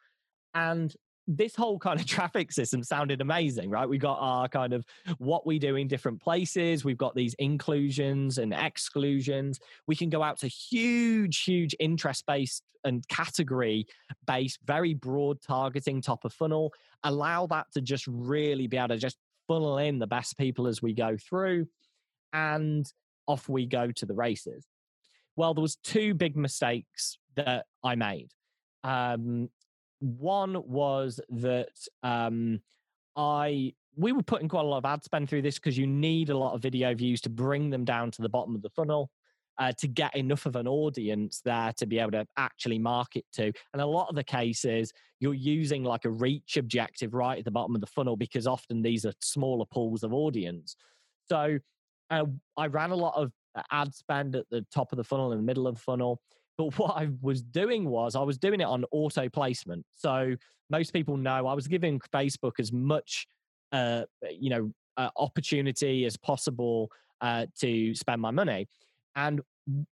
And 0.53 0.93
this 1.29 1.55
whole 1.55 1.77
kind 1.77 1.99
of 1.99 2.05
traffic 2.07 2.51
system 2.51 2.83
sounded 2.83 3.21
amazing, 3.21 3.69
right? 3.69 3.87
We 3.87 3.97
got 3.97 4.17
our 4.19 4.49
kind 4.49 4.73
of 4.73 4.83
what 5.19 5.45
we 5.45 5.59
do 5.59 5.75
in 5.75 5.87
different 5.87 6.21
places. 6.21 6.83
We've 6.83 6.97
got 6.97 7.15
these 7.15 7.35
inclusions 7.35 8.39
and 8.39 8.53
exclusions. 8.53 9.59
We 9.87 9.95
can 9.95 10.09
go 10.09 10.23
out 10.23 10.39
to 10.39 10.47
huge, 10.47 11.43
huge 11.43 11.75
interest 11.79 12.25
based 12.25 12.63
and 12.83 13.07
category 13.07 13.85
based, 14.25 14.59
very 14.65 14.93
broad 14.93 15.41
targeting 15.41 16.01
top 16.01 16.25
of 16.25 16.33
funnel. 16.33 16.73
Allow 17.03 17.47
that 17.47 17.67
to 17.73 17.81
just 17.81 18.05
really 18.07 18.67
be 18.67 18.77
able 18.77 18.89
to 18.89 18.97
just 18.97 19.17
funnel 19.47 19.77
in 19.77 19.99
the 19.99 20.07
best 20.07 20.37
people 20.37 20.67
as 20.67 20.81
we 20.81 20.93
go 20.93 21.15
through, 21.17 21.67
and 22.33 22.85
off 23.27 23.47
we 23.47 23.65
go 23.65 23.91
to 23.91 24.05
the 24.05 24.13
races. 24.13 24.65
Well, 25.35 25.53
there 25.53 25.61
was 25.61 25.77
two 25.77 26.13
big 26.13 26.35
mistakes 26.35 27.17
that 27.35 27.65
I 27.83 27.95
made. 27.95 28.31
Um, 28.83 29.49
one 29.99 30.61
was 30.67 31.19
that 31.29 31.73
um, 32.03 32.61
I 33.15 33.73
we 33.95 34.11
were 34.11 34.23
putting 34.23 34.47
quite 34.47 34.63
a 34.63 34.67
lot 34.67 34.77
of 34.77 34.85
ad 34.85 35.03
spend 35.03 35.29
through 35.29 35.41
this 35.41 35.55
because 35.55 35.77
you 35.77 35.87
need 35.87 36.29
a 36.29 36.37
lot 36.37 36.53
of 36.53 36.61
video 36.61 36.93
views 36.93 37.19
to 37.21 37.29
bring 37.29 37.69
them 37.69 37.83
down 37.83 38.11
to 38.11 38.21
the 38.21 38.29
bottom 38.29 38.55
of 38.55 38.61
the 38.61 38.69
funnel 38.69 39.11
uh, 39.59 39.73
to 39.73 39.87
get 39.87 40.15
enough 40.15 40.45
of 40.45 40.55
an 40.55 40.67
audience 40.67 41.41
there 41.43 41.73
to 41.73 41.85
be 41.85 41.99
able 41.99 42.11
to 42.11 42.25
actually 42.37 42.79
market 42.79 43.25
to. 43.33 43.51
And 43.73 43.81
a 43.81 43.85
lot 43.85 44.07
of 44.07 44.15
the 44.15 44.23
cases, 44.23 44.93
you're 45.19 45.33
using 45.33 45.83
like 45.83 46.05
a 46.05 46.09
reach 46.09 46.55
objective 46.55 47.13
right 47.13 47.37
at 47.37 47.45
the 47.45 47.51
bottom 47.51 47.75
of 47.75 47.81
the 47.81 47.87
funnel 47.87 48.15
because 48.15 48.47
often 48.47 48.81
these 48.81 49.05
are 49.05 49.11
smaller 49.19 49.65
pools 49.65 50.03
of 50.03 50.13
audience. 50.13 50.77
So 51.27 51.59
uh, 52.09 52.25
I 52.55 52.67
ran 52.67 52.91
a 52.91 52.95
lot 52.95 53.15
of 53.15 53.33
uh, 53.53 53.63
ad 53.69 53.93
spend 53.93 54.37
at 54.37 54.49
the 54.49 54.65
top 54.73 54.93
of 54.93 54.97
the 54.97 55.03
funnel, 55.03 55.33
in 55.33 55.37
the 55.37 55.43
middle 55.43 55.67
of 55.67 55.75
the 55.75 55.81
funnel. 55.81 56.21
But 56.59 56.77
what 56.77 56.97
I 56.97 57.07
was 57.21 57.41
doing 57.41 57.89
was 57.89 58.17
I 58.17 58.21
was 58.21 58.37
doing 58.37 58.59
it 58.59 58.65
on 58.65 58.83
auto 58.91 59.29
placement. 59.29 59.85
So 59.95 60.35
most 60.69 60.91
people 60.91 61.15
know 61.15 61.47
I 61.47 61.53
was 61.53 61.69
giving 61.69 62.01
Facebook 62.13 62.59
as 62.59 62.73
much, 62.73 63.25
uh, 63.71 64.03
you 64.29 64.49
know, 64.49 64.71
uh, 64.97 65.09
opportunity 65.15 66.03
as 66.03 66.17
possible 66.17 66.91
uh, 67.21 67.45
to 67.61 67.95
spend 67.95 68.21
my 68.21 68.31
money. 68.31 68.67
And 69.15 69.39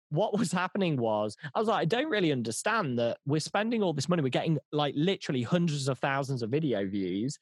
what 0.10 0.40
was 0.40 0.54
happening 0.54 0.96
was 0.96 1.36
I 1.54 1.60
was 1.60 1.68
like, 1.68 1.82
I 1.82 1.86
don't 1.86 2.10
really 2.10 2.32
understand 2.32 2.98
that 2.98 3.18
we're 3.26 3.42
spending 3.42 3.84
all 3.84 3.92
this 3.92 4.08
money. 4.08 4.24
We're 4.24 4.30
getting 4.30 4.58
like 4.72 4.94
literally 4.96 5.42
hundreds 5.42 5.90
of 5.90 6.00
thousands 6.00 6.44
of 6.44 6.50
video 6.50 6.88
views, 6.88 7.38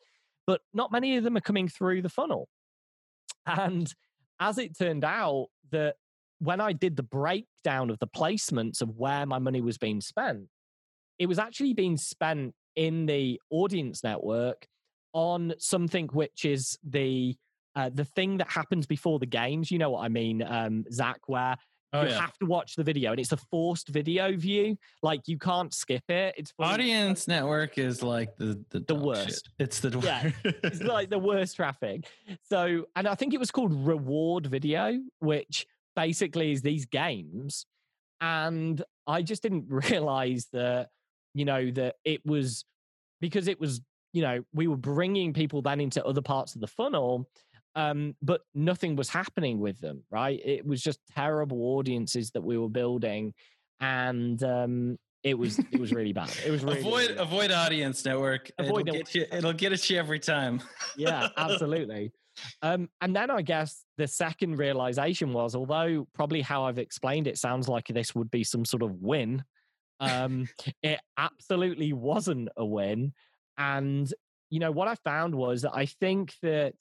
but 0.47 0.62
not 0.73 0.91
many 0.91 1.15
of 1.17 1.23
them 1.23 1.38
are 1.38 1.41
coming 1.41 1.67
through 1.67 2.01
the 2.01 2.10
funnel. 2.10 2.49
And 3.45 3.93
as 4.39 4.57
it 4.57 4.75
turned 4.75 5.03
out, 5.03 5.49
that 5.71 5.95
when 6.41 6.60
I 6.60 6.73
did 6.73 6.95
the 6.95 7.04
breakdown 7.04 7.91
of 7.91 7.99
the 7.99 8.08
placements 8.08 8.82
of 8.82 8.97
where 8.97 9.25
my 9.27 9.38
money 9.38 9.62
was 9.62 9.77
being 9.77 10.01
spent, 10.01 10.47
it 11.19 11.27
was 11.27 11.38
actually 11.38 11.73
being 11.73 11.97
spent 11.97 12.56
in 12.75 13.06
the 13.06 13.39
audience 13.51 14.04
network 14.04 14.65
on 15.13 15.54
something 15.60 16.08
which 16.13 16.45
is 16.45 16.77
the 16.84 17.36
uh, 17.75 17.89
the 17.93 18.04
thing 18.04 18.38
that 18.38 18.49
happens 18.49 18.86
before 18.88 19.19
the 19.19 19.25
games. 19.25 19.69
You 19.71 19.77
know 19.77 19.91
what 19.91 20.04
I 20.04 20.10
mean, 20.10 20.41
um, 20.41 20.84
Zach? 20.91 21.19
Where 21.27 21.56
Oh, 21.93 22.04
you 22.04 22.08
yeah. 22.10 22.21
have 22.21 22.38
to 22.38 22.45
watch 22.45 22.75
the 22.77 22.86
video, 22.86 23.12
and 23.12 23.19
it's 23.19 23.34
a 23.34 23.38
forced 23.38 23.89
video 23.89 24.34
view. 24.38 24.77
Like 25.04 25.27
you 25.27 25.38
can't 25.38 25.73
skip 25.73 26.10
it. 26.10 26.34
It's 26.38 26.54
audience 26.58 27.27
network 27.27 27.77
is 27.77 28.01
like 28.01 28.38
the 28.38 28.63
the, 28.69 28.80
the 28.80 28.95
worst. 28.95 29.27
Shit. 29.27 29.41
It's 29.60 29.80
the 29.82 29.99
yeah, 29.99 30.32
it's 30.63 30.82
like 30.95 31.10
the 31.10 31.19
worst 31.19 31.58
traffic. 31.58 32.08
So, 32.49 32.86
and 32.95 33.10
I 33.10 33.15
think 33.15 33.34
it 33.34 33.41
was 33.41 33.51
called 33.51 33.73
reward 33.86 34.47
video, 34.47 34.99
which 35.20 35.68
basically 35.96 36.52
is 36.52 36.62
these 36.62 36.86
games. 36.86 37.66
And 38.20 38.82
I 39.08 39.22
just 39.22 39.42
didn't 39.42 39.66
realize 39.89 40.48
that 40.54 40.89
you 41.34 41.46
know 41.46 41.72
that 41.72 41.96
it 42.04 42.26
was 42.26 42.66
because 43.22 43.48
it 43.48 43.60
was 43.60 43.82
you 44.14 44.22
know 44.22 44.44
we 44.54 44.68
were 44.68 44.78
bringing 44.78 45.34
people 45.34 45.62
then 45.62 45.80
into 45.80 46.06
other 46.06 46.22
parts 46.22 46.56
of 46.56 46.62
the 46.62 46.68
funnel 46.68 47.30
um, 47.76 48.16
but 48.22 48.42
nothing 48.54 48.96
was 48.96 49.10
happening 49.10 49.60
with 49.60 49.80
them. 49.80 50.04
Right? 50.12 50.39
It 50.44 50.66
was 50.66 50.82
just 50.82 51.00
terrible 51.16 51.62
audiences 51.78 52.32
that 52.32 52.42
we 52.42 52.58
were 52.58 52.70
building, 52.70 53.34
and 53.80 54.42
um, 54.44 54.98
it 55.24 55.38
was 55.38 55.60
it 55.60 55.80
was 55.80 55.94
really 55.94 56.14
bad. 56.14 56.32
It 56.46 56.52
was 56.52 56.64
really, 56.64 56.80
avoid 56.82 57.10
really 57.10 57.18
avoid 57.18 57.52
audience 57.52 58.04
network. 58.06 58.52
Avoid 58.58 58.88
it'll, 58.89 59.00
get 59.00 59.16
you, 59.16 59.26
it'll 59.32 59.54
get 59.54 59.72
at 59.72 59.89
you 59.89 59.98
every 59.98 60.20
time. 60.20 60.62
yeah, 60.98 61.30
absolutely. 61.38 62.12
Um, 62.62 62.89
and 63.02 63.16
then 63.16 63.30
I 63.30 63.42
guess 63.42 63.86
the 63.98 64.08
second 64.08 64.58
realization 64.58 65.34
was, 65.34 65.56
although 65.56 66.08
probably 66.14 66.42
how 66.42 66.66
I've 66.66 66.80
explained 66.80 67.28
it 67.28 67.38
sounds 67.38 67.68
like 67.68 67.88
this 67.88 68.16
would 68.16 68.32
be 68.32 68.44
some 68.44 68.66
sort 68.66 68.84
of 68.84 69.02
win, 69.02 69.44
um, 70.00 70.48
it 70.84 71.00
absolutely 71.18 71.94
wasn't 71.94 72.50
a 72.58 72.66
win. 72.66 73.14
And 73.58 74.12
you 74.50 74.60
know 74.60 74.72
what 74.72 74.88
I 74.88 74.96
found 74.96 75.34
was 75.34 75.62
that 75.62 75.72
I 75.74 75.86
think 75.86 76.34
that 76.42 76.74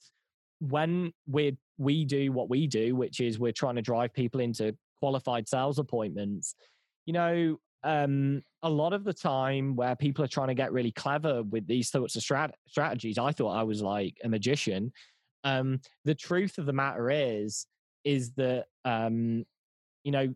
when 0.59 1.13
we 1.27 1.57
we 1.77 2.05
do 2.05 2.31
what 2.31 2.49
we 2.49 2.67
do, 2.67 2.95
which 2.95 3.19
is 3.19 3.39
we're 3.39 3.51
trying 3.51 3.75
to 3.75 3.81
drive 3.81 4.13
people 4.13 4.39
into 4.39 4.75
qualified 4.99 5.47
sales 5.47 5.79
appointments, 5.79 6.55
you 7.05 7.13
know, 7.13 7.57
um, 7.83 8.43
a 8.61 8.69
lot 8.69 8.93
of 8.93 9.03
the 9.03 9.13
time 9.13 9.75
where 9.75 9.95
people 9.95 10.23
are 10.23 10.27
trying 10.27 10.49
to 10.49 10.53
get 10.53 10.71
really 10.71 10.91
clever 10.91 11.41
with 11.43 11.65
these 11.67 11.89
sorts 11.89 12.15
of 12.15 12.21
strat- 12.21 12.53
strategies, 12.67 13.17
I 13.17 13.31
thought 13.31 13.51
I 13.51 13.63
was 13.63 13.81
like 13.81 14.17
a 14.23 14.29
magician. 14.29 14.91
Um, 15.43 15.79
the 16.05 16.15
truth 16.15 16.57
of 16.57 16.65
the 16.65 16.73
matter 16.73 17.09
is, 17.09 17.65
is 18.03 18.31
that 18.33 18.65
um, 18.85 19.45
you 20.03 20.11
know, 20.11 20.33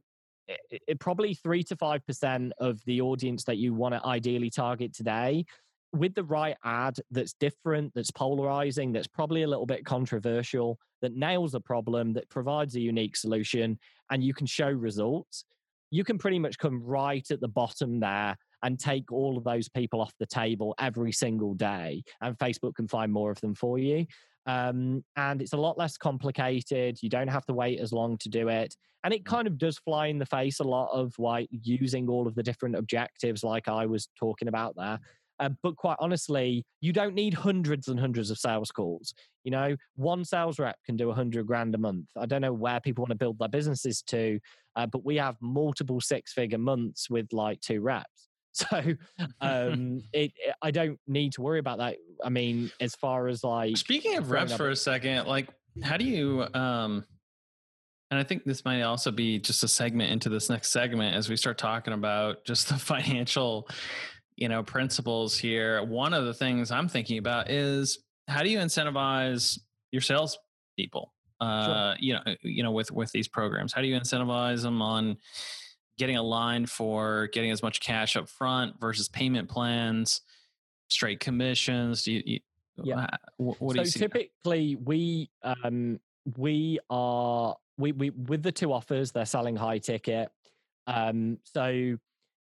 it, 0.47 0.81
it, 0.87 0.99
probably 0.99 1.33
three 1.33 1.63
to 1.63 1.75
five 1.75 2.05
percent 2.05 2.53
of 2.59 2.79
the 2.85 3.01
audience 3.01 3.43
that 3.45 3.57
you 3.57 3.73
want 3.73 3.95
to 3.95 4.05
ideally 4.05 4.49
target 4.49 4.93
today, 4.93 5.45
with 5.93 6.13
the 6.13 6.23
right 6.23 6.55
ad 6.63 6.97
that's 7.09 7.33
different, 7.33 7.91
that's 7.95 8.11
polarizing, 8.11 8.91
that's 8.91 9.07
probably 9.07 9.43
a 9.43 9.47
little 9.47 9.65
bit 9.65 9.85
controversial, 9.85 10.77
that 11.01 11.15
nails 11.15 11.55
a 11.55 11.59
problem, 11.59 12.13
that 12.13 12.29
provides 12.29 12.75
a 12.75 12.79
unique 12.79 13.15
solution, 13.15 13.79
and 14.11 14.23
you 14.23 14.33
can 14.33 14.45
show 14.45 14.69
results 14.69 15.45
you 15.91 16.03
can 16.03 16.17
pretty 16.17 16.39
much 16.39 16.57
come 16.57 16.83
right 16.83 17.29
at 17.31 17.39
the 17.39 17.47
bottom 17.47 17.99
there 17.99 18.35
and 18.63 18.79
take 18.79 19.11
all 19.11 19.37
of 19.37 19.43
those 19.43 19.69
people 19.69 20.01
off 20.01 20.13
the 20.19 20.25
table 20.25 20.75
every 20.79 21.11
single 21.11 21.53
day, 21.53 22.03
and 22.21 22.37
Facebook 22.37 22.75
can 22.75 22.87
find 22.87 23.11
more 23.11 23.31
of 23.31 23.39
them 23.41 23.55
for 23.55 23.77
you. 23.77 24.05
Um, 24.45 25.03
and 25.15 25.41
it's 25.41 25.53
a 25.53 25.57
lot 25.57 25.77
less 25.77 25.97
complicated. 25.97 26.99
You 27.01 27.09
don't 27.09 27.27
have 27.27 27.45
to 27.47 27.53
wait 27.53 27.79
as 27.79 27.91
long 27.91 28.17
to 28.19 28.29
do 28.29 28.47
it. 28.49 28.75
And 29.03 29.13
it 29.13 29.25
kind 29.25 29.47
of 29.47 29.57
does 29.57 29.77
fly 29.77 30.07
in 30.07 30.17
the 30.17 30.25
face 30.25 30.59
a 30.59 30.63
lot 30.63 30.89
of 30.91 31.13
like 31.19 31.47
using 31.51 32.09
all 32.09 32.27
of 32.27 32.35
the 32.35 32.43
different 32.43 32.75
objectives, 32.75 33.43
like 33.43 33.67
I 33.67 33.85
was 33.85 34.07
talking 34.17 34.47
about 34.47 34.75
there. 34.75 34.99
Uh, 35.39 35.49
but 35.61 35.75
quite 35.75 35.97
honestly, 35.99 36.63
you 36.79 36.93
don't 36.93 37.13
need 37.13 37.33
hundreds 37.33 37.87
and 37.87 37.99
hundreds 37.99 38.31
of 38.31 38.37
sales 38.37 38.71
calls. 38.71 39.13
You 39.43 39.51
know, 39.51 39.75
one 39.95 40.23
sales 40.23 40.59
rep 40.59 40.77
can 40.85 40.95
do 40.95 41.09
a 41.09 41.13
hundred 41.13 41.45
grand 41.45 41.75
a 41.75 41.77
month. 41.77 42.05
I 42.17 42.25
don't 42.25 42.41
know 42.41 42.53
where 42.53 42.79
people 42.79 43.03
want 43.03 43.11
to 43.11 43.15
build 43.15 43.37
their 43.37 43.49
businesses 43.49 44.01
to, 44.03 44.39
uh, 44.75 44.87
but 44.87 45.05
we 45.05 45.17
have 45.17 45.35
multiple 45.41 45.99
six 45.99 46.33
figure 46.33 46.57
months 46.57 47.09
with 47.09 47.33
like 47.33 47.59
two 47.59 47.81
reps. 47.81 48.29
So 48.55 48.95
um, 49.41 50.01
it, 50.13 50.31
it, 50.37 50.55
I 50.61 50.71
don't 50.71 50.97
need 51.07 51.33
to 51.33 51.41
worry 51.41 51.59
about 51.59 51.79
that. 51.79 51.97
I 52.23 52.29
mean, 52.29 52.71
as 52.79 52.95
far 52.95 53.27
as 53.27 53.43
like 53.43 53.75
speaking 53.75 54.15
of 54.15 54.31
reps 54.31 54.55
for 54.55 54.69
a 54.69 54.75
second, 54.75 55.27
like 55.27 55.49
how 55.83 55.97
do 55.97 56.05
you 56.05 56.45
um 56.53 57.03
and 58.11 58.19
I 58.19 58.23
think 58.23 58.45
this 58.45 58.63
might 58.63 58.81
also 58.83 59.11
be 59.11 59.39
just 59.39 59.63
a 59.63 59.67
segment 59.67 60.11
into 60.11 60.29
this 60.29 60.49
next 60.49 60.71
segment 60.71 61.15
as 61.15 61.27
we 61.27 61.35
start 61.35 61.57
talking 61.57 61.93
about 61.93 62.45
just 62.45 62.69
the 62.69 62.75
financial 62.79 63.67
you 64.35 64.49
know 64.49 64.63
principles 64.63 65.37
here 65.37 65.83
one 65.83 66.13
of 66.13 66.25
the 66.25 66.33
things 66.33 66.71
i'm 66.71 66.87
thinking 66.87 67.17
about 67.17 67.49
is 67.49 67.99
how 68.27 68.43
do 68.43 68.49
you 68.49 68.59
incentivize 68.59 69.59
your 69.91 70.01
sales 70.01 70.37
people 70.77 71.13
uh 71.41 71.93
sure. 71.93 71.95
you 71.99 72.13
know 72.13 72.21
you 72.41 72.63
know 72.63 72.71
with 72.71 72.91
with 72.91 73.11
these 73.11 73.27
programs 73.27 73.73
how 73.73 73.81
do 73.81 73.87
you 73.87 73.97
incentivize 73.97 74.61
them 74.61 74.81
on 74.81 75.17
getting 75.97 76.17
a 76.17 76.23
line 76.23 76.65
for 76.65 77.27
getting 77.33 77.51
as 77.51 77.63
much 77.63 77.79
cash 77.79 78.15
up 78.15 78.29
front 78.29 78.79
versus 78.79 79.07
payment 79.07 79.49
plans 79.49 80.21
straight 80.87 81.19
commissions 81.19 82.03
do 82.03 82.13
you, 82.13 82.23
you 82.25 82.39
yeah. 82.83 83.07
what, 83.37 83.59
what 83.61 83.75
so 83.75 83.83
do 83.83 83.87
you 83.87 83.91
typically 83.91 84.75
we 84.75 85.29
um 85.43 85.99
we 86.37 86.79
are 86.89 87.55
we 87.77 87.91
we 87.91 88.09
with 88.09 88.43
the 88.43 88.51
two 88.51 88.73
offers 88.73 89.11
they're 89.11 89.25
selling 89.25 89.55
high 89.55 89.77
ticket 89.77 90.29
um 90.87 91.37
so 91.43 91.97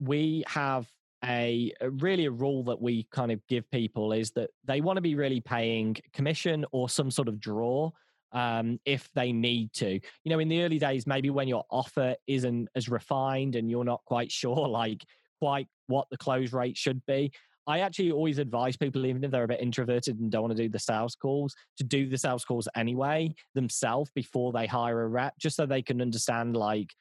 we 0.01 0.45
have 0.47 0.86
a, 1.24 1.72
really 1.82 2.26
a 2.26 2.30
rule 2.30 2.62
that 2.64 2.80
we 2.80 3.05
kind 3.11 3.32
of 3.32 3.45
give 3.49 3.68
people 3.70 4.12
is 4.12 4.30
that 4.32 4.51
they 4.64 4.80
want 4.80 4.97
to 4.97 5.01
be 5.01 5.14
really 5.14 5.41
paying 5.41 5.97
commission 6.12 6.64
or 6.70 6.89
some 6.89 7.11
sort 7.11 7.28
of 7.28 7.41
draw 7.41 7.91
um, 8.33 8.79
if 8.85 9.09
they 9.14 9.33
need 9.33 9.72
to. 9.74 9.93
You 9.93 10.31
know, 10.31 10.39
in 10.39 10.49
the 10.49 10.62
early 10.62 10.79
days, 10.79 11.07
maybe 11.07 11.31
when 11.31 11.49
your 11.49 11.64
offer 11.70 12.14
isn't 12.26 12.68
as 12.74 12.89
refined 12.89 13.57
and 13.57 13.70
you're 13.70 13.85
not 13.85 14.05
quite 14.05 14.31
sure, 14.41 14.68
like 14.68 15.05
quite 15.41 15.68
what 15.87 16.07
the 16.11 16.18
close 16.18 16.53
rate 16.53 16.76
should 16.76 17.05
be. 17.07 17.33
I 17.66 17.81
actually 17.81 18.12
always 18.12 18.39
advise 18.39 18.79
people, 18.79 19.05
even 19.05 19.22
if 19.22 19.31
they're 19.31 19.45
a 19.45 19.49
bit 19.49 19.61
introverted 19.61 20.18
and 20.18 20.31
don't 20.31 20.43
want 20.43 20.57
to 20.57 20.62
do 20.62 20.70
the 20.70 20.79
sales 20.79 21.14
calls, 21.14 21.55
to 21.76 21.85
do 21.85 22.09
the 22.09 22.16
sales 22.16 22.45
calls 22.45 22.66
anyway 22.74 23.35
themselves 23.55 24.11
before 24.14 24.53
they 24.53 24.66
hire 24.66 25.03
a 25.03 25.09
rep, 25.09 25.35
just 25.39 25.57
so 25.57 25.66
they 25.66 25.83
can 25.83 26.01
understand 26.01 26.57
like 26.57 26.95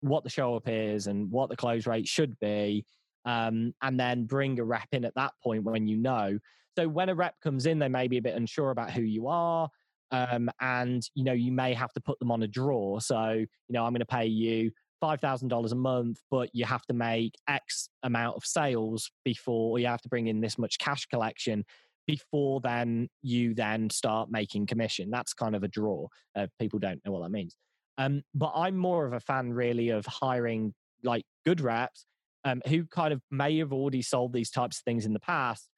what 0.00 0.24
the 0.24 0.30
show 0.30 0.56
up 0.56 0.68
is 0.68 1.06
and 1.06 1.30
what 1.30 1.50
the 1.50 1.56
close 1.56 1.86
rate 1.86 2.08
should 2.08 2.38
be 2.40 2.84
um, 3.26 3.74
and 3.82 4.00
then 4.00 4.24
bring 4.24 4.58
a 4.58 4.64
rep 4.64 4.88
in 4.92 5.04
at 5.04 5.14
that 5.16 5.32
point 5.42 5.64
when 5.64 5.86
you 5.86 5.98
know. 5.98 6.38
So 6.78 6.88
when 6.88 7.08
a 7.08 7.14
rep 7.14 7.34
comes 7.42 7.66
in, 7.66 7.78
they 7.78 7.88
may 7.88 8.08
be 8.08 8.18
a 8.18 8.22
bit 8.22 8.36
unsure 8.36 8.70
about 8.70 8.92
who 8.92 9.02
you 9.02 9.26
are. 9.26 9.68
Um, 10.12 10.48
and 10.60 11.02
you 11.14 11.24
know 11.24 11.32
you 11.32 11.52
may 11.52 11.74
have 11.74 11.92
to 11.94 12.00
put 12.00 12.18
them 12.18 12.30
on 12.30 12.42
a 12.42 12.48
draw. 12.48 12.98
So 13.00 13.32
you 13.32 13.46
know 13.70 13.84
I'm 13.84 13.92
going 13.92 14.00
to 14.00 14.06
pay 14.06 14.26
you 14.26 14.70
five 15.00 15.20
thousand 15.20 15.48
dollars 15.48 15.72
a 15.72 15.76
month, 15.76 16.20
but 16.30 16.50
you 16.52 16.64
have 16.64 16.86
to 16.86 16.94
make 16.94 17.34
X 17.48 17.88
amount 18.02 18.36
of 18.36 18.44
sales 18.44 19.10
before 19.24 19.78
you 19.78 19.86
have 19.86 20.02
to 20.02 20.08
bring 20.08 20.28
in 20.28 20.40
this 20.40 20.58
much 20.58 20.78
cash 20.78 21.06
collection 21.06 21.64
before 22.06 22.60
then 22.60 23.08
you 23.22 23.54
then 23.54 23.90
start 23.90 24.30
making 24.30 24.66
commission. 24.66 25.10
That's 25.10 25.34
kind 25.34 25.56
of 25.56 25.64
a 25.64 25.68
draw. 25.68 26.06
Uh, 26.36 26.46
people 26.60 26.78
don't 26.78 27.04
know 27.04 27.12
what 27.12 27.22
that 27.22 27.30
means. 27.30 27.56
Um, 27.98 28.22
but 28.34 28.52
I'm 28.54 28.76
more 28.76 29.06
of 29.06 29.12
a 29.12 29.20
fan 29.20 29.52
really 29.52 29.88
of 29.88 30.06
hiring 30.06 30.74
like 31.02 31.24
good 31.44 31.60
reps 31.60 32.04
um, 32.44 32.62
who 32.68 32.84
kind 32.86 33.12
of 33.12 33.20
may 33.30 33.58
have 33.58 33.72
already 33.72 34.02
sold 34.02 34.32
these 34.32 34.50
types 34.50 34.78
of 34.78 34.84
things 34.84 35.04
in 35.04 35.12
the 35.12 35.20
past, 35.20 35.68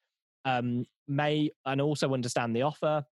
um, 0.45 0.85
may 1.07 1.51
and 1.65 1.81
also 1.81 2.13
understand 2.13 2.55
the 2.55 2.63
offer, 2.63 3.05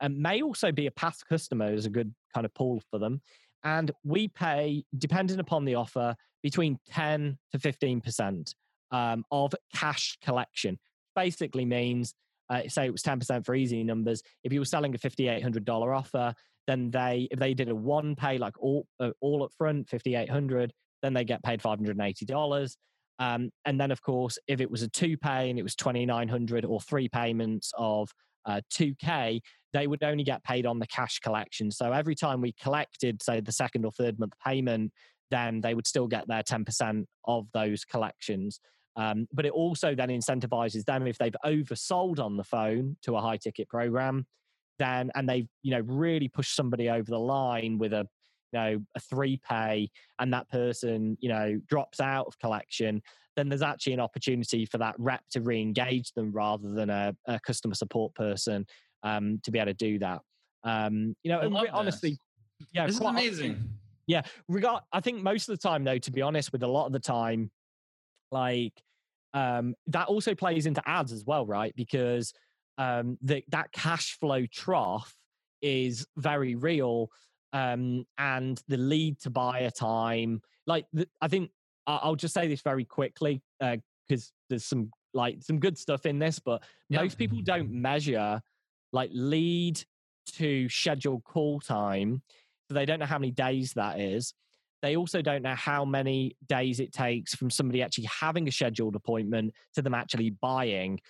and 0.00 0.18
may 0.18 0.42
also 0.42 0.72
be 0.72 0.86
a 0.86 0.90
past 0.90 1.26
customer 1.26 1.72
is 1.72 1.86
a 1.86 1.90
good 1.90 2.14
kind 2.32 2.44
of 2.44 2.54
pull 2.54 2.82
for 2.90 2.98
them. 2.98 3.20
And 3.64 3.90
we 4.04 4.28
pay, 4.28 4.84
depending 4.98 5.40
upon 5.40 5.64
the 5.64 5.74
offer, 5.74 6.14
between 6.42 6.78
10 6.90 7.38
to 7.52 7.58
15% 7.58 8.54
um, 8.90 9.24
of 9.30 9.54
cash 9.74 10.18
collection. 10.22 10.78
Basically 11.16 11.64
means, 11.64 12.14
uh, 12.50 12.62
say 12.68 12.86
it 12.86 12.92
was 12.92 13.02
10% 13.02 13.46
for 13.46 13.54
easy 13.54 13.82
numbers. 13.82 14.22
If 14.42 14.52
you 14.52 14.60
were 14.60 14.66
selling 14.66 14.94
a 14.94 14.98
$5,800 14.98 15.96
offer, 15.96 16.34
then 16.66 16.90
they, 16.90 17.28
if 17.30 17.38
they 17.38 17.54
did 17.54 17.70
a 17.70 17.74
one 17.74 18.14
pay, 18.14 18.36
like 18.36 18.54
all, 18.60 18.86
uh, 19.00 19.10
all 19.20 19.42
up 19.42 19.52
front, 19.56 19.88
5,800, 19.88 20.72
then 21.02 21.14
they 21.14 21.24
get 21.24 21.42
paid 21.42 21.62
$580. 21.62 22.76
Um, 23.18 23.50
and 23.64 23.80
then, 23.80 23.90
of 23.90 24.02
course, 24.02 24.38
if 24.48 24.60
it 24.60 24.70
was 24.70 24.82
a 24.82 24.88
two 24.88 25.16
pay 25.16 25.48
and 25.48 25.58
it 25.58 25.62
was 25.62 25.76
2900 25.76 26.64
or 26.64 26.80
three 26.80 27.08
payments 27.08 27.72
of 27.78 28.10
uh, 28.46 28.60
2K, 28.72 29.40
they 29.72 29.86
would 29.86 30.02
only 30.02 30.24
get 30.24 30.42
paid 30.44 30.66
on 30.66 30.78
the 30.78 30.86
cash 30.86 31.18
collection. 31.20 31.70
So 31.70 31.92
every 31.92 32.14
time 32.14 32.40
we 32.40 32.52
collected, 32.52 33.22
say, 33.22 33.40
the 33.40 33.52
second 33.52 33.84
or 33.84 33.92
third 33.92 34.18
month 34.18 34.34
payment, 34.44 34.92
then 35.30 35.60
they 35.60 35.74
would 35.74 35.86
still 35.86 36.06
get 36.06 36.28
their 36.28 36.42
10% 36.42 37.04
of 37.26 37.46
those 37.52 37.84
collections. 37.84 38.60
Um, 38.96 39.26
but 39.32 39.44
it 39.44 39.52
also 39.52 39.94
then 39.94 40.08
incentivizes 40.08 40.84
them 40.84 41.06
if 41.06 41.18
they've 41.18 41.34
oversold 41.44 42.20
on 42.20 42.36
the 42.36 42.44
phone 42.44 42.96
to 43.02 43.16
a 43.16 43.20
high 43.20 43.36
ticket 43.36 43.68
program, 43.68 44.26
then 44.78 45.10
and 45.14 45.28
they've 45.28 45.48
you 45.62 45.72
know 45.72 45.80
really 45.80 46.28
pushed 46.28 46.54
somebody 46.54 46.88
over 46.88 47.10
the 47.10 47.18
line 47.18 47.78
with 47.78 47.92
a 47.92 48.06
you 48.52 48.58
know 48.58 48.84
a 48.94 49.00
three 49.00 49.40
pay 49.48 49.88
and 50.18 50.32
that 50.32 50.48
person 50.48 51.16
you 51.20 51.28
know 51.28 51.60
drops 51.68 52.00
out 52.00 52.26
of 52.26 52.38
collection 52.38 53.02
then 53.36 53.48
there's 53.48 53.62
actually 53.62 53.92
an 53.92 54.00
opportunity 54.00 54.66
for 54.66 54.78
that 54.78 54.94
rep 54.98 55.22
to 55.32 55.40
re-engage 55.40 56.12
them 56.12 56.32
rather 56.32 56.70
than 56.70 56.90
a, 56.90 57.14
a 57.26 57.40
customer 57.40 57.74
support 57.74 58.14
person 58.14 58.66
um, 59.02 59.40
to 59.42 59.50
be 59.50 59.58
able 59.58 59.66
to 59.66 59.74
do 59.74 59.98
that. 59.98 60.20
Um, 60.62 61.14
you 61.22 61.30
know 61.30 61.66
honestly 61.72 62.18
yeah 62.72 62.86
this 62.86 62.96
is 62.96 63.00
amazing. 63.02 63.62
Yeah 64.06 64.22
regard 64.48 64.82
i 64.92 65.00
think 65.00 65.22
most 65.22 65.48
of 65.48 65.54
the 65.54 65.60
time 65.60 65.84
though 65.84 65.98
to 65.98 66.10
be 66.10 66.22
honest 66.22 66.52
with 66.52 66.62
a 66.62 66.66
lot 66.66 66.86
of 66.86 66.92
the 66.92 67.00
time 67.00 67.50
like 68.30 68.72
um, 69.34 69.74
that 69.88 70.06
also 70.06 70.34
plays 70.34 70.64
into 70.64 70.80
ads 70.88 71.12
as 71.12 71.24
well 71.26 71.44
right? 71.44 71.74
Because 71.76 72.32
um, 72.78 73.18
the, 73.20 73.42
that 73.48 73.72
cash 73.72 74.16
flow 74.18 74.46
trough 74.46 75.14
is 75.60 76.06
very 76.16 76.54
real 76.54 77.10
um, 77.52 78.04
and 78.18 78.60
the 78.68 78.76
lead 78.76 79.20
to 79.20 79.30
buyer 79.30 79.70
time. 79.70 80.40
Like, 80.66 80.86
the, 80.92 81.08
I 81.20 81.28
think 81.28 81.50
I'll 81.86 82.16
just 82.16 82.34
say 82.34 82.48
this 82.48 82.62
very 82.62 82.84
quickly 82.84 83.42
because 83.60 84.28
uh, 84.28 84.32
there's 84.48 84.64
some 84.64 84.90
like 85.12 85.42
some 85.42 85.58
good 85.60 85.78
stuff 85.78 86.06
in 86.06 86.18
this, 86.18 86.38
but 86.38 86.62
most 86.90 87.18
people 87.18 87.40
don't 87.42 87.70
measure 87.70 88.40
like 88.92 89.10
lead 89.12 89.82
to 90.32 90.68
scheduled 90.68 91.24
call 91.24 91.60
time. 91.60 92.22
So 92.68 92.74
they 92.74 92.86
don't 92.86 92.98
know 92.98 93.06
how 93.06 93.18
many 93.18 93.32
days 93.32 93.72
that 93.74 94.00
is. 94.00 94.34
They 94.82 94.96
also 94.96 95.22
don't 95.22 95.42
know 95.42 95.54
how 95.54 95.84
many 95.84 96.36
days 96.46 96.80
it 96.80 96.92
takes 96.92 97.34
from 97.34 97.50
somebody 97.50 97.82
actually 97.82 98.08
having 98.20 98.48
a 98.48 98.52
scheduled 98.52 98.96
appointment 98.96 99.54
to 99.74 99.82
them 99.82 99.94
actually 99.94 100.30
buying. 100.30 101.00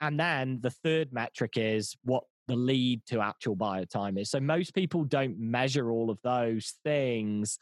And 0.00 0.18
then 0.18 0.60
the 0.62 0.70
third 0.70 1.12
metric 1.12 1.54
is 1.56 1.96
what 2.04 2.24
the 2.48 2.56
lead 2.56 3.04
to 3.06 3.20
actual 3.20 3.56
buyer 3.56 3.86
time 3.86 4.18
is. 4.18 4.30
So 4.30 4.40
most 4.40 4.74
people 4.74 5.04
don't 5.04 5.38
measure 5.38 5.90
all 5.90 6.10
of 6.10 6.18
those 6.22 6.74
things 6.84 7.58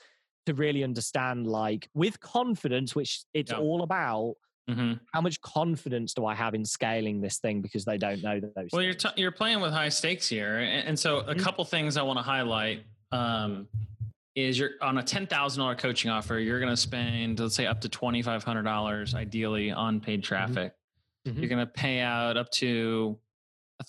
to 0.46 0.54
really 0.54 0.84
understand, 0.84 1.46
like 1.46 1.88
with 1.94 2.20
confidence, 2.20 2.94
which 2.94 3.22
it's 3.34 3.50
Yeah. 3.52 3.58
all 3.58 3.82
about. 3.82 4.34
Mm-hmm. 4.70 4.94
How 5.12 5.20
much 5.20 5.40
confidence 5.42 6.14
do 6.14 6.24
I 6.24 6.34
have 6.34 6.54
in 6.54 6.64
scaling 6.64 7.20
this 7.20 7.38
thing 7.38 7.60
because 7.60 7.84
they 7.84 7.98
don't 7.98 8.22
know 8.22 8.40
those. 8.40 8.70
Well, 8.72 8.80
you're 8.82 8.94
t- 8.94 9.10
you're 9.16 9.30
playing 9.30 9.60
with 9.60 9.72
high 9.72 9.90
stakes 9.90 10.26
here, 10.26 10.58
and, 10.60 10.88
and 10.88 10.98
so 10.98 11.18
a 11.18 11.34
Mhm. 11.34 11.38
couple 11.40 11.64
things 11.66 11.98
I 11.98 12.02
want 12.02 12.18
to 12.18 12.22
highlight 12.22 12.84
um, 13.12 13.68
is 14.34 14.58
you're 14.58 14.70
on 14.80 14.96
a 14.98 15.02
ten 15.02 15.26
thousand 15.26 15.60
dollar 15.60 15.74
coaching 15.74 16.10
offer. 16.10 16.38
You're 16.38 16.60
going 16.60 16.72
to 16.72 16.78
spend 16.78 17.40
let's 17.40 17.54
say 17.54 17.66
up 17.66 17.82
to 17.82 17.90
twenty 17.90 18.22
five 18.22 18.42
hundred 18.42 18.62
dollars, 18.62 19.14
ideally 19.14 19.70
on 19.70 20.00
paid 20.00 20.22
traffic. 20.24 20.72
Mhm. 21.28 21.38
You're 21.40 21.48
going 21.48 21.64
to 21.66 21.70
pay 21.72 22.00
out 22.00 22.38
up 22.38 22.50
to 22.52 23.18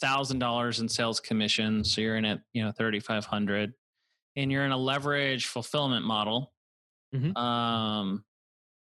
thousand 0.02 0.40
dollars 0.40 0.82
in 0.82 0.90
sales 0.90 1.22
commission, 1.22 1.86
so 1.86 2.02
you're 2.02 2.18
in 2.18 2.26
at 2.26 2.42
you 2.52 2.62
know 2.66 2.72
thirty 2.74 3.00
five 3.00 3.24
hundred, 3.26 3.74
and 4.36 4.52
you're 4.52 4.66
in 4.66 4.72
a 4.72 4.78
leverage 4.78 5.48
fulfillment 5.48 6.06
model. 6.06 6.54
Mhm. 7.14 7.36
Um, 7.38 8.26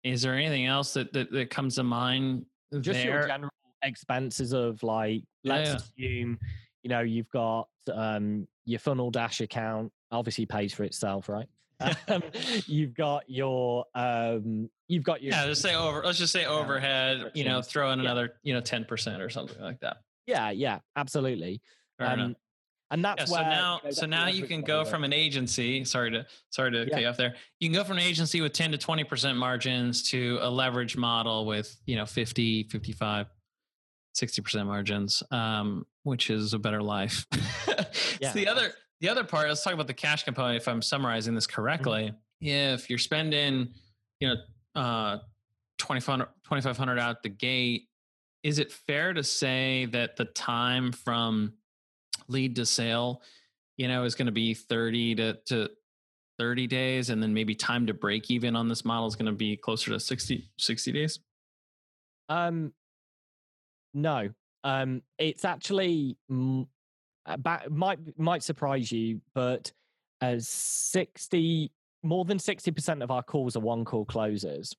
is 0.03 0.21
there 0.21 0.33
anything 0.33 0.65
else 0.65 0.93
that 0.93 1.13
that, 1.13 1.31
that 1.31 1.49
comes 1.49 1.75
to 1.75 1.83
mind 1.83 2.45
just 2.81 3.01
there? 3.01 3.19
your 3.19 3.27
general 3.27 3.51
expenses 3.83 4.53
of 4.53 4.81
like 4.83 5.23
let's 5.43 5.69
yeah. 5.69 5.75
assume 5.75 6.39
you 6.83 6.89
know 6.89 7.01
you've 7.01 7.29
got 7.29 7.67
um 7.93 8.47
your 8.65 8.79
FunnelDash 8.79 9.41
account 9.41 9.91
obviously 10.11 10.45
pays 10.45 10.73
for 10.73 10.83
itself 10.83 11.29
right 11.29 11.47
um, 12.07 12.23
you've 12.65 12.95
got 12.95 13.23
your 13.29 13.85
um 13.93 14.67
you've 14.87 15.03
got 15.03 15.21
your 15.21 15.33
Yeah, 15.33 15.45
just 15.45 15.61
say 15.61 15.75
over. 15.75 16.01
Let's 16.03 16.17
just 16.17 16.33
say 16.33 16.45
overhead. 16.45 17.31
You 17.35 17.43
know, 17.45 17.61
throw 17.61 17.91
in 17.91 17.99
Yeah. 17.99 18.05
another, 18.05 18.39
you 18.41 18.53
know, 18.55 18.61
ten 18.61 18.83
percent 18.83 19.21
or 19.21 19.29
something 19.29 19.61
like 19.61 19.79
that. 19.81 19.97
yeah 20.25 20.49
yeah 20.49 20.79
absolutely 20.95 21.61
um 21.99 22.35
and 22.91 23.03
that's 23.03 23.21
Yeah, 23.21 23.25
so 23.25 23.33
where 23.33 23.43
now, 23.43 23.79
you 23.83 23.89
know, 23.89 23.91
so 23.91 24.05
now 24.05 24.27
you 24.27 24.45
can 24.45 24.61
go 24.61 24.85
from 24.85 25.03
an 25.03 25.13
agency. 25.13 25.83
Sorry 25.83 26.11
to, 26.11 26.25
sorry 26.49 26.71
to 26.71 26.89
cut 26.89 27.01
you 27.01 27.07
off 27.07 27.17
there. 27.17 27.35
You 27.59 27.69
can 27.69 27.75
go 27.75 27.83
from 27.83 27.97
an 27.97 28.03
agency 28.03 28.41
with 28.41 28.53
ten 28.53 28.71
to 28.71 28.77
twenty 28.77 29.03
percent 29.03 29.37
margins 29.37 30.09
to 30.11 30.39
a 30.41 30.49
leverage 30.49 30.95
model 30.95 31.45
with, 31.45 31.75
you 31.85 31.95
know, 31.95 32.05
50, 32.05 32.63
55, 32.63 33.27
60 34.13 34.41
percent 34.41 34.67
margins, 34.67 35.23
um, 35.31 35.85
which 36.03 36.29
is 36.29 36.53
a 36.53 36.59
better 36.59 36.81
life. 36.81 37.25
Yeah. 38.19 38.31
So 38.31 38.39
the 38.39 38.47
other, 38.47 38.71
the 39.01 39.09
other 39.09 39.23
part. 39.23 39.47
Let's 39.47 39.63
talk 39.63 39.73
about 39.73 39.85
the 39.85 39.93
cash 39.93 40.23
component. 40.23 40.57
If 40.57 40.67
I'm 40.67 40.81
summarizing 40.81 41.35
this 41.35 41.45
correctly, 41.45 42.11
if 42.41 42.89
you're 42.89 42.97
spending, 42.97 43.69
you 44.19 44.29
know, 44.29 44.81
uh, 44.81 45.17
2500 45.77 46.99
out 46.99 47.21
the 47.21 47.29
gate 47.29 47.87
is 48.43 48.59
it 48.59 48.71
fair 48.71 49.13
to 49.13 49.23
say 49.23 49.85
that 49.91 50.15
the 50.15 50.25
time 50.25 50.91
from 50.91 51.53
lead 52.27 52.55
to 52.55 52.65
sale 52.65 53.21
you 53.77 53.87
know 53.87 54.03
is 54.03 54.15
going 54.15 54.25
to 54.25 54.31
be 54.31 54.53
30 54.53 55.15
to, 55.15 55.33
to 55.45 55.69
30 56.39 56.67
days 56.67 57.09
and 57.09 57.21
then 57.21 57.33
maybe 57.33 57.55
time 57.55 57.87
to 57.87 57.93
break 57.93 58.29
even 58.29 58.55
on 58.55 58.67
this 58.67 58.85
model 58.85 59.07
is 59.07 59.15
going 59.15 59.25
to 59.25 59.31
be 59.31 59.57
closer 59.57 59.91
to 59.91 59.99
60 59.99 60.49
60 60.57 60.91
days 60.91 61.19
Um, 62.29 62.73
no. 63.93 64.29
Um, 64.63 65.01
it's 65.17 65.45
actually 65.45 66.17
mm, 66.31 66.67
about 67.25 67.71
might 67.71 67.99
might 68.17 68.43
surprise 68.43 68.91
you, 68.91 69.21
but 69.33 69.71
as 70.21 70.47
sixty 70.49 71.71
more 72.03 72.25
than 72.25 72.39
sixty 72.39 72.71
percent 72.71 73.01
of 73.01 73.11
our 73.11 73.23
calls 73.23 73.55
are 73.55 73.61
one 73.61 73.85
call 73.85 74.05
closes. 74.05 74.75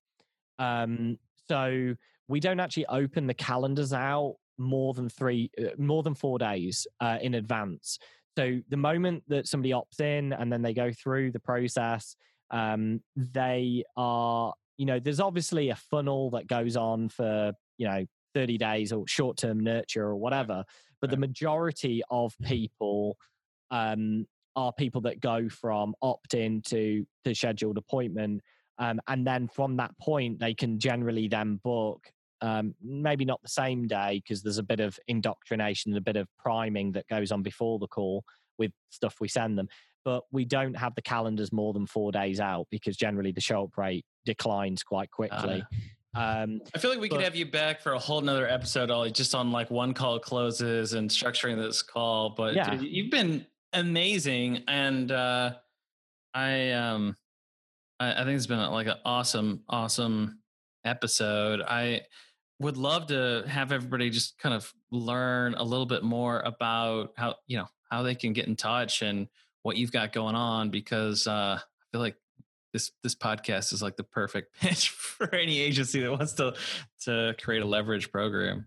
Um, 0.59 1.19
so 1.49 1.95
we 2.29 2.41
don't 2.41 2.61
actually 2.61 2.87
open 2.87 3.27
the 3.27 3.35
calendars 3.35 3.93
out 3.93 4.37
more 4.59 4.95
than 4.95 5.09
three, 5.09 5.51
uh, 5.59 5.71
more 5.79 6.03
than 6.03 6.15
four 6.15 6.39
days 6.39 6.87
uh, 7.01 7.19
in 7.21 7.35
advance. 7.35 7.99
So 8.37 8.61
the 8.69 8.77
moment 8.77 9.25
that 9.29 9.49
somebody 9.49 9.73
opts 9.73 10.01
in 10.01 10.33
and 10.33 10.53
then 10.53 10.63
they 10.63 10.75
go 10.75 10.93
through 10.93 11.33
the 11.33 11.41
process, 11.41 12.15
um, 12.51 13.01
they 13.17 13.85
are, 13.97 14.55
you 14.77 14.87
know, 14.87 15.01
there's 15.01 15.21
obviously 15.21 15.71
a 15.71 15.77
funnel 15.77 16.31
that 16.31 16.47
goes 16.47 16.77
on 16.77 17.09
for, 17.09 17.53
you 17.79 17.89
know, 17.89 18.05
30 18.35 18.59
days 18.59 18.93
or 18.93 19.07
short 19.09 19.37
term 19.37 19.61
nurture 19.61 20.05
or 20.05 20.17
whatever. 20.17 20.65
But 21.01 21.11
the 21.11 21.17
majority 21.17 22.03
of 22.11 22.35
people 22.43 23.17
um, 23.71 24.27
are 24.57 24.73
people 24.73 25.01
that 25.03 25.21
go 25.21 25.49
from 25.49 25.95
opt 26.03 26.35
in 26.35 26.63
to 26.63 27.07
the 27.25 27.35
scheduled 27.35 27.79
appointment. 27.79 28.41
Um, 28.79 29.01
and 29.09 29.27
then 29.27 29.49
from 29.49 29.77
that 29.77 29.97
point, 29.99 30.39
they 30.39 30.55
can 30.55 30.79
generally 30.79 31.29
then 31.29 31.61
book, 31.63 32.11
um, 32.41 32.75
maybe 32.83 33.25
not 33.25 33.41
the 33.43 33.49
same 33.49 33.87
day, 33.87 34.23
because 34.23 34.43
there's 34.43 34.59
a 34.59 34.63
bit 34.63 34.81
of 34.81 34.99
indoctrination 35.09 35.93
and 35.93 35.99
a 35.99 36.03
bit 36.03 36.17
of 36.17 36.29
priming 36.39 36.93
that 36.93 37.07
goes 37.09 37.33
on 37.33 37.43
before 37.43 37.79
the 37.79 37.89
call 37.89 38.25
with 38.59 38.73
stuff 38.91 39.17
we 39.21 39.29
send 39.29 39.59
them. 39.59 39.69
But 40.05 40.25
we 40.33 40.45
don't 40.45 40.75
have 40.75 40.95
the 40.95 41.03
calendars 41.03 41.53
more 41.53 41.73
than 41.73 41.87
four 41.87 42.13
days 42.13 42.41
out 42.41 42.67
because 42.71 42.97
generally 42.97 43.33
the 43.33 43.41
show 43.41 43.65
up 43.65 43.77
rate 43.77 44.05
declines 44.25 44.83
quite 44.83 45.11
quickly. 45.11 45.65
Um, 46.15 46.61
i 46.75 46.79
feel 46.79 46.91
like 46.91 47.01
we 47.01 47.09
could 47.11 47.21
have 47.21 47.37
you 47.37 47.45
back 47.47 47.81
for 47.83 47.93
a 47.93 47.99
whole 47.99 48.23
nother 48.23 48.49
episode 48.49 48.91
ollie 48.91 49.13
just 49.13 49.35
on 49.35 49.53
like 49.53 49.71
one 49.71 49.93
call 49.93 50.19
closes 50.19 50.95
and 50.95 51.09
structuring 51.11 51.57
this 51.57 51.83
call 51.83 52.31
but 52.31 52.55
Yeah. 52.55 52.75
dude, 52.75 52.83
you've 52.91 53.11
been 53.11 53.47
amazing 53.75 54.65
and 54.67 55.13
uh 55.13 55.53
i 56.35 56.71
um 56.73 57.15
I, 58.01 58.23
I 58.23 58.25
think 58.25 58.37
it's 58.37 58.47
been 58.47 58.59
like 58.59 58.87
an 58.87 58.97
awesome, 59.05 59.65
awesome 59.69 60.39
episode. 60.85 61.61
I 61.61 62.03
would 62.61 62.77
love 62.77 63.07
to 63.07 63.45
have 63.47 63.73
everybody 63.73 64.11
just 64.11 64.39
kind 64.39 64.55
of 64.55 64.73
learn 64.91 65.55
a 65.55 65.63
little 65.63 65.87
bit 65.87 66.03
more 66.03 66.41
about 66.41 67.13
how 67.17 67.37
you 67.47 67.57
know 67.57 67.69
how 67.91 68.03
they 68.03 68.15
can 68.15 68.33
get 68.33 68.47
in 68.47 68.57
touch 68.57 69.03
and 69.03 69.29
what 69.63 69.77
you've 69.77 69.93
got 69.93 70.13
going 70.13 70.35
on 70.35 70.71
because 70.71 71.27
uh, 71.27 71.59
I 71.61 71.85
feel 71.93 72.01
like 72.01 72.17
this 72.73 72.91
this 73.03 73.15
podcast 73.15 73.73
is 73.73 73.83
like 73.83 73.97
the 73.97 74.05
perfect 74.05 74.55
pitch 74.61 74.91
for 74.91 75.35
any 75.35 75.61
agency 75.61 76.01
that 76.01 76.11
wants 76.11 76.35
to 76.35 76.55
to 77.05 77.35
create 77.41 77.63
a 77.63 77.67
leverage 77.67 78.11
program. 78.11 78.67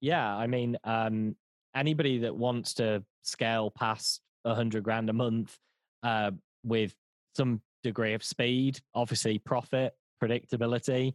yeah, 0.00 0.34
I 0.34 0.46
mean, 0.46 0.76
um, 0.84 1.36
anybody 1.74 2.18
that 2.18 2.34
wants 2.34 2.74
to 2.74 3.04
scale 3.22 3.70
past 3.70 4.20
a 4.44 4.54
hundred 4.54 4.82
grand 4.82 5.10
a 5.10 5.12
month 5.12 5.56
uh, 6.02 6.32
with 6.64 6.94
some 7.36 7.60
degree 7.82 8.14
of 8.14 8.24
speed, 8.24 8.80
obviously 8.94 9.38
profit, 9.38 9.94
predictability, 10.22 11.14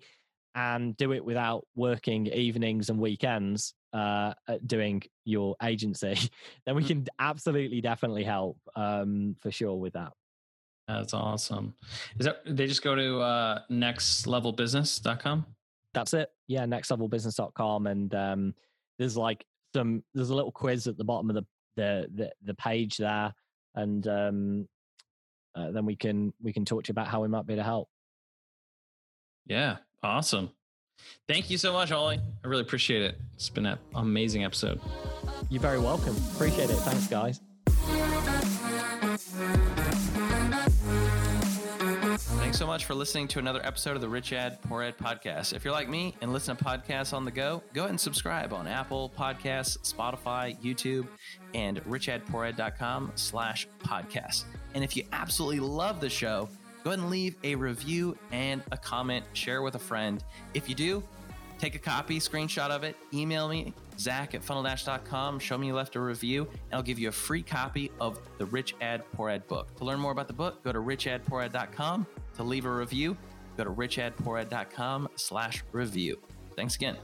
and 0.58 0.98
do 0.98 1.14
it 1.14 1.24
without 1.24 1.66
working 1.76 2.26
evenings 2.28 2.90
and 2.90 2.98
weekends 3.00 3.76
uh, 3.94 4.34
at 4.48 4.68
doing 4.68 5.04
your 5.24 5.56
agency, 5.62 6.18
then 6.66 6.76
we 6.76 6.84
Mm. 6.84 6.88
can 6.88 7.06
absolutely 7.20 7.80
definitely 7.80 8.24
help 8.24 8.58
um, 8.76 9.36
for 9.40 9.52
sure 9.52 9.76
with 9.76 9.94
that. 9.94 10.14
That's 10.88 11.14
awesome. 11.14 11.76
Is 12.18 12.26
that 12.26 12.42
they 12.46 12.66
just 12.66 12.82
go 12.82 12.96
to 12.96 13.20
uh, 13.20 13.60
nextlevelbusiness.com? 13.70 15.46
That's 15.94 16.14
it. 16.14 16.30
Yeah, 16.48 16.66
nextlevelbusiness.com. 16.66 17.88
And 17.88 18.16
um, 18.16 18.56
there's 18.98 19.16
like 19.18 19.46
some, 19.76 20.04
there's 20.16 20.32
a 20.32 20.36
little 20.36 20.52
quiz 20.52 20.88
at 20.88 20.98
the 20.98 21.04
bottom 21.04 21.30
of 21.30 21.36
the, 21.36 21.46
the, 21.76 22.08
the, 22.16 22.32
the 22.44 22.54
page 22.56 22.98
there. 22.98 23.32
And 23.76 24.08
um, 24.08 24.68
uh, 25.56 25.70
then 25.72 25.86
we 25.86 25.96
can, 25.96 26.34
we 26.42 26.52
can 26.52 26.66
talk 26.66 26.84
to 26.86 26.90
you 26.90 26.94
about 26.94 27.08
how 27.08 27.22
we 27.22 27.28
might 27.28 27.46
be 27.46 27.54
able 27.54 27.62
to 27.62 27.66
help. 27.66 27.90
Yeah, 29.46 29.78
awesome. 30.08 30.50
Thank 31.28 31.50
you 31.50 31.58
so 31.58 31.74
much, 31.74 31.92
Ollie. 31.92 32.20
I 32.44 32.48
really 32.48 32.62
appreciate 32.62 33.02
it. 33.02 33.18
It's 33.36 33.50
been 33.50 33.66
an 33.66 33.78
amazing 33.94 34.46
episode. 34.46 34.80
You're 35.50 35.62
very 35.62 35.80
welcome. 35.80 36.16
Appreciate 36.34 36.70
it. 36.70 36.78
Thanks, 36.78 37.08
guys. 37.08 37.42
Thanks 42.40 42.58
so 42.58 42.66
much 42.66 42.86
for 42.86 42.96
listening 42.96 43.28
to 43.28 43.40
another 43.40 43.64
episode 43.66 43.96
of 43.96 44.02
the 44.02 44.08
Rich 44.08 44.32
Ad 44.32 44.62
Poor 44.64 44.82
Ad 44.82 44.98
podcast. 44.98 45.54
If 45.54 45.66
you're 45.66 45.74
like 45.74 45.90
me 45.90 46.16
and 46.22 46.32
listen 46.32 46.56
to 46.56 46.64
podcasts 46.64 47.14
on 47.14 47.26
the 47.26 47.32
go, 47.32 47.62
go 47.74 47.82
ahead 47.82 47.92
and 47.92 48.00
subscribe 48.00 48.54
on 48.54 48.68
Apple 48.68 49.12
Podcasts, 49.18 49.78
Spotify, 49.94 50.58
YouTube, 50.62 51.08
and 51.54 51.84
richadpoorad.com 51.84 53.12
slash 53.16 53.68
podcast. 53.84 54.46
And 54.74 54.84
if 54.84 54.96
you 54.96 55.04
absolutely 55.12 55.60
love 55.60 56.00
the 56.00 56.10
show, 56.10 56.48
go 56.88 56.92
ahead 56.92 57.00
and 57.00 57.10
leave 57.10 57.36
a 57.44 57.54
review 57.54 58.18
and 58.32 58.64
a 58.72 58.78
comment, 58.78 59.26
share 59.34 59.62
with 59.62 59.76
a 59.76 59.80
friend. 59.80 60.24
If 60.54 60.70
you 60.70 60.76
do, 60.76 61.04
take 61.60 61.76
a 61.76 61.80
copy, 61.80 62.18
screenshot 62.18 62.70
of 62.70 62.86
it, 62.86 62.96
email 63.14 63.50
me, 63.50 63.74
Zach 64.00 64.34
at 64.34 64.42
funneldash.com, 64.42 65.40
show 65.40 65.58
me 65.58 65.68
you 65.68 65.76
left 65.76 65.98
a 65.98 66.00
review, 66.00 66.44
and 66.44 66.76
I'll 66.76 66.82
give 66.82 66.98
you 66.98 67.10
a 67.10 67.12
free 67.12 67.44
copy 67.44 67.92
of 68.00 68.22
the 68.38 68.46
Rich 68.46 68.74
Ad 68.80 69.04
Poor 69.12 69.30
Ad 69.30 69.46
book. 69.50 69.76
To 69.76 69.84
learn 69.84 70.00
more 70.00 70.14
about 70.14 70.28
the 70.28 70.34
book, 70.34 70.64
go 70.64 70.72
to 70.72 70.80
richadpoorad.com. 70.80 72.08
To 72.38 72.44
leave 72.44 72.66
a 72.66 72.72
review, 72.72 73.18
go 73.58 73.66
to 73.66 73.72
richadpoorad.com 73.72 75.10
slash 75.18 75.66
review. 75.74 76.18
Thanks 76.56 76.78
again. 76.78 76.96